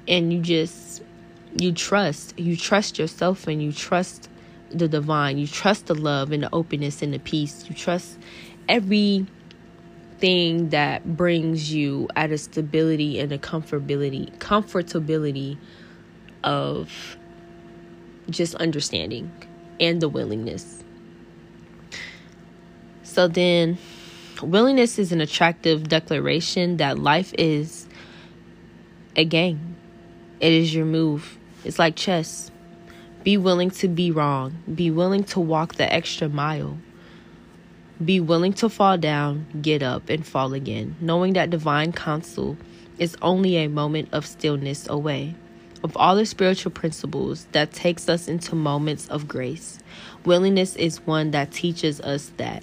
and 0.07 0.31
you 0.31 0.41
just, 0.41 1.03
you 1.59 1.73
trust. 1.73 2.39
You 2.39 2.55
trust 2.55 2.99
yourself, 2.99 3.47
and 3.47 3.63
you 3.63 3.73
trust 3.73 4.29
the 4.71 4.89
divine. 4.89 5.39
You 5.39 5.47
trust 5.47 5.87
the 5.87 5.95
love 5.95 6.33
and 6.33 6.43
the 6.43 6.55
openness 6.55 7.01
and 7.01 7.15
the 7.15 7.19
peace. 7.19 7.65
You 7.67 7.75
trust 7.75 8.19
every 8.69 9.27
thing 10.19 10.71
that 10.71 11.17
brings 11.17 11.73
you 11.73 12.09
at 12.17 12.31
a 12.31 12.39
stability 12.39 13.19
and 13.21 13.33
a 13.33 13.39
comfortability 13.39 14.37
comfortability 14.39 15.59
of 16.43 17.17
just 18.31 18.55
understanding 18.57 19.31
and 19.81 20.01
the 20.01 20.09
willingness. 20.09 20.83
So 23.03 23.29
then 23.29 23.79
willingness 24.43 24.99
is 24.99 25.13
an 25.13 25.21
attractive 25.21 25.89
declaration 25.89 26.77
that 26.79 26.99
life 26.99 27.33
is 27.39 27.87
a 29.17 29.25
game. 29.25 29.77
It 30.41 30.53
is 30.53 30.75
your 30.75 30.85
move. 30.85 31.39
It's 31.65 31.79
like 31.79 31.97
chess. 31.97 32.51
Be 33.25 33.37
willing 33.37 33.71
to 33.71 33.89
be 33.89 34.11
wrong. 34.11 34.63
Be 34.73 34.91
willing 34.91 35.25
to 35.25 35.41
walk 35.41 35.77
the 35.77 35.93
extra 35.93 36.29
mile. 36.29 36.79
Be 38.05 38.21
willing 38.21 38.53
to 38.55 38.69
fall 38.69 38.99
down, 38.99 39.47
get 39.63 39.83
up, 39.83 40.11
and 40.11 40.27
fall 40.27 40.53
again, 40.53 40.97
knowing 41.01 41.33
that 41.33 41.49
divine 41.49 41.93
counsel 41.93 42.59
is 42.99 43.17
only 43.23 43.57
a 43.57 43.69
moment 43.69 44.11
of 44.13 44.27
stillness 44.27 44.87
away. 44.89 45.35
Of 45.83 45.97
all 45.97 46.17
the 46.17 46.27
spiritual 46.27 46.73
principles 46.73 47.47
that 47.53 47.73
takes 47.73 48.09
us 48.09 48.29
into 48.29 48.55
moments 48.55 49.09
of 49.09 49.29
grace, 49.29 49.79
willingness 50.25 50.75
is 50.77 51.07
one 51.07 51.31
that 51.33 51.53
teaches 51.53 52.01
us 52.01 52.33
that 52.39 52.63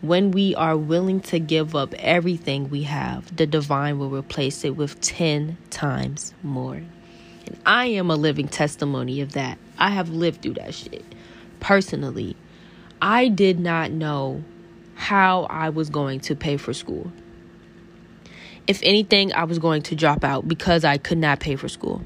when 0.00 0.30
we 0.30 0.54
are 0.54 0.76
willing 0.76 1.20
to 1.20 1.38
give 1.38 1.74
up 1.74 1.92
everything 1.94 2.70
we 2.70 2.84
have, 2.84 3.36
the 3.36 3.46
divine 3.46 3.98
will 3.98 4.10
replace 4.10 4.64
it 4.64 4.76
with 4.76 5.00
10 5.00 5.58
times 5.70 6.32
more. 6.42 6.76
And 7.46 7.58
I 7.66 7.86
am 7.86 8.10
a 8.10 8.16
living 8.16 8.48
testimony 8.48 9.20
of 9.20 9.32
that. 9.32 9.58
I 9.78 9.90
have 9.90 10.10
lived 10.10 10.42
through 10.42 10.54
that 10.54 10.74
shit 10.74 11.04
personally. 11.60 12.36
I 13.02 13.28
did 13.28 13.58
not 13.58 13.90
know 13.90 14.44
how 14.94 15.44
I 15.44 15.70
was 15.70 15.90
going 15.90 16.20
to 16.20 16.36
pay 16.36 16.56
for 16.56 16.72
school. 16.72 17.10
If 18.66 18.80
anything, 18.82 19.32
I 19.32 19.44
was 19.44 19.58
going 19.58 19.82
to 19.82 19.96
drop 19.96 20.22
out 20.24 20.46
because 20.46 20.84
I 20.84 20.98
could 20.98 21.18
not 21.18 21.40
pay 21.40 21.56
for 21.56 21.68
school. 21.68 22.02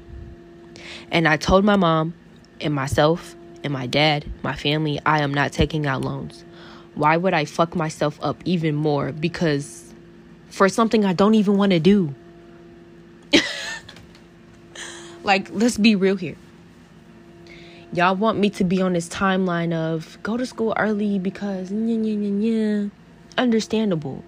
And 1.11 1.27
I 1.27 1.37
told 1.37 1.63
my 1.63 1.75
mom 1.75 2.13
and 2.61 2.73
myself 2.73 3.35
and 3.63 3.73
my 3.73 3.87
dad, 3.87 4.25
my 4.43 4.55
family, 4.55 4.99
I 5.05 5.21
am 5.21 5.33
not 5.33 5.51
taking 5.51 5.85
out 5.85 6.01
loans. 6.01 6.43
Why 6.93 7.17
would 7.17 7.33
I 7.33 7.45
fuck 7.45 7.75
myself 7.75 8.19
up 8.21 8.41
even 8.45 8.75
more 8.75 9.11
because 9.11 9.93
for 10.49 10.69
something 10.69 11.03
I 11.03 11.13
don't 11.13 11.35
even 11.35 11.57
want 11.57 11.71
to 11.71 11.79
do? 11.79 12.13
like, 15.23 15.49
let's 15.51 15.77
be 15.77 15.95
real 15.95 16.15
here. 16.15 16.37
Y'all 17.91 18.15
want 18.15 18.37
me 18.37 18.49
to 18.49 18.63
be 18.63 18.81
on 18.81 18.93
this 18.93 19.07
timeline 19.07 19.73
of 19.73 20.17
go 20.21 20.37
to 20.37 20.45
school 20.45 20.73
early 20.77 21.17
because 21.19 21.71
yeah, 21.71 21.95
yeah, 21.95 22.29
yeah. 22.29 22.89
Understandable. 23.37 24.23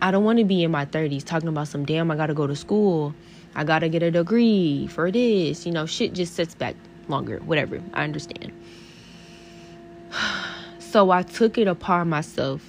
I 0.00 0.10
don't 0.10 0.24
want 0.24 0.38
to 0.38 0.44
be 0.44 0.62
in 0.62 0.70
my 0.70 0.86
30s 0.86 1.24
talking 1.24 1.48
about 1.48 1.68
some 1.68 1.84
damn, 1.84 2.10
I 2.10 2.16
got 2.16 2.26
to 2.26 2.34
go 2.34 2.46
to 2.46 2.54
school. 2.54 3.14
I 3.58 3.64
got 3.64 3.80
to 3.80 3.88
get 3.88 4.02
a 4.02 4.10
degree 4.10 4.86
for 4.86 5.10
this. 5.10 5.66
You 5.66 5.72
know, 5.72 5.86
shit 5.86 6.12
just 6.12 6.34
sits 6.34 6.54
back 6.54 6.76
longer. 7.08 7.38
Whatever. 7.38 7.82
I 7.92 8.04
understand. 8.04 8.52
So 10.80 11.10
I 11.10 11.22
took 11.22 11.58
it 11.58 11.68
upon 11.68 12.08
myself 12.08 12.62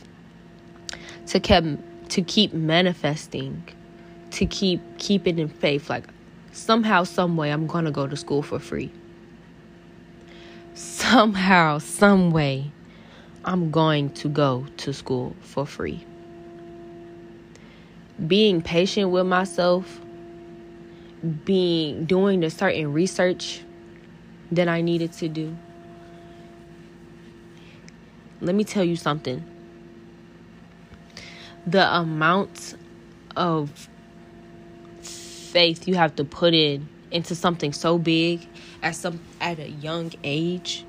to 1.27 1.39
keep 1.39 1.63
to 2.09 2.21
keep 2.21 2.51
manifesting, 2.51 3.63
to 4.31 4.45
keep 4.45 4.81
keep 4.97 5.25
it 5.25 5.39
in 5.39 5.47
faith. 5.47 5.89
Like 5.89 6.03
somehow, 6.51 7.05
some 7.05 7.37
way, 7.37 7.49
I'm 7.49 7.65
gonna 7.65 7.91
go 7.91 8.07
to 8.07 8.17
school 8.17 8.43
for 8.43 8.59
free 8.59 8.91
somehow, 10.79 11.77
some 11.77 12.31
way, 12.31 12.71
I'm 13.43 13.69
going 13.69 14.11
to 14.11 14.29
go 14.29 14.65
to 14.77 14.93
school 14.93 15.35
for 15.41 15.65
free. 15.65 16.05
Being 18.25 18.61
patient 18.61 19.11
with 19.11 19.25
myself, 19.25 19.99
being 21.45 22.05
doing 22.05 22.39
the 22.39 22.49
certain 22.49 22.93
research 22.93 23.61
that 24.51 24.67
I 24.67 24.81
needed 24.81 25.13
to 25.13 25.27
do. 25.27 25.55
Let 28.41 28.55
me 28.55 28.63
tell 28.63 28.83
you 28.83 28.95
something. 28.95 29.43
The 31.67 31.93
amount 31.93 32.75
of 33.35 33.89
faith 35.01 35.87
you 35.87 35.95
have 35.95 36.15
to 36.15 36.23
put 36.23 36.53
in 36.53 36.87
into 37.11 37.35
something 37.35 37.73
so 37.73 37.97
big 37.97 38.47
at 38.81 38.95
some 38.95 39.19
at 39.41 39.59
a 39.59 39.69
young 39.69 40.11
age 40.23 40.85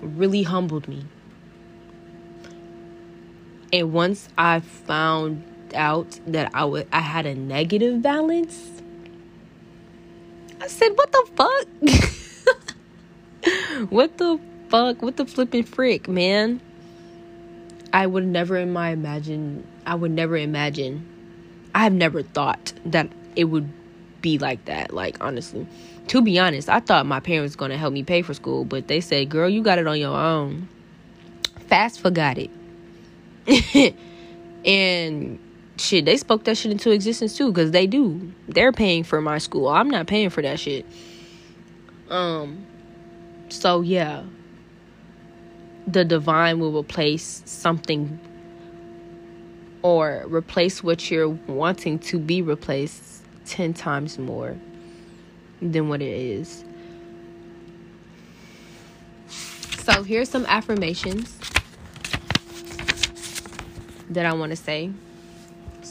really 0.00 0.42
humbled 0.42 0.88
me. 0.88 1.04
And 3.72 3.92
once 3.92 4.28
I 4.36 4.60
found 4.60 5.44
out 5.74 6.20
that 6.26 6.50
I 6.52 6.64
would 6.64 6.88
I 6.92 7.00
had 7.00 7.24
a 7.24 7.34
negative 7.34 8.02
balance, 8.02 8.82
I 10.62 10.68
said, 10.68 10.90
"What 10.94 11.10
the 11.10 11.26
fuck? 11.34 11.66
what 13.90 14.16
the 14.18 14.38
fuck? 14.68 15.02
What 15.02 15.16
the 15.16 15.26
flipping 15.26 15.64
frick, 15.64 16.06
man?" 16.06 16.60
I 17.92 18.06
would 18.06 18.26
never 18.26 18.56
in 18.56 18.72
my 18.72 18.90
imagine 18.90 19.66
I 19.84 19.96
would 19.96 20.12
never 20.12 20.36
imagine 20.36 21.04
I 21.74 21.80
have 21.80 21.92
never 21.92 22.22
thought 22.22 22.72
that 22.86 23.08
it 23.34 23.44
would 23.44 23.68
be 24.22 24.38
like 24.38 24.64
that, 24.66 24.94
like 24.94 25.16
honestly 25.20 25.66
to 26.08 26.22
be 26.22 26.38
honest, 26.38 26.68
I 26.68 26.80
thought 26.80 27.06
my 27.06 27.20
parents 27.20 27.56
to 27.56 27.76
help 27.76 27.92
me 27.92 28.02
pay 28.02 28.22
for 28.22 28.34
school, 28.34 28.64
but 28.64 28.88
they 28.88 29.00
said, 29.00 29.28
"Girl, 29.28 29.48
you 29.48 29.62
got 29.62 29.78
it 29.78 29.86
on 29.86 29.98
your 29.98 30.16
own." 30.16 30.68
Fast 31.68 32.00
forgot 32.00 32.38
it. 32.38 32.50
and 34.64 35.38
shit, 35.76 36.04
they 36.04 36.16
spoke 36.16 36.44
that 36.44 36.56
shit 36.56 36.72
into 36.72 36.90
existence 36.90 37.36
too 37.36 37.52
cuz 37.52 37.70
they 37.70 37.86
do. 37.86 38.32
They're 38.48 38.72
paying 38.72 39.04
for 39.04 39.20
my 39.20 39.38
school. 39.38 39.68
I'm 39.68 39.90
not 39.90 40.06
paying 40.06 40.30
for 40.30 40.42
that 40.42 40.60
shit. 40.60 40.86
Um 42.08 42.66
so 43.48 43.80
yeah. 43.80 44.22
The 45.86 46.04
divine 46.04 46.60
will 46.60 46.78
replace 46.78 47.42
something 47.44 48.18
or 49.82 50.24
replace 50.28 50.82
what 50.82 51.10
you're 51.10 51.28
wanting 51.28 51.98
to 51.98 52.18
be 52.18 52.40
replaced 52.40 53.24
10 53.46 53.74
times 53.74 54.18
more 54.18 54.56
than 55.60 55.88
what 55.88 56.00
it 56.00 56.12
is. 56.12 56.64
So, 59.84 60.04
here's 60.04 60.28
some 60.28 60.46
affirmations 60.46 61.36
that 64.10 64.24
I 64.24 64.32
want 64.32 64.50
to 64.50 64.56
say. 64.56 64.92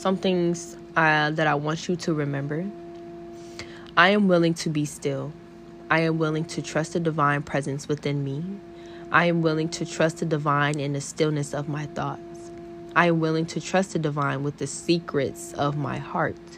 Some 0.02 0.18
things 0.18 0.78
uh, 0.96 1.30
that 1.30 1.46
I 1.46 1.54
want 1.54 1.88
you 1.88 1.96
to 1.96 2.16
remember. 2.16 2.66
I 3.96 4.10
am 4.10 4.28
willing 4.28 4.56
to 4.56 4.70
be 4.72 4.84
still. 4.84 5.32
I 5.92 6.00
am 6.00 6.18
willing 6.18 6.44
to 6.46 6.64
trust 6.64 6.94
the 6.94 7.00
divine 7.00 7.44
presence 7.44 7.88
within 7.88 8.24
me. 8.24 8.44
I 9.12 9.26
am 9.26 9.44
willing 9.44 9.70
to 9.70 9.86
trust 9.86 10.18
the 10.18 10.26
divine 10.26 10.80
in 10.80 10.94
the 10.94 11.02
stillness 11.02 11.54
of 11.54 11.70
my 11.70 11.86
thoughts. 11.86 12.50
I 12.96 13.10
am 13.10 13.20
willing 13.20 13.46
to 13.46 13.62
trust 13.62 13.94
the 13.94 14.00
divine 14.00 14.42
with 14.42 14.58
the 14.58 14.66
secrets 14.66 15.54
of 15.54 15.78
my 15.78 16.00
heart. 16.00 16.58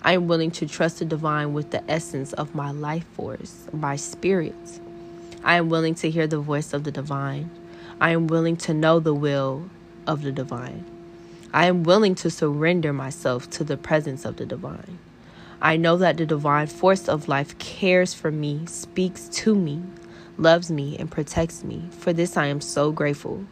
I 0.00 0.12
am 0.12 0.26
willing 0.26 0.50
to 0.52 0.66
trust 0.66 1.00
the 1.00 1.04
divine 1.04 1.52
with 1.52 1.72
the 1.72 1.90
essence 1.90 2.32
of 2.32 2.54
my 2.54 2.70
life 2.70 3.04
force, 3.12 3.66
my 3.70 3.96
spirit. 3.96 4.80
I 5.44 5.56
am 5.56 5.68
willing 5.68 5.94
to 5.96 6.10
hear 6.10 6.26
the 6.26 6.40
voice 6.40 6.72
of 6.72 6.84
the 6.84 6.90
divine. 6.90 7.50
I 8.00 8.12
am 8.12 8.28
willing 8.28 8.56
to 8.56 8.72
know 8.72 8.98
the 8.98 9.12
will 9.12 9.68
of 10.06 10.22
the 10.22 10.32
divine. 10.32 10.97
I 11.52 11.66
am 11.66 11.82
willing 11.82 12.14
to 12.16 12.30
surrender 12.30 12.92
myself 12.92 13.48
to 13.50 13.64
the 13.64 13.78
presence 13.78 14.24
of 14.24 14.36
the 14.36 14.44
divine. 14.44 14.98
I 15.62 15.76
know 15.76 15.96
that 15.96 16.18
the 16.18 16.26
divine 16.26 16.66
force 16.66 17.08
of 17.08 17.26
life 17.26 17.58
cares 17.58 18.12
for 18.12 18.30
me, 18.30 18.66
speaks 18.66 19.28
to 19.28 19.54
me, 19.54 19.82
loves 20.36 20.70
me, 20.70 20.96
and 20.98 21.10
protects 21.10 21.64
me. 21.64 21.88
For 21.90 22.12
this 22.12 22.36
I 22.36 22.46
am 22.46 22.60
so 22.60 22.92
grateful, 22.92 23.44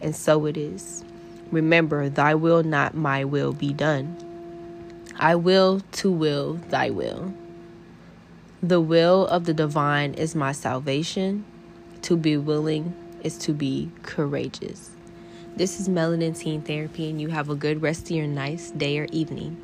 and 0.00 0.16
so 0.16 0.46
it 0.46 0.56
is. 0.56 1.04
Remember, 1.50 2.08
thy 2.08 2.34
will, 2.34 2.62
not 2.62 2.94
my 2.94 3.22
will, 3.24 3.52
be 3.52 3.74
done. 3.74 4.16
I 5.18 5.34
will 5.34 5.82
to 5.92 6.10
will 6.10 6.54
thy 6.70 6.88
will. 6.88 7.34
The 8.62 8.80
will 8.80 9.26
of 9.26 9.44
the 9.44 9.52
divine 9.52 10.14
is 10.14 10.34
my 10.34 10.52
salvation. 10.52 11.44
To 12.02 12.16
be 12.16 12.38
willing 12.38 12.94
is 13.22 13.36
to 13.38 13.52
be 13.52 13.90
courageous. 14.02 14.91
This 15.54 15.78
is 15.78 15.86
Melanin 15.86 16.34
Teen 16.34 16.62
Therapy, 16.62 17.10
and 17.10 17.20
you 17.20 17.28
have 17.28 17.50
a 17.50 17.54
good 17.54 17.82
rest 17.82 18.04
of 18.04 18.16
your 18.16 18.26
nice 18.26 18.70
day 18.70 18.98
or 18.98 19.04
evening. 19.12 19.58